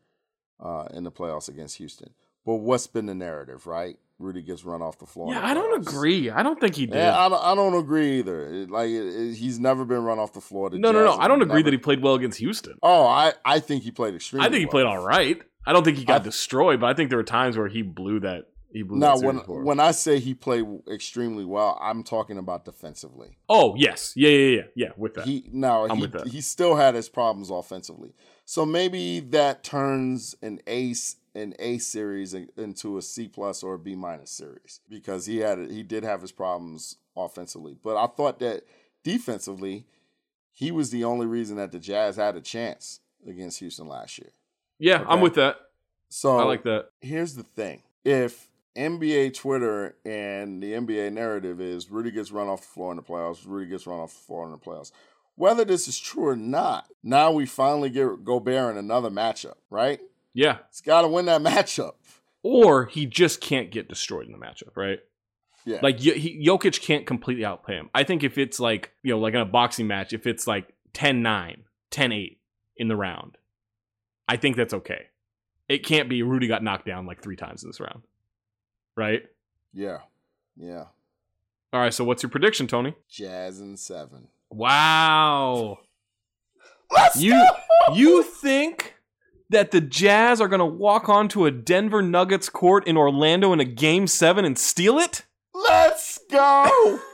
uh, 0.60 0.86
in 0.92 1.04
the 1.04 1.12
playoffs 1.12 1.48
against 1.48 1.76
Houston. 1.78 2.10
But 2.46 2.56
what's 2.56 2.86
been 2.86 3.06
the 3.06 3.14
narrative, 3.14 3.66
right? 3.66 3.96
Rudy 4.18 4.42
gets 4.42 4.64
run 4.64 4.80
off 4.80 4.98
the 4.98 5.06
floor. 5.06 5.32
Yeah, 5.32 5.40
the 5.40 5.46
I 5.46 5.54
don't 5.54 5.80
agree. 5.80 6.30
I 6.30 6.42
don't 6.42 6.60
think 6.60 6.76
he 6.76 6.86
did. 6.86 6.94
Yeah, 6.96 7.18
I 7.18 7.28
don't, 7.28 7.42
I 7.42 7.54
don't 7.54 7.74
agree 7.74 8.18
either. 8.20 8.48
It- 8.52 8.70
like 8.70 8.88
it, 8.90 9.06
it- 9.06 9.34
he's 9.34 9.58
never 9.58 9.84
been 9.84 10.04
run 10.04 10.18
off 10.18 10.32
the 10.32 10.40
floor. 10.40 10.70
The 10.70 10.78
no, 10.78 10.92
no, 10.92 11.04
no. 11.04 11.14
I 11.14 11.26
don't 11.26 11.42
agree 11.42 11.54
never- 11.56 11.64
that 11.64 11.72
he 11.74 11.78
played 11.78 12.02
well 12.02 12.14
against 12.14 12.38
Houston. 12.38 12.78
Oh, 12.82 13.06
I, 13.06 13.32
I 13.44 13.58
think 13.60 13.82
he 13.82 13.90
played 13.90 14.14
extremely. 14.14 14.46
I 14.46 14.50
think 14.50 14.60
he 14.60 14.66
well. 14.66 14.70
played 14.70 14.86
all 14.86 15.04
right. 15.04 15.40
I 15.66 15.72
don't 15.72 15.82
think 15.84 15.96
he 15.98 16.04
got 16.04 16.22
destroyed, 16.22 16.80
but 16.80 16.86
I 16.86 16.94
think 16.94 17.08
there 17.10 17.16
were 17.18 17.24
times 17.24 17.56
where 17.56 17.68
he 17.68 17.82
blew 17.82 18.20
that. 18.20 18.44
He 18.70 18.82
blew 18.82 18.98
Now, 18.98 19.16
when 19.18 19.36
when 19.38 19.80
I 19.80 19.92
say 19.92 20.18
he 20.18 20.34
played 20.34 20.64
extremely 20.92 21.44
well, 21.44 21.78
I'm 21.80 22.02
talking 22.02 22.38
about 22.38 22.64
defensively. 22.64 23.38
oh 23.48 23.74
yes, 23.76 24.12
yeah, 24.16 24.28
yeah, 24.30 24.56
yeah, 24.56 24.62
yeah. 24.74 24.88
With 24.96 25.14
that, 25.14 25.26
He 25.26 25.48
now 25.52 25.84
I'm 25.86 25.96
he, 25.96 26.02
with 26.02 26.12
that. 26.12 26.26
he 26.28 26.40
still 26.40 26.74
had 26.76 26.94
his 26.96 27.08
problems 27.08 27.50
offensively. 27.50 28.14
So 28.44 28.66
maybe 28.66 29.20
that 29.20 29.62
turns 29.62 30.36
an 30.42 30.60
ace 30.66 31.16
an 31.34 31.54
A 31.58 31.78
series 31.78 32.34
into 32.34 32.96
a 32.96 33.02
C 33.02 33.28
plus 33.28 33.62
or 33.62 33.74
a 33.74 33.78
B 33.78 33.96
minus 33.96 34.30
series 34.30 34.80
because 34.88 35.26
he 35.26 35.38
had 35.38 35.58
he 35.70 35.82
did 35.82 36.04
have 36.04 36.20
his 36.20 36.32
problems 36.32 36.96
offensively. 37.16 37.76
But 37.82 37.96
I 37.96 38.06
thought 38.06 38.38
that 38.38 38.64
defensively, 39.02 39.86
he 40.52 40.70
was 40.70 40.90
the 40.90 41.04
only 41.04 41.26
reason 41.26 41.56
that 41.56 41.72
the 41.72 41.78
Jazz 41.78 42.16
had 42.16 42.36
a 42.36 42.40
chance 42.40 43.00
against 43.26 43.58
Houston 43.58 43.88
last 43.88 44.18
year. 44.18 44.30
yeah, 44.78 45.04
I'm 45.08 45.20
with 45.20 45.34
that. 45.34 45.56
So 46.08 46.38
I 46.38 46.44
like 46.44 46.62
that. 46.64 46.90
here's 47.00 47.34
the 47.34 47.42
thing. 47.42 47.82
If 48.04 48.48
NBA 48.76 49.34
Twitter 49.34 49.96
and 50.04 50.62
the 50.62 50.72
NBA 50.72 51.12
narrative 51.12 51.60
is 51.60 51.90
Rudy 51.90 52.10
gets 52.10 52.30
run 52.30 52.48
off 52.48 52.60
the 52.60 52.66
floor 52.68 52.92
in 52.92 52.96
the 52.96 53.02
playoffs, 53.02 53.44
Rudy 53.44 53.68
gets 53.68 53.86
run 53.86 53.98
off 53.98 54.12
the 54.12 54.20
floor 54.20 54.44
in 54.44 54.52
the 54.52 54.58
playoffs. 54.58 54.92
Whether 55.36 55.64
this 55.64 55.88
is 55.88 55.98
true 55.98 56.28
or 56.28 56.36
not, 56.36 56.86
now 57.02 57.32
we 57.32 57.44
finally 57.46 57.90
get 57.90 58.24
Gobert 58.24 58.72
in 58.72 58.78
another 58.78 59.10
matchup, 59.10 59.54
right? 59.70 60.00
Yeah, 60.32 60.58
He's 60.70 60.80
got 60.80 61.02
to 61.02 61.08
win 61.08 61.26
that 61.26 61.40
matchup. 61.42 61.94
or 62.42 62.86
he 62.86 63.06
just 63.06 63.40
can't 63.40 63.70
get 63.70 63.88
destroyed 63.88 64.26
in 64.26 64.32
the 64.32 64.38
matchup, 64.38 64.76
right? 64.76 65.00
Yeah. 65.64 65.78
Like 65.82 65.98
he, 65.98 66.44
Jokic 66.46 66.80
can't 66.82 67.06
completely 67.06 67.44
outplay 67.44 67.76
him. 67.76 67.88
I 67.94 68.04
think 68.04 68.22
if 68.22 68.36
it's 68.38 68.60
like 68.60 68.92
you 69.02 69.12
know, 69.12 69.18
like 69.18 69.34
in 69.34 69.40
a 69.40 69.44
boxing 69.46 69.86
match, 69.86 70.12
if 70.12 70.26
it's 70.26 70.46
like 70.46 70.72
10-9, 70.92 71.56
10-8 71.90 72.36
in 72.76 72.88
the 72.88 72.96
round, 72.96 73.38
I 74.28 74.36
think 74.36 74.56
that's 74.56 74.74
okay. 74.74 75.06
It 75.68 75.84
can't 75.84 76.08
be 76.08 76.22
Rudy 76.22 76.46
got 76.46 76.62
knocked 76.62 76.84
down 76.86 77.06
like 77.06 77.22
three 77.22 77.36
times 77.36 77.62
in 77.64 77.70
this 77.70 77.80
round, 77.80 78.02
right? 78.96 79.22
yeah. 79.72 79.98
Yeah. 80.56 80.84
All 81.72 81.80
right. 81.80 81.92
So 81.92 82.04
what's 82.04 82.22
your 82.22 82.30
prediction, 82.30 82.66
Tony? 82.68 82.94
Jazz 83.08 83.58
and 83.58 83.76
seven. 83.78 84.28
Wow. 84.54 85.78
Let's 86.92 87.16
You 87.16 87.44
you 87.94 88.22
think 88.22 88.94
that 89.50 89.70
the 89.72 89.80
Jazz 89.80 90.40
are 90.40 90.48
going 90.48 90.60
to 90.60 90.64
walk 90.64 91.08
onto 91.08 91.44
a 91.44 91.50
Denver 91.50 92.02
Nuggets 92.02 92.48
court 92.48 92.86
in 92.86 92.96
Orlando 92.96 93.52
in 93.52 93.60
a 93.60 93.64
game 93.64 94.06
7 94.06 94.44
and 94.44 94.58
steal 94.58 94.98
it? 94.98 95.24
Let's 95.52 96.18
go. 96.30 96.98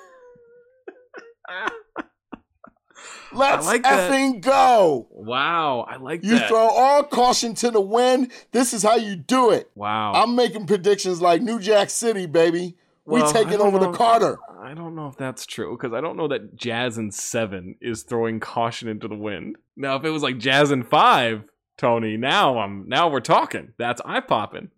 Let's 3.33 3.65
like 3.67 3.85
that. 3.85 4.11
effing 4.11 4.41
go. 4.41 5.07
Wow, 5.13 5.87
I 5.89 5.97
like 5.99 6.25
You 6.25 6.33
that. 6.41 6.49
throw 6.49 6.67
all 6.69 7.05
caution 7.05 7.55
to 7.57 7.71
the 7.71 7.81
wind. 7.81 8.33
This 8.51 8.73
is 8.75 8.83
how 8.83 8.97
you 8.97 9.15
do 9.15 9.51
it. 9.51 9.71
wow. 9.77 10.13
I'm 10.15 10.35
making 10.35 10.67
predictions 10.67 11.23
like 11.23 11.41
New 11.41 11.61
Jack 11.61 11.91
City, 11.91 12.27
baby. 12.27 12.77
We 13.11 13.21
Well, 13.21 13.29
I 13.29 13.33
taking 13.33 13.61
over 13.61 13.79
know. 13.79 13.91
the 13.91 13.97
Carter. 13.99 14.39
I 14.63 14.75
don't 14.75 14.95
know 14.95 15.09
if 15.09 15.17
that's 15.17 15.45
true 15.47 15.77
because 15.77 15.93
I 15.93 16.01
don't 16.01 16.17
know 16.17 16.29
that 16.29 16.55
Jazz 16.57 16.97
and 16.99 17.13
7 17.13 17.77
is 17.81 18.03
throwing 18.03 18.41
caution 18.41 18.89
into 18.89 19.09
the 19.09 19.15
wind. 19.17 19.57
Now 19.77 19.97
if 19.97 20.05
it 20.05 20.11
was 20.11 20.23
like 20.23 20.39
Jazz 20.39 20.71
and 20.71 20.87
5, 20.87 21.45
Tony, 21.79 22.17
now 22.17 22.59
I'm 22.59 22.89
now 22.89 23.09
we're 23.09 23.21
talking. 23.21 23.73
That's 23.79 24.01
eye 24.05 24.21
popping. 24.21 24.71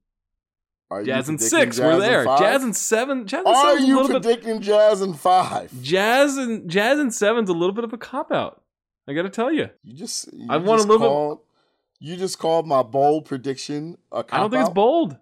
Are 0.91 1.03
Jazz 1.03 1.29
and 1.29 1.41
6, 1.41 1.77
Jazz 1.77 1.81
we're 1.81 1.99
there. 1.99 2.25
five? 2.25 2.39
Jazz 2.39 2.63
and 2.63 2.77
7, 2.77 3.27
Jazz 3.27 3.41
in 3.41 3.47
Are 3.47 3.75
7's 3.75 3.83
a 3.83 3.87
you 3.87 3.97
little 3.97 4.09
bit 4.09 4.23
predicting 4.23 4.61
Jazz 4.61 5.01
in 5.03 5.15
five? 5.15 5.73
Jazz 5.83 6.37
and 6.37 6.69
Jazz 6.71 6.99
and 6.99 7.13
Seven's 7.13 7.49
a 7.49 7.55
little 7.55 7.73
bit 7.75 7.85
of 7.85 7.93
a 7.93 7.99
cop 7.99 8.31
out. 8.31 8.63
I 9.09 9.15
got 9.15 9.23
to 9.23 9.31
tell 9.31 9.51
you. 9.51 9.71
You 9.83 9.95
just 9.97 10.33
you 10.33 10.47
I 10.51 10.59
want 10.59 10.81
a 10.83 10.85
little 10.87 11.37
bit- 11.37 12.09
You 12.09 12.17
just 12.17 12.39
called 12.39 12.67
my 12.67 12.83
bold 12.83 13.25
prediction 13.25 13.97
a 14.13 14.23
I 14.31 14.39
don't 14.39 14.51
think 14.51 14.61
it's 14.61 14.71
bold. 14.75 15.17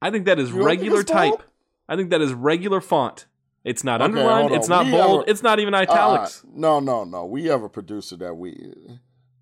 I 0.00 0.10
think 0.10 0.24
that 0.26 0.38
is 0.38 0.48
You 0.50 0.56
don't 0.56 0.68
think 0.68 0.80
regular 0.80 1.02
type. 1.02 1.30
bold? 1.30 1.44
Type. 1.92 1.94
I 1.94 1.96
think 1.96 2.10
that 2.10 2.20
is 2.20 2.32
regular 2.32 2.80
font. 2.80 3.26
It's 3.64 3.84
not 3.84 4.00
Okay, 4.02 4.10
underlined. 4.10 4.52
It's 4.54 4.68
not 4.68 4.86
We 4.86 4.92
bold. 4.92 5.20
have 5.20 5.28
it's 5.28 5.42
not 5.42 5.60
even 5.60 5.74
Uh, 5.74 5.78
italics. 5.78 6.44
no, 6.52 6.80
no, 6.80 7.04
no. 7.04 7.26
We 7.26 7.44
have 7.44 7.62
a 7.62 7.68
producer 7.68 8.16
that 8.16 8.34
we, 8.36 8.74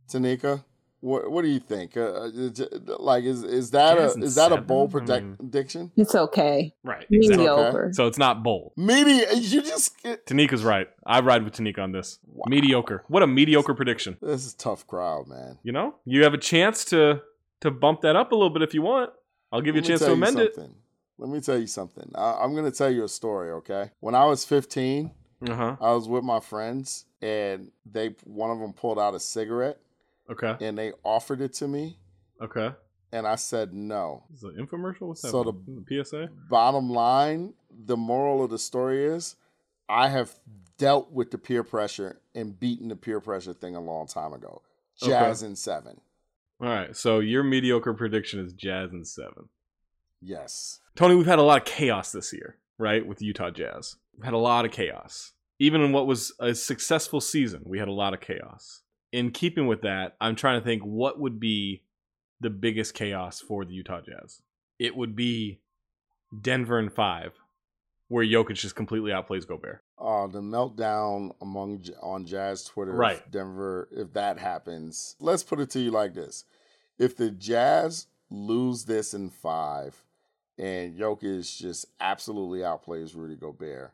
Tanika. 0.09 0.65
What 1.03 1.31
What 1.31 1.43
do 1.43 1.49
you 1.49 1.61
think? 1.61 1.97
Uh, 1.97 2.03
uh, 2.03 2.29
like, 2.99 3.25
is 3.25 3.43
is 3.43 3.71
that 3.71 3.97
a 3.97 4.05
is 4.21 4.35
that 4.35 4.49
a 4.53 4.57
seven? 4.57 4.65
bold 4.65 4.95
I 5.11 5.21
mean- 5.21 5.37
prediction? 5.37 5.91
It's 5.97 6.15
okay. 6.15 6.75
right. 6.85 7.07
Exactly. 7.11 7.29
Mediocre. 7.39 7.91
So 7.95 8.07
it's 8.07 8.19
not 8.19 8.43
bold. 8.43 8.73
Media, 8.77 9.33
you 9.33 9.63
just 9.63 10.03
get, 10.03 10.27
Tanika's 10.27 10.63
right. 10.63 10.89
I 11.07 11.21
ride 11.21 11.43
with 11.45 11.55
Tanika 11.55 11.79
on 11.79 11.93
this. 11.93 12.19
Mediocre. 12.47 13.05
What 13.09 13.23
a 13.23 13.27
mediocre 13.27 13.73
prediction. 13.73 14.19
this 14.21 14.45
is 14.45 14.53
a 14.53 14.57
tough 14.59 14.87
crowd, 14.87 15.27
man. 15.27 15.57
You 15.63 15.73
know, 15.73 15.95
you 16.05 16.23
have 16.25 16.35
a 16.35 16.39
chance 16.39 16.85
to 16.87 17.23
to 17.61 17.71
bump 17.71 18.03
that 18.03 18.17
up 18.17 18.33
a 18.33 18.35
little 18.35 18.51
bit 18.51 18.61
if 18.61 18.75
you 18.75 18.83
want. 18.83 19.11
I'll 19.51 19.63
give 19.63 19.77
you 19.77 19.81
a 19.81 19.85
chance 19.85 20.01
to 20.01 20.07
tell 20.07 20.17
you 20.17 20.23
amend 20.23 20.39
it. 20.39 20.55
Let 21.21 21.29
me 21.31 21.41
tell 21.41 21.59
you 21.59 21.67
something. 21.67 22.11
I, 22.15 22.39
I'm 22.43 22.53
going 22.55 22.65
to 22.65 22.77
tell 22.77 22.91
you 22.91 23.05
a 23.05 23.09
story, 23.09 23.51
okay? 23.53 23.91
When 24.01 24.15
I 24.15 24.25
was 24.25 24.45
15, 24.45 25.11
Uh 25.49 25.55
huh. 25.55 25.77
I 25.81 25.93
was 25.93 26.09
with 26.09 26.25
my 26.25 26.41
friends, 26.41 27.05
and 27.23 27.71
they 27.85 28.15
one 28.25 28.51
of 28.51 28.59
them 28.59 28.73
pulled 28.73 28.99
out 28.99 29.15
a 29.15 29.21
cigarette, 29.21 29.79
Okay. 30.31 30.57
and 30.65 30.77
they 30.79 30.93
offered 31.05 31.41
it 31.43 31.53
to 31.55 31.69
me, 31.69 31.99
Okay. 32.41 32.71
and 33.13 33.27
I 33.27 33.35
said 33.37 33.75
no. 33.75 34.25
Is 34.35 34.43
it 34.45 34.55
an 34.57 34.67
infomercial? 34.67 35.09
What's? 35.09 35.21
So 35.23 35.45
the 35.45 36.05
PSA? 36.05 36.31
Bottom 36.49 36.89
line, 36.91 37.53
the 37.71 37.97
moral 37.97 38.43
of 38.43 38.51
the 38.51 38.59
story 38.59 39.05
is 39.05 39.37
I 39.89 40.09
have 40.09 40.33
dealt 40.79 41.13
with 41.13 41.31
the 41.33 41.39
peer 41.39 41.63
pressure 41.65 42.21
and 42.35 42.59
beaten 42.59 42.89
the 42.89 42.97
peer 42.97 43.21
pressure 43.21 43.53
thing 43.53 43.77
a 43.77 43.81
long 43.81 44.07
time 44.07 44.33
ago. 44.33 44.63
Okay. 45.03 45.11
Jazz 45.13 45.43
in 45.43 45.55
seven. 45.57 46.01
All 46.61 46.69
right. 46.69 46.97
So 46.97 47.21
your 47.21 47.43
mediocre 47.43 47.93
prediction 47.95 48.41
is 48.41 48.53
Jazz 48.55 48.93
in 48.93 49.05
seven. 49.05 49.49
Yes. 50.21 50.81
Tony, 50.97 51.15
we've 51.15 51.27
had 51.27 51.39
a 51.39 51.43
lot 51.43 51.59
of 51.59 51.65
chaos 51.65 52.13
this 52.13 52.33
year, 52.33 52.57
right? 52.79 53.07
With 53.07 53.23
Utah 53.23 53.51
Jazz. 53.51 53.97
We've 54.17 54.25
had 54.25 54.35
a 54.35 54.39
lot 54.39 54.65
of 54.65 54.71
chaos. 54.73 55.33
Even 55.59 55.81
in 55.83 55.93
what 55.93 56.07
was 56.07 56.33
a 56.41 56.55
successful 56.55 57.21
season, 57.21 57.63
we 57.65 57.79
had 57.79 57.89
a 57.89 57.93
lot 57.93 58.15
of 58.15 58.21
chaos. 58.21 58.83
In 59.13 59.31
keeping 59.31 59.67
with 59.67 59.83
that, 59.83 60.17
I'm 60.21 60.37
trying 60.37 60.61
to 60.61 60.65
think 60.65 60.83
what 60.83 61.19
would 61.19 61.41
be 61.41 61.83
the 62.41 62.51
biggest 62.51 62.95
chaos 62.95 63.41
for 63.41 63.65
the 63.65 63.75
Utah 63.75 64.01
Jazz. 64.01 64.41
It 64.79 64.97
would 64.97 65.15
be 65.15 65.61
Denver 66.41 66.79
in 66.79 66.89
five, 66.89 67.33
where 68.09 68.25
Jokic 68.25 68.55
just 68.55 68.75
completely 68.77 69.11
outplays 69.11 69.47
Gobert. 69.47 69.83
Uh, 69.99 70.27
the 70.27 70.41
meltdown 70.41 71.35
among 71.43 71.85
on 72.01 72.25
Jazz 72.25 72.65
Twitter, 72.65 72.93
if 72.93 72.99
Right. 72.99 73.31
Denver. 73.31 73.89
If 73.91 74.13
that 74.15 74.39
happens, 74.39 75.17
let's 75.21 75.43
put 75.43 75.61
it 75.61 75.69
to 75.71 75.81
you 75.81 75.91
like 75.91 76.15
this: 76.15 76.45
If 76.99 77.17
the 77.17 77.31
Jazz 77.31 78.07
lose 78.31 78.85
this 78.87 79.13
in 79.13 79.29
five, 79.29 80.03
and 80.61 80.95
Jokic 80.99 81.59
just 81.59 81.87
absolutely 82.01 82.61
outplays 82.61 83.17
Rudy 83.17 83.37
Gobert, 83.37 83.93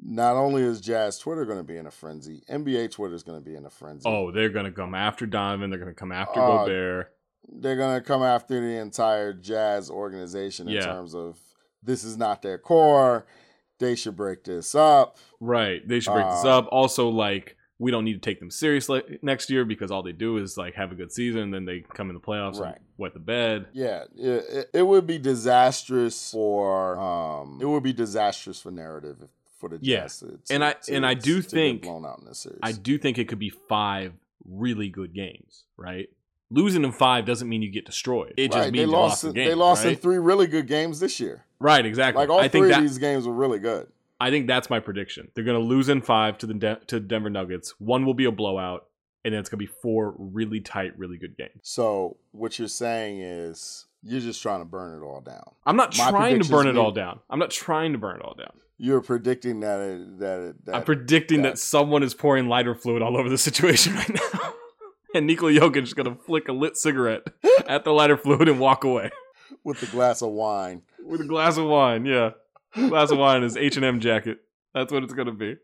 not 0.00 0.36
only 0.36 0.62
is 0.62 0.80
Jazz 0.80 1.18
Twitter 1.18 1.44
going 1.44 1.58
to 1.58 1.64
be 1.64 1.76
in 1.76 1.86
a 1.86 1.90
frenzy, 1.90 2.42
NBA 2.48 2.90
Twitter 2.92 3.14
is 3.14 3.22
going 3.22 3.42
to 3.42 3.44
be 3.44 3.56
in 3.56 3.64
a 3.66 3.70
frenzy. 3.70 4.08
Oh, 4.08 4.30
they're 4.30 4.50
going 4.50 4.66
to 4.66 4.70
come 4.72 4.94
after 4.94 5.26
Donovan. 5.26 5.70
They're 5.70 5.78
going 5.78 5.90
to 5.90 5.98
come 5.98 6.12
after 6.12 6.40
Uh, 6.40 6.46
Gobert. 6.64 7.12
they're 7.50 7.76
going 7.76 7.98
to 7.98 8.04
come 8.06 8.22
after 8.22 8.60
the 8.60 8.78
entire 8.80 9.32
Jazz 9.32 9.90
organization 9.90 10.68
in 10.68 10.74
Yeah. 10.74 10.84
terms 10.86 11.14
of 11.14 11.38
this 11.82 12.04
is 12.04 12.16
not 12.16 12.42
their 12.42 12.58
core. 12.58 13.26
They 13.78 13.94
should 13.94 14.16
break 14.16 14.44
this 14.44 14.74
up. 14.74 15.16
Right. 15.40 15.86
They 15.86 16.00
should 16.00 16.12
break 16.12 16.26
this 16.30 16.44
Uh, 16.44 16.58
up. 16.58 16.68
Also, 16.72 17.08
like, 17.08 17.56
we 17.80 17.90
don't 17.90 18.04
need 18.04 18.14
to 18.14 18.18
take 18.30 18.40
them 18.40 18.50
seriously 18.50 19.18
next 19.22 19.50
year 19.50 19.64
because 19.64 19.90
all 19.90 20.02
they 20.02 20.12
do 20.12 20.36
is 20.38 20.56
like 20.56 20.74
have 20.74 20.90
a 20.90 20.94
good 20.96 21.12
season 21.12 21.50
then 21.52 21.64
they 21.64 21.80
come 21.94 22.08
in 22.10 22.14
the 22.14 22.20
playoffs 22.20 22.58
Right. 22.60 22.74
and 22.74 22.84
wet 22.96 23.14
the 23.14 23.20
bed. 23.20 23.66
Yeah, 23.72 24.04
it, 24.16 24.70
it, 24.74 24.82
would 24.82 25.06
be 25.06 25.18
disastrous 25.18 26.32
for 26.32 26.98
um, 26.98 27.58
it 27.60 27.66
would 27.66 27.82
be 27.82 27.92
disastrous 27.92 28.60
for 28.60 28.70
narrative 28.70 29.18
if, 29.22 29.28
for 29.58 29.68
the 29.68 29.78
Yeah. 29.80 30.06
To- 30.08 30.38
And 30.50 30.64
I- 30.64 30.72
to- 30.72 30.94
and 30.94 31.06
I 31.06 31.14
do 31.14 31.40
think- 31.42 31.82
blown 31.82 32.04
out 32.04 32.18
in 32.20 32.26
this 32.26 32.40
series. 32.40 32.58
I 32.62 32.72
do 32.72 32.98
think 32.98 33.18
it 33.18 33.28
could 33.28 33.38
be 33.38 33.50
five 33.50 34.12
really 34.44 34.88
good 34.88 35.14
games, 35.14 35.64
right? 35.76 36.08
Losing 36.50 36.82
in 36.84 36.92
five 36.92 37.26
doesn't 37.26 37.48
mean 37.48 37.60
you 37.62 37.70
get 37.70 37.84
destroyed. 37.84 38.32
It 38.36 38.50
just 38.52 38.72
means 38.72 38.76
they 38.82 38.86
lost. 38.86 39.10
lost 39.10 39.24
in- 39.24 39.32
game. 39.34 39.48
they 39.48 39.54
lost 39.54 39.84
right? 39.84 39.92
in 39.92 39.98
three 39.98 40.18
really 40.18 40.46
good 40.46 40.66
games 40.66 40.98
this 41.00 41.20
year. 41.20 41.44
right, 41.60 41.84
exactly. 41.84 42.20
Like 42.22 42.30
all 42.30 42.40
I 42.40 42.48
think 42.48 42.62
three 42.64 42.68
that 42.70 42.78
of 42.78 42.82
these 42.84 42.98
games 42.98 43.26
were 43.26 43.34
really 43.34 43.58
good. 43.58 43.88
I 44.20 44.30
think 44.30 44.46
that's 44.46 44.68
my 44.68 44.80
prediction. 44.80 45.28
They're 45.34 45.44
going 45.44 45.60
to 45.60 45.64
lose 45.66 45.88
in 45.88 46.00
five 46.02 46.38
to 46.38 46.46
the 46.46 46.54
De- 46.54 46.80
to 46.88 47.00
Denver 47.00 47.30
Nuggets. 47.30 47.74
One 47.78 48.04
will 48.04 48.14
be 48.14 48.24
a 48.24 48.32
blowout, 48.32 48.86
and 49.24 49.32
then 49.32 49.40
it's 49.40 49.48
going 49.48 49.58
to 49.60 49.64
be 49.66 49.72
four 49.82 50.14
really 50.18 50.60
tight, 50.60 50.98
really 50.98 51.18
good 51.18 51.36
games. 51.36 51.60
So 51.62 52.16
what 52.32 52.58
you're 52.58 52.68
saying 52.68 53.20
is 53.20 53.86
you're 54.02 54.20
just 54.20 54.42
trying 54.42 54.60
to 54.60 54.64
burn 54.64 55.00
it 55.00 55.04
all 55.04 55.20
down. 55.20 55.52
I'm 55.66 55.76
not 55.76 55.96
My 55.98 56.10
trying 56.10 56.40
to 56.42 56.48
burn 56.48 56.66
it 56.66 56.72
may- 56.74 56.80
all 56.80 56.90
down. 56.92 57.20
I'm 57.30 57.38
not 57.38 57.50
trying 57.50 57.92
to 57.92 57.98
burn 57.98 58.16
it 58.16 58.22
all 58.22 58.34
down. 58.34 58.52
You're 58.80 59.00
predicting 59.02 59.60
that 59.60 59.80
it, 59.80 60.18
that 60.20 60.40
it, 60.40 60.64
that 60.66 60.74
I'm 60.76 60.84
predicting 60.84 61.42
that, 61.42 61.50
that- 61.54 61.58
someone 61.58 62.02
is 62.02 62.14
pouring 62.14 62.48
lighter 62.48 62.74
fluid 62.74 63.02
all 63.02 63.16
over 63.16 63.28
the 63.28 63.38
situation 63.38 63.94
right 63.96 64.08
now. 64.14 64.54
and 65.14 65.26
Nikola 65.26 65.52
Jokic 65.52 65.82
is 65.82 65.94
going 65.94 66.12
to 66.14 66.20
flick 66.22 66.48
a 66.48 66.52
lit 66.52 66.76
cigarette 66.76 67.22
at 67.68 67.84
the 67.84 67.92
lighter 67.92 68.16
fluid 68.16 68.48
and 68.48 68.58
walk 68.60 68.84
away 68.84 69.10
with 69.64 69.82
a 69.82 69.86
glass 69.86 70.22
of 70.22 70.30
wine. 70.30 70.82
with 71.04 71.20
a 71.20 71.24
glass 71.26 71.56
of 71.56 71.66
wine. 71.66 72.04
Yeah. 72.04 72.30
Glass 72.88 73.10
of 73.10 73.18
wine 73.18 73.42
is 73.42 73.56
H&M 73.56 74.00
jacket. 74.00 74.38
That's 74.74 74.92
what 74.92 75.02
it's 75.02 75.14
going 75.14 75.26
to 75.26 75.32
be. 75.32 75.56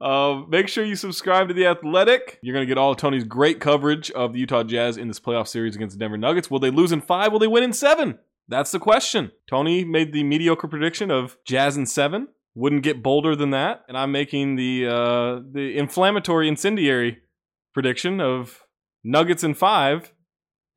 Um, 0.00 0.46
make 0.48 0.68
sure 0.68 0.84
you 0.84 0.96
subscribe 0.96 1.48
to 1.48 1.54
The 1.54 1.66
Athletic. 1.66 2.38
You're 2.42 2.52
going 2.52 2.66
to 2.66 2.68
get 2.68 2.78
all 2.78 2.94
Tony's 2.94 3.24
great 3.24 3.60
coverage 3.60 4.10
of 4.10 4.32
the 4.32 4.40
Utah 4.40 4.62
Jazz 4.62 4.96
in 4.96 5.08
this 5.08 5.18
playoff 5.18 5.48
series 5.48 5.74
against 5.74 5.96
the 5.96 6.00
Denver 6.00 6.16
Nuggets. 6.16 6.50
Will 6.50 6.58
they 6.58 6.70
lose 6.70 6.92
in 6.92 7.00
five? 7.00 7.32
Will 7.32 7.38
they 7.38 7.46
win 7.46 7.64
in 7.64 7.72
seven? 7.72 8.18
That's 8.48 8.70
the 8.70 8.78
question. 8.78 9.32
Tony 9.48 9.84
made 9.84 10.12
the 10.12 10.24
mediocre 10.24 10.68
prediction 10.68 11.10
of 11.10 11.36
Jazz 11.44 11.76
in 11.76 11.86
seven. 11.86 12.28
Wouldn't 12.54 12.82
get 12.82 13.02
bolder 13.02 13.36
than 13.36 13.50
that. 13.50 13.84
And 13.88 13.96
I'm 13.96 14.12
making 14.12 14.56
the 14.56 14.86
uh, 14.86 15.40
the 15.52 15.76
inflammatory, 15.76 16.48
incendiary 16.48 17.18
prediction 17.72 18.20
of 18.20 18.62
Nuggets 19.04 19.44
in 19.44 19.54
five 19.54 20.12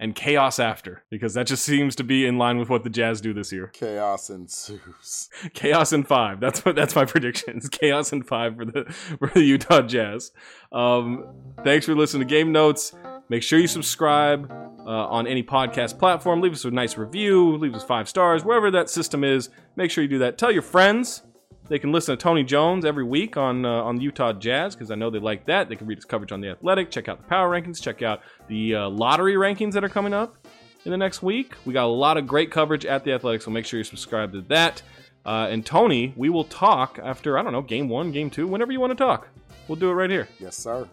and 0.03 0.15
chaos 0.15 0.59
after, 0.59 1.01
because 1.09 1.33
that 1.33 1.47
just 1.47 1.63
seems 1.63 1.95
to 1.95 2.03
be 2.03 2.25
in 2.25 2.37
line 2.37 2.57
with 2.57 2.69
what 2.69 2.83
the 2.83 2.89
Jazz 2.89 3.21
do 3.21 3.33
this 3.33 3.53
year. 3.53 3.67
Chaos 3.67 4.29
ensues. 4.29 5.29
Chaos 5.53 5.93
in 5.93 6.03
five. 6.03 6.41
That's 6.41 6.65
what 6.65 6.75
that's 6.75 6.93
my 6.93 7.05
predictions. 7.13 7.69
Chaos 7.69 8.11
in 8.11 8.21
five 8.21 8.57
for 8.57 8.65
the 8.65 8.83
for 9.17 9.31
the 9.33 9.41
Utah 9.41 9.81
Jazz. 9.81 10.33
Um, 10.73 11.25
thanks 11.63 11.85
for 11.85 11.95
listening 11.95 12.27
to 12.27 12.29
Game 12.29 12.51
Notes. 12.51 12.93
Make 13.29 13.43
sure 13.43 13.57
you 13.57 13.67
subscribe 13.67 14.51
uh, 14.51 14.89
on 14.89 15.25
any 15.25 15.41
podcast 15.41 15.97
platform. 15.97 16.41
Leave 16.41 16.51
us 16.51 16.65
a 16.65 16.71
nice 16.71 16.97
review. 16.97 17.55
Leave 17.55 17.73
us 17.73 17.83
five 17.85 18.09
stars 18.09 18.43
wherever 18.43 18.69
that 18.71 18.89
system 18.89 19.23
is. 19.23 19.49
Make 19.77 19.89
sure 19.89 20.01
you 20.01 20.09
do 20.09 20.19
that. 20.19 20.37
Tell 20.37 20.51
your 20.51 20.63
friends. 20.63 21.21
They 21.69 21.79
can 21.79 21.91
listen 21.91 22.15
to 22.17 22.21
Tony 22.21 22.43
Jones 22.43 22.83
every 22.83 23.05
week 23.05 23.37
on 23.37 23.65
uh, 23.65 23.83
on 23.83 23.99
Utah 24.01 24.33
Jazz 24.33 24.75
because 24.75 24.91
I 24.91 24.95
know 24.95 25.09
they 25.09 25.19
like 25.19 25.45
that. 25.45 25.69
They 25.69 25.75
can 25.75 25.87
read 25.87 25.97
his 25.97 26.05
coverage 26.05 26.31
on 26.31 26.41
the 26.41 26.49
Athletic. 26.49 26.91
Check 26.91 27.07
out 27.07 27.19
the 27.19 27.27
power 27.27 27.49
rankings. 27.49 27.81
Check 27.81 28.01
out 28.01 28.21
the 28.47 28.75
uh, 28.75 28.89
lottery 28.89 29.35
rankings 29.35 29.73
that 29.73 29.83
are 29.83 29.89
coming 29.89 30.13
up 30.13 30.35
in 30.85 30.91
the 30.91 30.97
next 30.97 31.23
week. 31.23 31.55
We 31.65 31.73
got 31.73 31.85
a 31.85 31.87
lot 31.87 32.17
of 32.17 32.27
great 32.27 32.51
coverage 32.51 32.85
at 32.85 33.03
the 33.05 33.13
Athletic, 33.13 33.41
so 33.41 33.51
make 33.51 33.65
sure 33.65 33.77
you 33.77 33.83
subscribe 33.85 34.33
to 34.33 34.41
that. 34.41 34.81
Uh, 35.25 35.47
and 35.49 35.65
Tony, 35.65 36.13
we 36.17 36.29
will 36.29 36.43
talk 36.43 36.99
after 37.01 37.37
I 37.37 37.43
don't 37.43 37.53
know 37.53 37.61
game 37.61 37.87
one, 37.87 38.11
game 38.11 38.29
two, 38.29 38.45
whenever 38.45 38.71
you 38.71 38.81
want 38.81 38.91
to 38.91 38.95
talk. 38.95 39.29
We'll 39.67 39.77
do 39.77 39.89
it 39.89 39.93
right 39.93 40.09
here. 40.09 40.27
Yes, 40.39 40.57
sir. 40.57 40.87